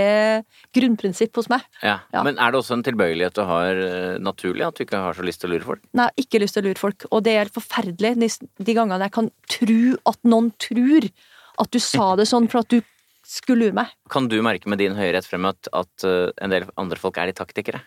grunnprinsipp 0.77 1.35
hos 1.35 1.49
meg. 1.51 1.65
Ja. 1.83 1.97
Ja. 2.15 2.23
Men 2.23 2.39
er 2.39 2.53
det 2.53 2.61
også 2.61 2.77
en 2.77 2.85
tilbøyelighet 2.87 3.35
du 3.35 3.43
har 3.49 3.81
eh, 3.83 4.15
naturlig, 4.23 4.63
at 4.63 4.79
du 4.79 4.85
ikke 4.85 5.01
har 5.03 5.17
så 5.17 5.25
lyst 5.27 5.43
til 5.43 5.51
å 5.51 5.55
lure 5.55 5.67
folk? 5.67 5.83
Nei, 5.99 6.07
ikke 6.23 6.39
lyst 6.39 6.55
til 6.55 6.63
å 6.63 6.69
lure 6.69 6.79
folk. 6.79 7.07
Og 7.11 7.25
det 7.27 7.35
er 7.41 7.51
forferdelig 7.55 8.13
de, 8.21 8.29
de 8.69 8.77
gangene 8.77 9.09
jeg 9.09 9.15
kan 9.17 9.31
tro 9.51 9.79
at 10.13 10.21
noen 10.31 10.51
tror 10.63 11.09
at 11.59 11.71
du 11.75 11.81
sa 11.83 12.13
det 12.19 12.27
sånn 12.31 12.47
for 12.51 12.63
at 12.63 12.71
du 12.71 12.79
skulle 13.25 13.67
lure 13.67 13.75
meg. 13.81 13.91
Kan 14.11 14.29
du 14.31 14.37
merke 14.45 14.71
med 14.71 14.79
din 14.79 14.95
høye 14.95 15.11
rett 15.17 15.27
frem 15.27 15.47
at, 15.49 15.67
at 15.75 16.07
eh, 16.07 16.31
en 16.39 16.55
del 16.55 16.69
andre 16.79 17.01
folk 17.01 17.19
er 17.19 17.31
de 17.31 17.35
taktikere? 17.35 17.83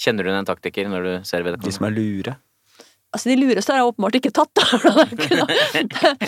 Kjenner 0.00 0.24
du 0.24 0.32
en 0.32 0.48
taktiker 0.48 0.88
når 0.90 1.04
du 1.04 1.12
ser 1.28 1.44
De 1.44 1.74
som 1.74 1.86
er 1.86 1.94
lure. 1.94 2.38
Altså, 3.12 3.28
de 3.28 3.36
lureste 3.36 3.72
har 3.74 3.82
jeg 3.82 3.90
åpenbart 3.90 4.16
ikke 4.18 4.32
tatt, 4.32 4.52
da. 4.56 4.64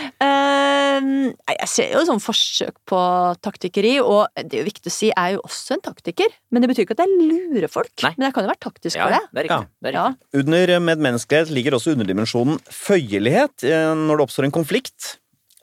Eh, 0.20 1.06
jeg 1.54 1.68
ser 1.70 1.92
jo 1.94 2.00
sånn 2.04 2.20
forsøk 2.20 2.74
på 2.88 2.98
taktikkeri, 3.44 3.94
og 4.04 4.28
det 4.36 4.58
er 4.58 4.62
jo 4.62 4.66
viktig 4.68 4.90
å 4.90 4.92
si, 4.92 5.08
jeg 5.08 5.16
er 5.16 5.36
jo 5.38 5.42
også 5.46 5.78
en 5.78 5.84
taktiker. 5.86 6.34
Men 6.52 6.60
det 6.64 6.68
betyr 6.70 6.84
ikke 6.84 6.96
at 6.98 7.02
jeg 7.06 7.28
lurer 7.30 7.72
folk. 7.72 7.92
Nei. 8.04 8.12
Men 8.18 8.26
jeg 8.28 8.36
kan 8.36 8.44
jo 8.44 8.50
være 8.50 8.62
taktisk 8.66 8.98
Ja, 8.98 9.06
for 9.06 9.14
det. 9.14 9.22
det 9.32 9.40
er 9.44 9.48
ja. 9.54 9.58
Det 9.80 9.92
er 9.92 9.96
Ja. 9.96 10.04
Under 10.42 10.74
medmenneskelighet 10.90 11.52
ligger 11.56 11.78
også 11.78 11.94
underdimensjonen 11.96 12.60
føyelighet. 12.68 13.64
Eh, 13.64 13.94
Når 13.96 14.20
det 14.20 14.26
oppstår 14.26 14.48
en 14.50 14.54
konflikt, 14.60 15.14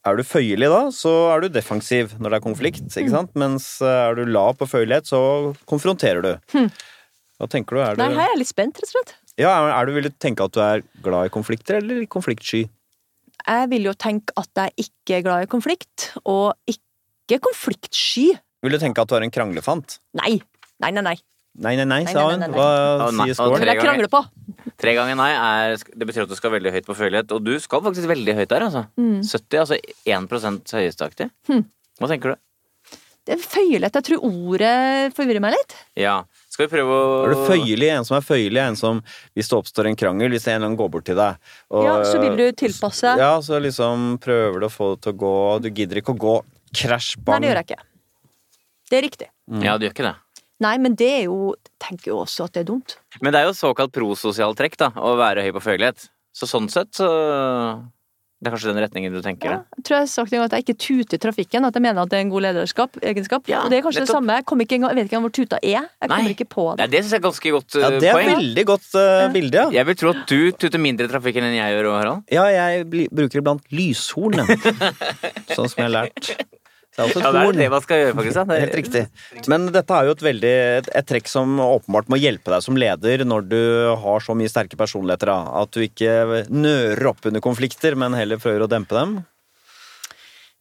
er 0.08 0.18
du 0.18 0.24
føyelig 0.24 0.70
da, 0.72 0.82
så 0.96 1.14
er 1.36 1.42
du 1.46 1.50
defensiv 1.54 2.16
når 2.18 2.30
det 2.34 2.38
er 2.40 2.46
konflikt, 2.48 2.90
ikke 2.96 3.14
sant? 3.14 3.34
Mens 3.36 3.70
eh, 3.82 3.94
er 4.10 4.18
du 4.18 4.26
lav 4.26 4.56
på 4.58 4.66
føyelighet, 4.70 5.06
så 5.10 5.22
konfronterer 5.70 6.24
du. 6.26 6.34
Hm. 6.56 6.70
Hva 7.38 7.50
tenker 7.52 7.78
du? 7.78 7.82
Er 7.84 7.94
du, 7.98 8.02
Nei, 8.02 8.14
her 8.16 8.26
er 8.26 8.34
jeg 8.34 8.42
litt 8.42 8.50
spent, 8.56 8.80
rett 8.82 8.90
og 8.90 8.96
slett. 8.96 9.16
Ja, 9.38 9.52
er- 9.70 9.86
du 9.86 9.94
vil 9.94 10.04
du 10.10 10.10
tenke 10.10 10.44
at 10.44 10.52
du 10.52 10.60
er 10.64 10.84
glad 11.04 11.28
i 11.30 11.34
konflikter, 11.34 11.78
eller 11.82 12.06
konfliktsky? 12.06 12.66
Jeg 13.48 13.70
vil 13.70 13.84
jo 13.88 13.94
tenke 13.94 14.34
at 14.36 14.50
jeg 14.56 14.88
ikke 14.88 15.18
er 15.20 15.24
glad 15.24 15.46
i 15.46 15.50
konflikt, 15.52 16.12
og 16.26 16.54
ikke 16.68 17.40
konfliktsky. 17.40 18.32
Vil 18.64 18.72
du 18.74 18.80
tenke 18.82 19.00
at 19.02 19.08
du 19.08 19.16
er 19.16 19.24
en 19.28 19.32
kranglefant? 19.32 20.00
Nei. 20.18 20.40
Nei, 20.82 20.92
nei, 20.92 21.02
nei. 21.02 21.18
Nei, 21.58 21.74
nei, 21.80 21.86
nei, 21.90 22.04
sa 22.06 22.24
hun. 22.30 22.44
Hva 22.54 23.10
sier 23.10 23.32
Det 23.32 23.36
scoren? 23.38 23.64
Jeg 23.66 23.82
ganger. 23.82 24.10
på. 24.14 24.22
Tre 24.78 24.92
ganger 24.94 25.16
nei 25.18 25.32
er 25.34 25.78
Det 25.78 26.06
betyr 26.06 26.28
at 26.28 26.30
du 26.30 26.36
skal 26.38 26.52
veldig 26.54 26.74
høyt 26.76 26.86
på 26.86 26.96
føyelighet, 26.98 27.32
og 27.34 27.44
du 27.48 27.56
skal 27.60 27.82
faktisk 27.82 28.10
veldig 28.12 28.36
høyt 28.38 28.52
der, 28.52 28.66
altså. 28.68 28.84
Mm. 29.00 29.24
70, 29.26 29.58
altså 29.64 29.80
1 30.06 30.76
høyesteaktig. 30.78 31.32
Hm. 31.50 31.64
Hva 31.98 32.10
tenker 32.12 32.36
du? 32.36 32.98
Det 33.26 33.36
er 33.36 33.42
føyelighet. 33.42 33.98
Jeg 33.98 34.06
tror 34.08 34.28
ordet 34.30 35.14
forvirrer 35.18 35.42
meg 35.44 35.56
litt. 35.58 35.74
Ja. 36.00 36.20
Skal 36.58 36.66
vi 36.66 36.72
prøve 36.74 36.90
å 36.98 37.10
Er 37.28 37.36
du 37.36 37.42
føyelig? 37.46 37.88
En 37.94 38.06
som 38.08 38.16
er 38.18 38.24
føyelig, 38.26 38.58
en 38.64 38.78
som 38.80 39.02
hvis 39.38 39.52
det 39.52 39.58
oppstår 39.60 39.92
en 39.92 39.98
krangel, 40.00 40.32
hvis 40.34 40.48
en 40.48 40.56
eller 40.56 40.72
annen 40.72 40.78
går 40.80 40.88
bort 40.96 41.06
til 41.06 41.20
deg 41.20 41.38
og, 41.70 41.84
Ja, 41.86 41.98
så 42.02 42.18
vil 42.24 42.34
du 42.40 42.48
tilpasse. 42.58 43.12
Ja, 43.22 43.36
så 43.46 43.60
liksom 43.62 44.16
prøver 44.24 44.64
du 44.64 44.66
å 44.66 44.72
få 44.74 44.96
det 44.96 45.04
til 45.06 45.14
å 45.14 45.20
gå, 45.22 45.34
du 45.62 45.70
gidder 45.70 46.02
ikke 46.02 46.16
å 46.16 46.18
gå. 46.24 46.34
Krasj, 46.82 47.12
Nei, 47.28 47.38
det 47.44 47.52
gjør 47.52 47.60
jeg 47.62 47.68
ikke. 47.70 47.86
Det 48.90 48.98
er 48.98 49.06
riktig. 49.06 49.30
Ja, 49.62 49.78
du 49.78 49.86
gjør 49.86 49.94
ikke 49.94 50.08
det. 50.08 50.16
Nei, 50.66 50.74
men 50.82 50.98
det 50.98 51.12
er 51.20 51.24
jo 51.28 51.54
Tenker 51.78 52.10
jo 52.10 52.24
også 52.24 52.48
at 52.48 52.56
det 52.58 52.64
er 52.64 52.70
dumt. 52.72 52.96
Men 53.22 53.36
det 53.36 53.44
er 53.44 53.52
jo 53.52 53.54
såkalt 53.54 53.94
prososialt 53.94 54.58
trekk, 54.58 54.80
da, 54.82 54.88
å 54.98 55.14
være 55.20 55.44
høy 55.46 55.52
på 55.60 55.62
føyelighet. 55.62 56.08
Så 56.34 56.50
sånn 56.50 56.66
sett 56.74 56.98
så 56.98 57.06
Det 58.38 58.52
er 58.52 58.54
kanskje 58.54 58.70
den 58.70 58.84
retningen 58.84 59.16
du 59.16 59.22
tenker 59.26 59.50
Ja, 59.50 59.56
jeg 59.74 59.84
tror 59.88 59.96
jeg 59.96 60.04
har 60.04 60.10
sagt 60.12 60.34
en 60.34 60.38
gang 60.38 60.46
at 60.46 60.54
jeg 60.54 60.66
ikke 60.68 60.76
tuter 60.78 61.18
i 61.18 61.22
trafikken, 61.24 61.66
at 61.66 61.78
jeg 61.78 61.82
mener 61.82 62.04
at 62.04 62.12
det 62.12 62.20
er 62.20 62.26
en 62.28 62.30
god 62.30 62.44
lederskap, 62.46 63.00
egenskap. 63.02 63.48
Ja, 63.50 63.64
og 63.64 63.74
det 63.74 63.80
er 63.80 63.86
kanskje 63.88 64.04
det 64.04 64.12
samme. 64.12 64.36
Jeg, 64.38 64.46
ikke 64.46 64.78
engang, 64.78 64.92
jeg 64.92 65.00
vet 65.00 65.08
ikke 65.08 65.18
engang 65.18 65.26
hvor 65.26 65.34
tuta 65.34 65.58
er. 65.64 65.88
Jeg 65.88 66.12
kommer 66.12 66.28
Nei. 66.28 66.36
ikke 66.36 66.46
på 66.52 66.66
det. 66.70 66.78
Nei, 66.84 66.88
det 66.94 67.02
syns 67.02 67.16
jeg 67.16 67.22
er 67.22 67.26
ganske 67.26 67.54
godt 67.56 67.78
Ja, 67.80 67.90
uh, 67.90 67.98
det 67.98 68.12
er 68.12 68.20
poeng. 68.20 68.30
veldig 68.36 68.66
godt 68.70 68.88
uh, 68.94 69.24
bilde, 69.34 69.64
ja. 69.64 69.66
Jeg 69.80 69.90
vil 69.90 69.98
tro 70.04 70.14
at 70.14 70.22
du 70.30 70.38
tuter 70.54 70.84
mindre 70.86 71.10
i 71.10 71.14
trafikken 71.16 71.50
enn 71.50 71.58
jeg 71.58 71.80
gjør, 71.80 71.90
Harald. 71.96 72.30
Ja, 72.30 72.46
jeg 72.54 72.86
bruker 73.10 73.42
iblant 73.42 73.66
lyshorn, 73.74 74.38
sånn 75.56 75.66
som 75.66 75.82
jeg 75.82 75.88
har 75.88 75.96
lært. 75.98 76.36
Det 76.98 77.04
er 77.04 77.12
også 77.12 77.20
et 77.20 77.26
Ja, 77.28 77.32
det 77.32 77.42
er 77.46 77.58
det 77.62 77.70
man 77.70 77.82
skal 77.86 78.00
gjøre, 78.02 78.14
faktisk. 78.18 78.36
Ja. 78.36 78.44
Det 78.44 78.56
er- 78.56 78.64
Helt 78.66 78.78
riktig. 78.80 79.48
Men 79.48 79.66
dette 79.72 79.94
er 79.94 80.06
jo 80.08 80.12
et 80.18 80.24
veldig 80.26 80.54
et, 80.98 81.06
trekk 81.06 81.28
som 81.30 81.60
åpenbart 81.62 82.10
må 82.10 82.18
hjelpe 82.18 82.50
deg 82.50 82.64
som 82.66 82.76
leder 82.76 83.24
når 83.24 83.48
du 83.48 83.96
har 84.02 84.20
så 84.20 84.34
mye 84.34 84.50
sterke 84.50 84.76
personligheter. 84.76 85.30
Da. 85.30 85.62
At 85.62 85.72
du 85.72 85.82
ikke 85.86 86.48
nører 86.50 87.06
opp 87.06 87.24
under 87.30 87.40
konflikter, 87.40 87.96
men 87.96 88.14
heller 88.18 88.38
prøver 88.42 88.66
å 88.66 88.70
dempe 88.72 88.98
dem. 88.98 89.26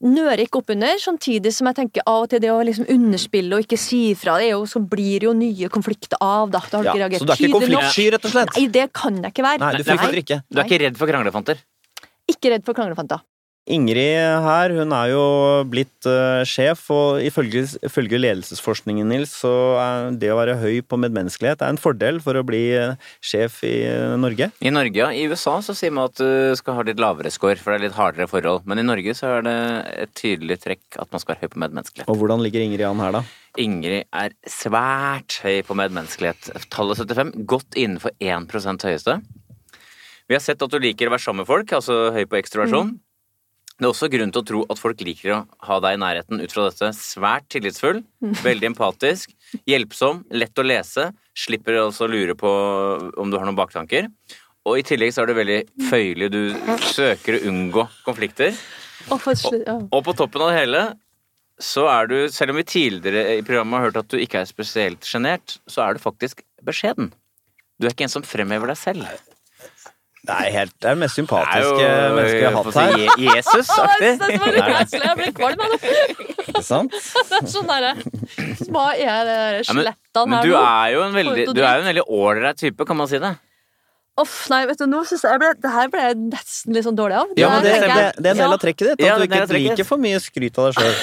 Nører 0.04 0.42
ikke 0.44 0.60
opp 0.60 0.68
under, 0.74 0.98
samtidig 1.00 1.54
som 1.56 1.70
jeg 1.70 1.76
tenker 1.78 2.02
av 2.06 2.26
og 2.26 2.28
til 2.28 2.42
det 2.44 2.50
å 2.52 2.60
liksom 2.60 2.84
underspille 2.92 3.56
og 3.56 3.64
ikke 3.64 3.78
si 3.80 4.12
ifra, 4.12 4.34
det 4.36 4.50
er 4.50 4.52
jo, 4.52 4.66
så 4.68 4.82
blir 4.84 5.22
det 5.22 5.24
jo 5.24 5.32
nye 5.32 5.70
konflikter 5.72 6.20
av, 6.20 6.50
da. 6.52 6.60
Da 6.68 6.76
har 6.76 6.82
du 6.84 6.88
Ja, 6.90 6.92
ikke 6.92 7.00
reagert 7.00 7.22
så 7.22 7.24
du 7.24 7.32
er 7.32 7.40
ikke 7.40 7.52
konfliktsky, 7.56 8.04
rett 8.12 8.26
og 8.28 8.30
slett? 8.34 8.52
Nei, 8.58 8.66
det 8.68 8.92
kan 8.92 9.22
jeg 9.22 9.32
ikke 9.32 9.46
være. 9.46 9.58
Nei, 9.64 9.70
du 9.72 9.78
Nei, 9.80 9.96
frykter 9.96 10.20
ikke. 10.20 10.38
Du 10.52 10.60
er 10.60 10.68
ikke 10.68 10.80
redd 10.84 10.98
for 11.00 11.06
kranglefanter? 11.08 11.56
Ikke 12.28 12.52
redd 12.52 12.64
for 12.66 12.74
kranglefanter. 12.76 13.24
Ingrid 13.66 14.44
her, 14.44 14.70
hun 14.78 14.92
er 14.94 15.08
jo 15.10 15.22
blitt 15.66 16.06
eh, 16.06 16.44
sjef, 16.46 16.84
og 16.94 17.18
ifølge, 17.26 17.64
ifølge 17.82 18.20
ledelsesforskningen, 18.20 19.08
Nils, 19.10 19.32
så 19.42 19.50
er 19.82 20.18
det 20.20 20.28
å 20.30 20.36
være 20.38 20.54
høy 20.60 20.84
på 20.86 20.98
medmenneskelighet 21.02 21.64
er 21.64 21.72
en 21.74 21.80
fordel 21.80 22.20
for 22.22 22.38
å 22.38 22.44
bli 22.46 22.60
eh, 22.78 22.94
sjef 23.18 23.58
i 23.66 23.72
eh, 23.88 24.14
Norge. 24.22 24.52
I 24.62 24.70
Norge, 24.70 25.00
ja. 25.00 25.08
I 25.10 25.24
USA 25.26 25.56
så 25.66 25.74
sier 25.74 25.90
man 25.90 26.12
at 26.12 26.20
du 26.20 26.54
skal 26.60 26.78
ha 26.78 26.84
litt 26.86 27.02
lavere 27.02 27.32
score, 27.34 27.58
for 27.58 27.74
det 27.74 27.80
er 27.80 27.84
litt 27.88 27.98
hardere 27.98 28.28
forhold. 28.30 28.68
Men 28.70 28.78
i 28.78 28.86
Norge 28.86 29.16
så 29.18 29.32
er 29.40 29.48
det 29.48 29.56
et 30.04 30.12
tydelig 30.14 30.60
trekk 30.62 31.00
at 31.02 31.10
man 31.10 31.24
skal 31.24 31.34
være 31.34 31.48
høy 31.48 31.54
på 31.56 31.62
medmenneskelighet. 31.64 32.12
Og 32.12 32.20
hvordan 32.20 32.44
ligger 32.46 32.62
Ingrid 32.62 32.86
an 32.86 33.02
her, 33.02 33.18
da? 33.18 33.24
Ingrid 33.58 34.06
er 34.14 34.36
svært 34.46 35.40
høy 35.42 35.64
på 35.66 35.74
medmenneskelighet. 35.80 36.52
Tallet 36.70 37.02
75, 37.02 37.34
godt 37.50 37.74
innenfor 37.74 38.14
1% 38.22 38.86
høyeste. 38.86 39.18
Vi 40.26 40.38
har 40.38 40.42
sett 40.42 40.62
at 40.62 40.70
du 40.70 40.78
liker 40.82 41.10
å 41.10 41.16
være 41.16 41.22
sammen 41.22 41.42
med 41.42 41.50
folk, 41.50 41.74
altså 41.74 42.12
høy 42.14 42.22
på 42.30 42.38
ekstroversjon. 42.38 42.94
Det 43.76 43.84
er 43.84 43.90
også 43.90 44.08
grunn 44.08 44.30
til 44.32 44.40
å 44.40 44.46
tro 44.48 44.60
at 44.72 44.80
folk 44.80 45.02
liker 45.04 45.34
å 45.34 45.38
ha 45.68 45.76
deg 45.84 45.98
i 45.98 46.00
nærheten 46.00 46.40
ut 46.40 46.52
fra 46.54 46.70
dette. 46.70 46.88
Svært 46.96 47.50
tillitsfull, 47.52 48.00
veldig 48.40 48.70
empatisk, 48.70 49.34
hjelpsom, 49.68 50.22
lett 50.32 50.56
å 50.56 50.64
lese. 50.64 51.10
Slipper 51.36 51.76
altså 51.82 52.06
å 52.06 52.10
lure 52.10 52.36
på 52.40 52.52
om 53.20 53.28
du 53.28 53.36
har 53.36 53.44
noen 53.44 53.58
baktanker. 53.58 54.08
Og 54.66 54.80
i 54.80 54.86
tillegg 54.86 55.12
så 55.12 55.22
er 55.22 55.28
du 55.28 55.36
veldig 55.36 55.58
føyelig. 55.90 56.30
Du 56.32 56.40
søker 56.88 57.36
å 57.36 57.42
unngå 57.52 57.84
konflikter. 58.06 58.56
Ja. 59.06 59.76
Og 59.92 60.00
på 60.08 60.16
toppen 60.16 60.42
av 60.42 60.54
det 60.54 60.62
hele 60.62 60.86
så 61.62 61.86
er 61.88 62.08
du, 62.08 62.16
selv 62.32 62.52
om 62.52 62.58
vi 62.60 62.66
tidligere 62.68 63.36
i 63.38 63.44
programmet 63.44 63.78
har 63.78 63.90
hørt 63.90 64.00
at 64.00 64.10
du 64.12 64.18
ikke 64.20 64.42
er 64.42 64.48
spesielt 64.48 65.06
sjenert, 65.08 65.58
så 65.68 65.84
er 65.84 65.96
du 65.96 66.02
faktisk 66.02 66.42
beskjeden. 66.64 67.12
Du 67.76 67.86
er 67.86 67.92
ikke 67.92 68.08
en 68.08 68.12
som 68.12 68.24
fremhever 68.24 68.72
deg 68.72 68.80
selv. 68.80 69.06
Det 70.26 70.34
er, 70.34 70.50
helt, 70.50 70.72
det 70.82 70.88
er 70.90 70.96
det 70.96 71.02
mest 71.04 71.18
sympatiske 71.20 71.62
jo 71.62 72.14
mennesket 72.16 72.40
jeg 72.42 72.50
har 72.50 72.56
hatt 72.56 72.78
her. 72.80 72.94
si, 72.96 73.26
Jesus-aktig. 73.30 74.12
Jeg 75.06 75.16
blir 75.20 75.32
kvalm 75.36 75.60
av 75.62 75.74
det. 75.76 76.62
Sant? 76.66 76.94
Det 77.30 77.38
er 77.38 77.50
sånn 77.50 77.68
derre 77.68 77.92
Hva 78.72 78.86
er 78.96 79.28
det 79.28 79.36
men 80.26 80.40
her 80.40 80.48
du 80.48 80.50
nå? 80.50 80.62
du 81.54 81.62
er 81.62 81.76
jo 81.76 81.84
en 81.84 81.90
veldig 81.92 82.06
ålreit 82.18 82.58
type, 82.58 82.86
kan 82.88 82.98
man 82.98 83.10
si 83.10 83.20
det. 83.22 83.36
Uff, 84.16 84.46
nei, 84.48 84.62
vet 84.64 84.78
du, 84.80 84.86
nå 84.88 85.02
synes 85.04 85.26
jeg, 85.26 85.38
ble, 85.42 85.50
det 85.60 85.70
her 85.74 85.90
ble 85.92 86.00
jeg 86.06 86.16
nesten 86.30 86.72
litt 86.72 86.86
sånn 86.86 86.96
dårlig 86.96 87.18
av. 87.20 87.32
Ja, 87.36 87.50
men 87.52 87.66
det, 87.66 87.72
det, 87.82 87.96
det 88.16 88.30
er 88.30 88.32
en 88.32 88.38
del 88.40 88.54
av 88.54 88.60
trekket 88.62 88.86
ditt. 88.88 89.02
At 89.02 89.04
Ja, 89.04 89.16
du 89.20 89.26
det 89.26 89.40
ikke 89.42 89.58
liker 89.60 89.84
for 89.88 90.00
mye 90.00 90.20
skryt 90.24 90.56
av 90.62 90.70
deg 90.70 90.78
sjøl. 90.80 90.94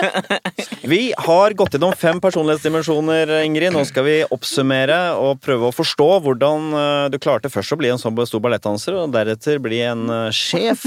Vi 0.92 1.00
har 1.16 1.54
gått 1.56 1.76
gjennom 1.78 1.94
fem 1.96 2.20
personlighetsdimensjoner, 2.20 3.32
Ingrid. 3.46 3.72
Nå 3.72 3.84
skal 3.88 4.04
vi 4.06 4.16
oppsummere 4.36 4.98
og 5.20 5.40
prøve 5.44 5.70
å 5.70 5.74
forstå 5.74 6.08
hvordan 6.26 6.68
eh, 6.82 7.06
du 7.14 7.18
klarte 7.22 7.50
først 7.52 7.72
å 7.76 7.78
bli 7.80 7.90
en 7.92 8.00
sånn 8.00 8.18
stor 8.28 8.42
ballettdanser, 8.44 8.96
og 9.00 9.14
deretter 9.14 9.60
bli 9.62 9.80
en 9.86 10.04
eh, 10.10 10.28
sjef. 10.34 10.84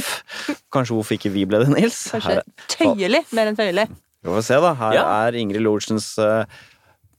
Kanskje 0.73 0.97
hvorfor 0.99 1.17
ikke 1.17 1.33
vi 1.33 1.47
ble 1.49 1.63
det, 1.63 1.71
Nils? 1.73 2.03
Kanskje 2.13 2.41
tøyelig 2.77 3.23
mer 3.33 3.49
enn 3.51 3.57
tøyelig. 3.57 3.87
vi 4.21 4.29
får 4.33 4.45
se, 4.51 4.61
da. 4.67 4.73
Her 4.83 4.99
Ja. 4.99 5.07
er 5.25 5.39
Ingrid 5.41 5.65
Lorentzens 5.65 6.13
eh, 6.21 6.45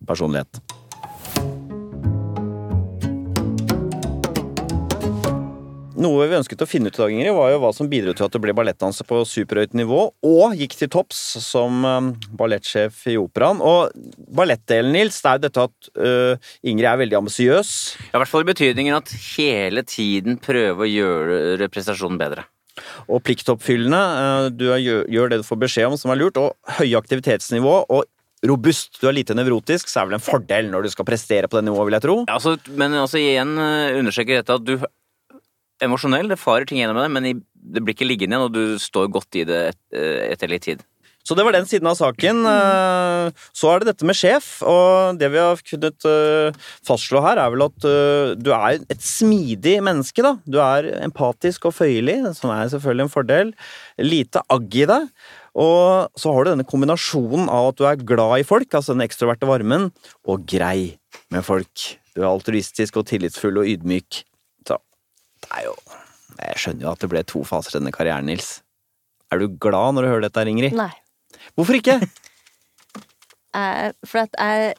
personlighet. 0.07 0.63
Noe 5.95 6.27
vi 6.27 6.35
ønsket 6.35 6.63
å 6.65 6.67
finne 6.67 6.91
ut 6.91 6.97
i 6.97 7.03
dag, 7.03 7.13
Ingrid, 7.15 7.35
var 7.37 7.53
jo 7.53 7.59
hva 7.63 7.71
som 7.75 7.87
bidro 7.91 8.15
til 8.17 8.27
at 8.27 8.35
det 8.35 8.41
ble 8.43 8.55
ballettdanser 8.57 9.07
på 9.07 9.21
superhøyt 9.31 9.77
nivå, 9.79 10.01
og 10.27 10.55
gikk 10.59 10.75
til 10.81 10.91
topps 10.91 11.21
som 11.45 11.85
um, 11.87 12.09
ballettsjef 12.35 13.05
i 13.13 13.15
operaen. 13.21 13.61
Og 13.63 13.95
ballettdelen, 14.35 14.91
Nils, 14.97 15.21
det 15.23 15.31
er 15.31 15.39
jo 15.39 15.45
dette 15.45 15.67
at 15.69 15.91
uh, 16.01 16.51
Ingrid 16.67 16.89
er 16.91 16.99
veldig 17.05 17.21
ambisiøs. 17.21 17.71
Ja, 18.09 18.17
I 18.17 18.23
hvert 18.23 18.33
fall 18.33 18.43
i 18.43 18.51
betydningen 18.51 18.99
at 18.99 19.13
hele 19.37 19.85
tiden 19.87 20.41
prøve 20.43 20.83
å 20.83 20.91
gjøre 20.91 21.71
prestasjonen 21.71 22.19
bedre. 22.19 22.49
Og 23.07 23.23
pliktoppfyllende. 23.23 24.01
øh, 24.19 24.49
Du 24.51 24.65
gjør, 24.67 25.29
det 25.31 25.39
du 25.45 25.47
får 25.47 25.61
beskjed 25.63 25.93
om, 25.93 25.95
som 26.01 26.11
er 26.11 26.19
lurt. 26.19 26.41
Og 26.43 26.57
høye 26.81 26.99
aktivitetsnivå. 26.99 27.77
Og 27.87 28.03
robust. 28.51 28.99
Du 28.99 29.07
er 29.07 29.15
lite 29.15 29.37
nevrotisk, 29.39 29.87
så 29.89 30.03
er 30.03 30.09
vel 30.11 30.19
en 30.19 30.25
fordel 30.25 30.67
når 30.73 30.85
du 30.85 30.91
skal 30.93 31.07
prestere 31.07 31.49
på 31.49 31.57
det 31.61 31.69
nivået, 31.69 31.87
vil 31.87 31.97
jeg 31.97 32.05
tro. 32.05 32.17
Ja, 32.27 32.35
altså, 32.35 32.57
men 32.75 32.99
altså 32.99 33.23
igjen 33.23 33.55
understreker 33.55 34.43
dette 34.43 34.59
at 34.59 34.67
du 34.67 34.75
Emosjonell, 35.87 36.31
det 36.31 36.41
farer 36.41 36.67
ting 36.69 36.81
gjennom 36.81 36.99
deg, 37.01 37.13
men 37.15 37.45
det 37.55 37.85
blir 37.85 37.97
ikke 37.97 38.09
liggende 38.09 38.37
igjen, 38.37 38.49
og 38.49 38.57
du 38.57 38.81
står 38.83 39.13
godt 39.13 39.41
i 39.41 39.47
det 39.49 39.63
et, 39.73 39.81
eh, 39.97 40.33
etter 40.33 40.51
litt 40.51 40.67
tid. 40.67 40.83
Så 41.25 41.33
det 41.33 41.45
var 41.47 41.55
den 41.57 41.65
siden 41.65 41.89
av 41.89 41.97
saken. 41.97 42.43
Eh, 42.45 43.31
Så 43.57 43.71
er 43.71 43.81
det 43.81 43.89
dette 43.89 44.05
med 44.05 44.19
sjef, 44.19 44.61
og 44.61 45.17
det 45.17 45.31
vi 45.33 45.41
har 45.41 45.57
kunnet 45.57 46.05
eh, 46.05 46.53
fastslå 46.85 47.23
her, 47.25 47.41
er 47.41 47.55
vel 47.55 47.65
at 47.65 47.87
du 48.37 48.51
er 48.53 48.77
et 48.77 49.01
smidig 49.01 49.79
menneske, 49.81 50.21
da. 50.21 50.35
Du 50.45 50.59
er 50.61 50.91
empatisk 51.01 51.65
og 51.71 51.73
føyelig, 51.79 52.19
som 52.37 52.53
er 52.53 52.69
selvfølgelig 52.69 53.07
en 53.07 53.15
fordel. 53.15 53.55
Lite 53.97 54.45
agg 54.53 54.77
i 54.77 54.85
deg. 54.91 55.09
Og 55.55 56.11
så 56.19 56.35
har 56.35 56.45
du 56.45 56.51
denne 56.51 56.67
kombinasjonen 56.69 57.49
av 57.49 57.71
at 57.71 57.79
du 57.79 57.85
er 57.87 58.05
glad 58.05 58.43
i 58.43 58.47
folk, 58.47 58.69
altså 58.75 58.93
den 58.93 59.07
ekstroverte 59.07 59.49
varmen, 59.49 59.93
og 60.27 60.45
grei 60.51 60.99
med 61.31 61.47
folk. 61.47 61.95
Du 62.15 62.23
er 62.23 62.31
altruistisk 62.31 62.99
og 63.01 63.09
tillitsfull 63.09 63.63
og 63.63 63.71
ydmyk. 63.71 64.25
Det 65.45 65.61
er 65.61 65.67
jo 65.69 65.75
Jeg 66.41 66.59
skjønner 66.61 66.87
jo 66.89 66.93
at 66.93 67.03
det 67.05 67.11
ble 67.13 67.23
to 67.31 67.45
faser 67.47 67.77
i 67.77 67.79
denne 67.79 67.93
karrieren, 67.95 68.27
Nils. 68.27 68.57
Er 69.33 69.41
du 69.43 69.47
glad 69.61 69.95
når 69.97 70.07
du 70.07 70.11
hører 70.11 70.27
dette, 70.27 70.45
Ingrid? 70.51 70.75
Nei. 70.79 70.91
Hvorfor 71.55 71.79
ikke? 71.79 72.01
For 73.55 74.25
at 74.25 74.35
jeg 74.35 74.75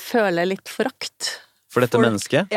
føler 0.00 0.48
litt 0.48 0.70
forakt. 0.72 1.34
For 1.72 1.84
dette 1.84 1.98
For- 1.98 2.06
mennesket? 2.06 2.54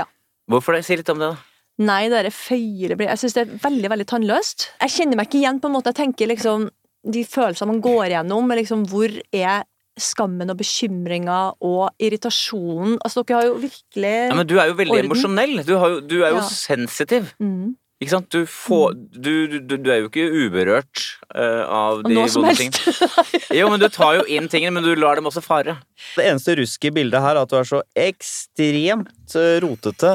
Hvorfor 0.49 0.77
det? 0.77 0.85
Si 0.87 0.95
litt 0.97 1.09
om 1.11 1.19
det, 1.21 1.33
da. 1.33 1.45
Nei, 1.79 2.09
det 2.11 2.17
derre 2.17 2.95
blir 2.99 3.07
Jeg 3.07 3.19
syns 3.21 3.35
det 3.37 3.43
er 3.45 3.51
veldig, 3.63 3.89
veldig 3.93 4.05
tannløst. 4.07 4.65
Jeg 4.81 4.91
kjenner 4.97 5.19
meg 5.19 5.29
ikke 5.29 5.39
igjen, 5.39 5.59
på 5.63 5.69
en 5.69 5.75
måte. 5.77 5.93
Jeg 5.93 5.99
tenker 6.01 6.27
liksom 6.27 6.65
De 7.07 7.21
følelsene 7.23 7.71
man 7.71 7.79
går 7.81 8.09
igjennom, 8.09 8.49
er 8.51 8.59
liksom 8.59 8.81
hvor 8.91 9.13
er 9.31 9.63
skammen 10.01 10.49
og 10.53 10.57
bekymringa 10.59 11.39
og 11.61 11.89
irritasjonen 11.99 12.97
Altså, 13.05 13.23
dere 13.27 13.41
har 13.41 13.47
jo 13.51 13.59
virkelig 13.61 14.15
Ja, 14.29 14.35
men 14.39 14.47
du 14.47 14.57
er 14.59 14.71
jo 14.71 14.79
veldig 14.79 14.97
Orden. 14.97 15.11
emosjonell. 15.11 15.53
Du, 15.67 15.75
har 15.81 15.89
jo, 15.95 15.99
du 16.01 16.17
er 16.23 16.29
jo 16.33 16.41
Ja. 16.41 16.47
sensitiv. 16.49 17.33
mm. 17.39 17.75
Ikke 17.99 18.13
sant? 18.13 18.29
Du, 18.31 18.45
får, 18.47 18.93
du, 19.11 19.59
du, 19.59 19.73
du 19.75 19.89
er 19.91 19.97
jo 19.99 20.07
ikke 20.07 20.23
uberørt 20.31 21.01
uh, 21.35 21.65
av 21.67 21.97
Og 21.99 22.05
de 22.07 22.15
vonde 22.15 22.47
helst. 22.47 22.77
tingene. 22.79 23.41
Jo, 23.59 23.65
men 23.73 23.81
du 23.81 23.89
tar 23.91 24.13
jo 24.15 24.23
inn 24.31 24.47
tingene, 24.47 24.71
men 24.77 24.85
du 24.87 24.93
lar 24.95 25.19
dem 25.19 25.27
også 25.27 25.43
fare. 25.43 25.73
Det 26.15 26.23
eneste 26.29 26.55
rusket 26.61 26.87
i 26.87 26.95
bildet 26.95 27.19
her 27.19 27.35
er 27.35 27.41
at 27.43 27.51
du 27.51 27.57
er 27.59 27.67
så 27.67 27.81
ekstremt 27.99 29.35
rotete. 29.65 30.13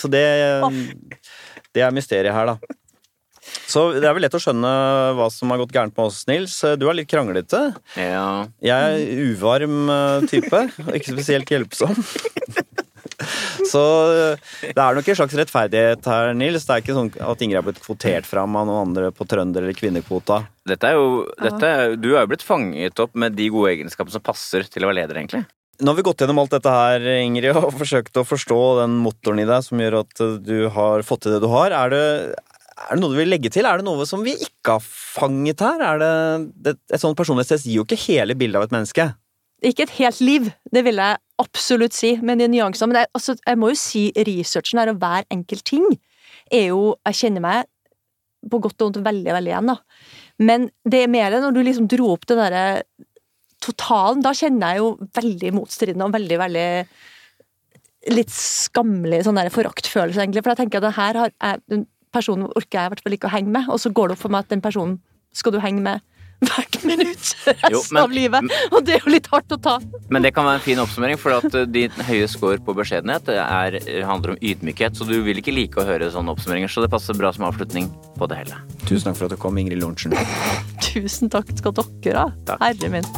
Så 0.00 0.08
det 0.08 0.24
Det 1.76 1.84
er 1.84 1.92
mysteriet 1.92 2.32
her, 2.32 2.54
da. 2.54 2.56
Så 3.68 3.82
det 4.00 4.06
er 4.08 4.14
vel 4.16 4.24
lett 4.24 4.36
å 4.36 4.40
skjønne 4.40 4.70
hva 5.18 5.26
som 5.32 5.50
har 5.52 5.60
gått 5.60 5.74
gærent 5.76 5.92
med 5.96 6.06
oss, 6.08 6.22
Nils. 6.30 6.54
Du 6.80 6.86
er 6.88 6.96
litt 6.96 7.10
kranglete. 7.10 7.60
Ja. 8.00 8.46
Jeg 8.64 8.94
er 9.02 9.26
uvarm 9.28 9.90
eh, 9.92 10.26
type, 10.30 10.62
og 10.86 10.94
ikke 10.96 11.14
spesielt 11.18 11.52
hjelpsom. 11.52 11.92
Så 13.68 13.80
eh, 14.14 14.38
det 14.62 14.78
er 14.80 14.96
nok 14.96 15.08
en 15.10 15.18
slags 15.18 15.34
rettferdighet 15.36 16.06
her, 16.08 16.30
Nils. 16.38 16.64
Det 16.68 16.74
er 16.76 16.82
ikke 16.84 16.96
sånn 16.96 17.10
at 17.28 17.42
Ingrid 17.44 17.58
har 17.60 17.66
blitt 17.66 17.82
kvotert 17.84 18.28
fram 18.28 18.56
av 18.56 18.68
noen 18.68 18.86
andre 18.88 19.10
på 19.14 19.26
trønder- 19.28 19.64
eller 19.66 19.76
kvinnekvota. 19.76 20.42
Dette 20.68 20.92
er 20.92 20.96
jo, 20.98 21.24
dette, 21.42 21.66
er- 21.68 21.96
du 21.98 22.12
er 22.14 22.22
jo 22.22 22.30
blitt 22.32 22.46
fanget 22.46 23.02
opp 23.04 23.16
med 23.18 23.36
de 23.38 23.48
gode 23.52 23.74
egenskapene 23.74 24.14
som 24.14 24.24
passer 24.24 24.64
til 24.70 24.86
å 24.86 24.90
være 24.92 25.00
leder, 25.02 25.20
egentlig. 25.20 25.44
Nå 25.78 25.92
har 25.92 25.98
vi 26.00 26.02
gått 26.08 26.22
gjennom 26.24 26.40
alt 26.42 26.50
dette 26.56 26.70
her, 26.74 27.04
Ingrid, 27.22 27.54
og 27.54 27.68
forsøkt 27.78 28.16
å 28.18 28.24
forstå 28.26 28.56
den 28.80 28.96
motoren 29.04 29.38
i 29.44 29.46
deg 29.46 29.62
som 29.66 29.78
gjør 29.78 30.00
at 30.00 30.22
du 30.42 30.56
har 30.74 31.04
fått 31.06 31.22
til 31.26 31.36
det 31.36 31.42
du 31.44 31.50
har. 31.52 31.74
Er 31.84 31.92
det, 31.94 32.06
er 32.78 32.96
det 32.96 33.02
noe 33.02 33.14
du 33.14 33.18
vil 33.18 33.30
legge 33.30 33.50
til? 33.52 33.66
Er 33.66 33.80
det 33.80 33.86
noe 33.86 34.06
som 34.08 34.22
vi 34.24 34.34
ikke 34.38 34.76
har 34.76 34.84
fanget 34.84 35.62
her? 35.64 35.82
Er 35.84 36.02
det, 36.02 36.12
det, 36.66 36.76
et 36.92 37.02
sånt 37.02 37.18
personlighetstest 37.18 37.66
gir 37.66 37.80
jo 37.80 37.86
ikke 37.86 37.98
hele 38.06 38.36
bildet 38.38 38.60
av 38.60 38.68
et 38.68 38.76
menneske. 38.76 39.08
Ikke 39.66 39.88
et 39.88 39.96
helt 39.96 40.20
liv, 40.22 40.46
det 40.70 40.84
vil 40.86 41.00
jeg 41.02 41.18
absolutt 41.42 41.96
si, 41.96 42.12
men 42.22 42.38
de 42.38 42.46
nyansene. 42.50 42.92
Men 42.92 43.00
jeg, 43.02 43.10
altså, 43.18 43.34
jeg 43.42 43.58
må 43.58 43.72
jo 43.72 43.80
si 43.80 44.04
researchen 44.14 44.78
her, 44.82 44.92
og 44.92 45.02
hver 45.02 45.26
enkelt 45.34 45.66
ting, 45.66 45.88
er 46.54 46.70
jo 46.70 46.94
Jeg 47.04 47.18
kjenner 47.18 47.44
meg 47.44 47.68
på 48.48 48.60
godt 48.62 48.80
og 48.80 48.86
vondt 48.86 49.02
veldig, 49.04 49.32
veldig 49.34 49.50
igjen, 49.50 49.72
da. 49.72 49.76
Men 50.38 50.68
det 50.86 51.02
er 51.02 51.10
mer 51.10 51.34
når 51.42 51.56
du 51.56 51.60
liksom 51.66 51.88
dro 51.90 52.12
opp 52.14 52.24
den 52.30 52.38
derre 52.38 52.64
totalen, 53.64 54.22
da 54.22 54.30
kjenner 54.38 54.76
jeg 54.76 54.84
jo 54.84 55.08
veldig 55.18 55.54
motstridende 55.56 56.06
og 56.06 56.14
veldig, 56.14 56.38
veldig 56.44 56.68
litt 58.14 58.30
skammelig 58.32 59.24
sånn 59.26 59.40
der 59.40 59.50
foraktfølelse, 59.52 60.22
egentlig. 60.22 60.44
For 60.46 60.54
jeg 60.54 60.62
tenker 60.62 60.78
at 60.78 60.86
det 60.86 60.96
her 61.00 61.18
har 61.24 61.32
jeg, 61.34 61.82
personen 62.12 62.50
orker 62.54 62.78
jeg 62.80 62.86
i 62.86 62.92
hvert 62.94 63.02
fall 63.04 63.16
ikke 63.18 63.28
å 63.30 63.34
henge 63.36 63.52
med, 63.54 63.68
og 63.72 63.80
så 63.82 63.92
går 63.94 64.08
det 64.12 64.18
opp 64.18 64.22
for 64.26 64.34
meg 64.34 64.46
at 64.46 64.54
den 64.54 64.64
personen 64.64 64.98
skal 65.36 65.52
du 65.54 65.60
henge 65.60 65.82
med 65.84 66.00
hvert 66.38 66.76
minutt 66.86 67.32
resten 67.34 67.72
Jo, 67.74 67.80
men- 67.90 68.02
av 68.04 68.12
livet. 68.14 68.52
Og 68.70 68.84
det 68.86 68.94
er 68.94 69.00
jo 69.02 69.10
litt 69.10 69.26
hardt 69.32 69.50
å 69.50 69.58
ta. 69.60 69.72
Men 70.08 70.22
det 70.22 70.30
kan 70.36 70.46
være 70.46 70.60
en 70.60 70.64
fin 70.68 70.78
oppsummering, 70.78 71.18
for 71.18 71.34
at 71.34 71.50
eh, 71.58 71.66
din 71.66 71.90
høye 72.06 72.28
score 72.30 72.60
på 72.62 72.76
beskjedenhet 72.78 73.26
er, 73.34 73.78
handler 74.06 74.36
om 74.36 74.38
ydmykhet. 74.38 74.94
Så 74.94 75.08
du 75.08 75.16
vil 75.26 75.42
ikke 75.42 75.54
like 75.56 75.82
å 75.82 75.86
høre 75.88 76.12
sånne 76.14 76.30
oppsummeringer, 76.36 76.70
så 76.70 76.84
det 76.86 76.92
passer 76.94 77.18
bra 77.18 77.32
som 77.34 77.48
avslutning 77.50 77.90
på 78.18 78.30
det 78.30 78.38
hele. 78.44 78.60
Tusen 78.86 79.10
takk 79.10 79.18
for 79.18 79.26
at 79.26 79.34
du 79.34 79.40
kom, 79.42 79.58
Ingrid 79.58 79.82
Lorentzen. 79.82 80.14
Tusen 80.92 81.34
takk 81.34 81.50
skal 81.58 81.74
dere 81.74 82.28
ha. 82.28 82.58
Herre 82.62 82.94
min. 82.94 83.10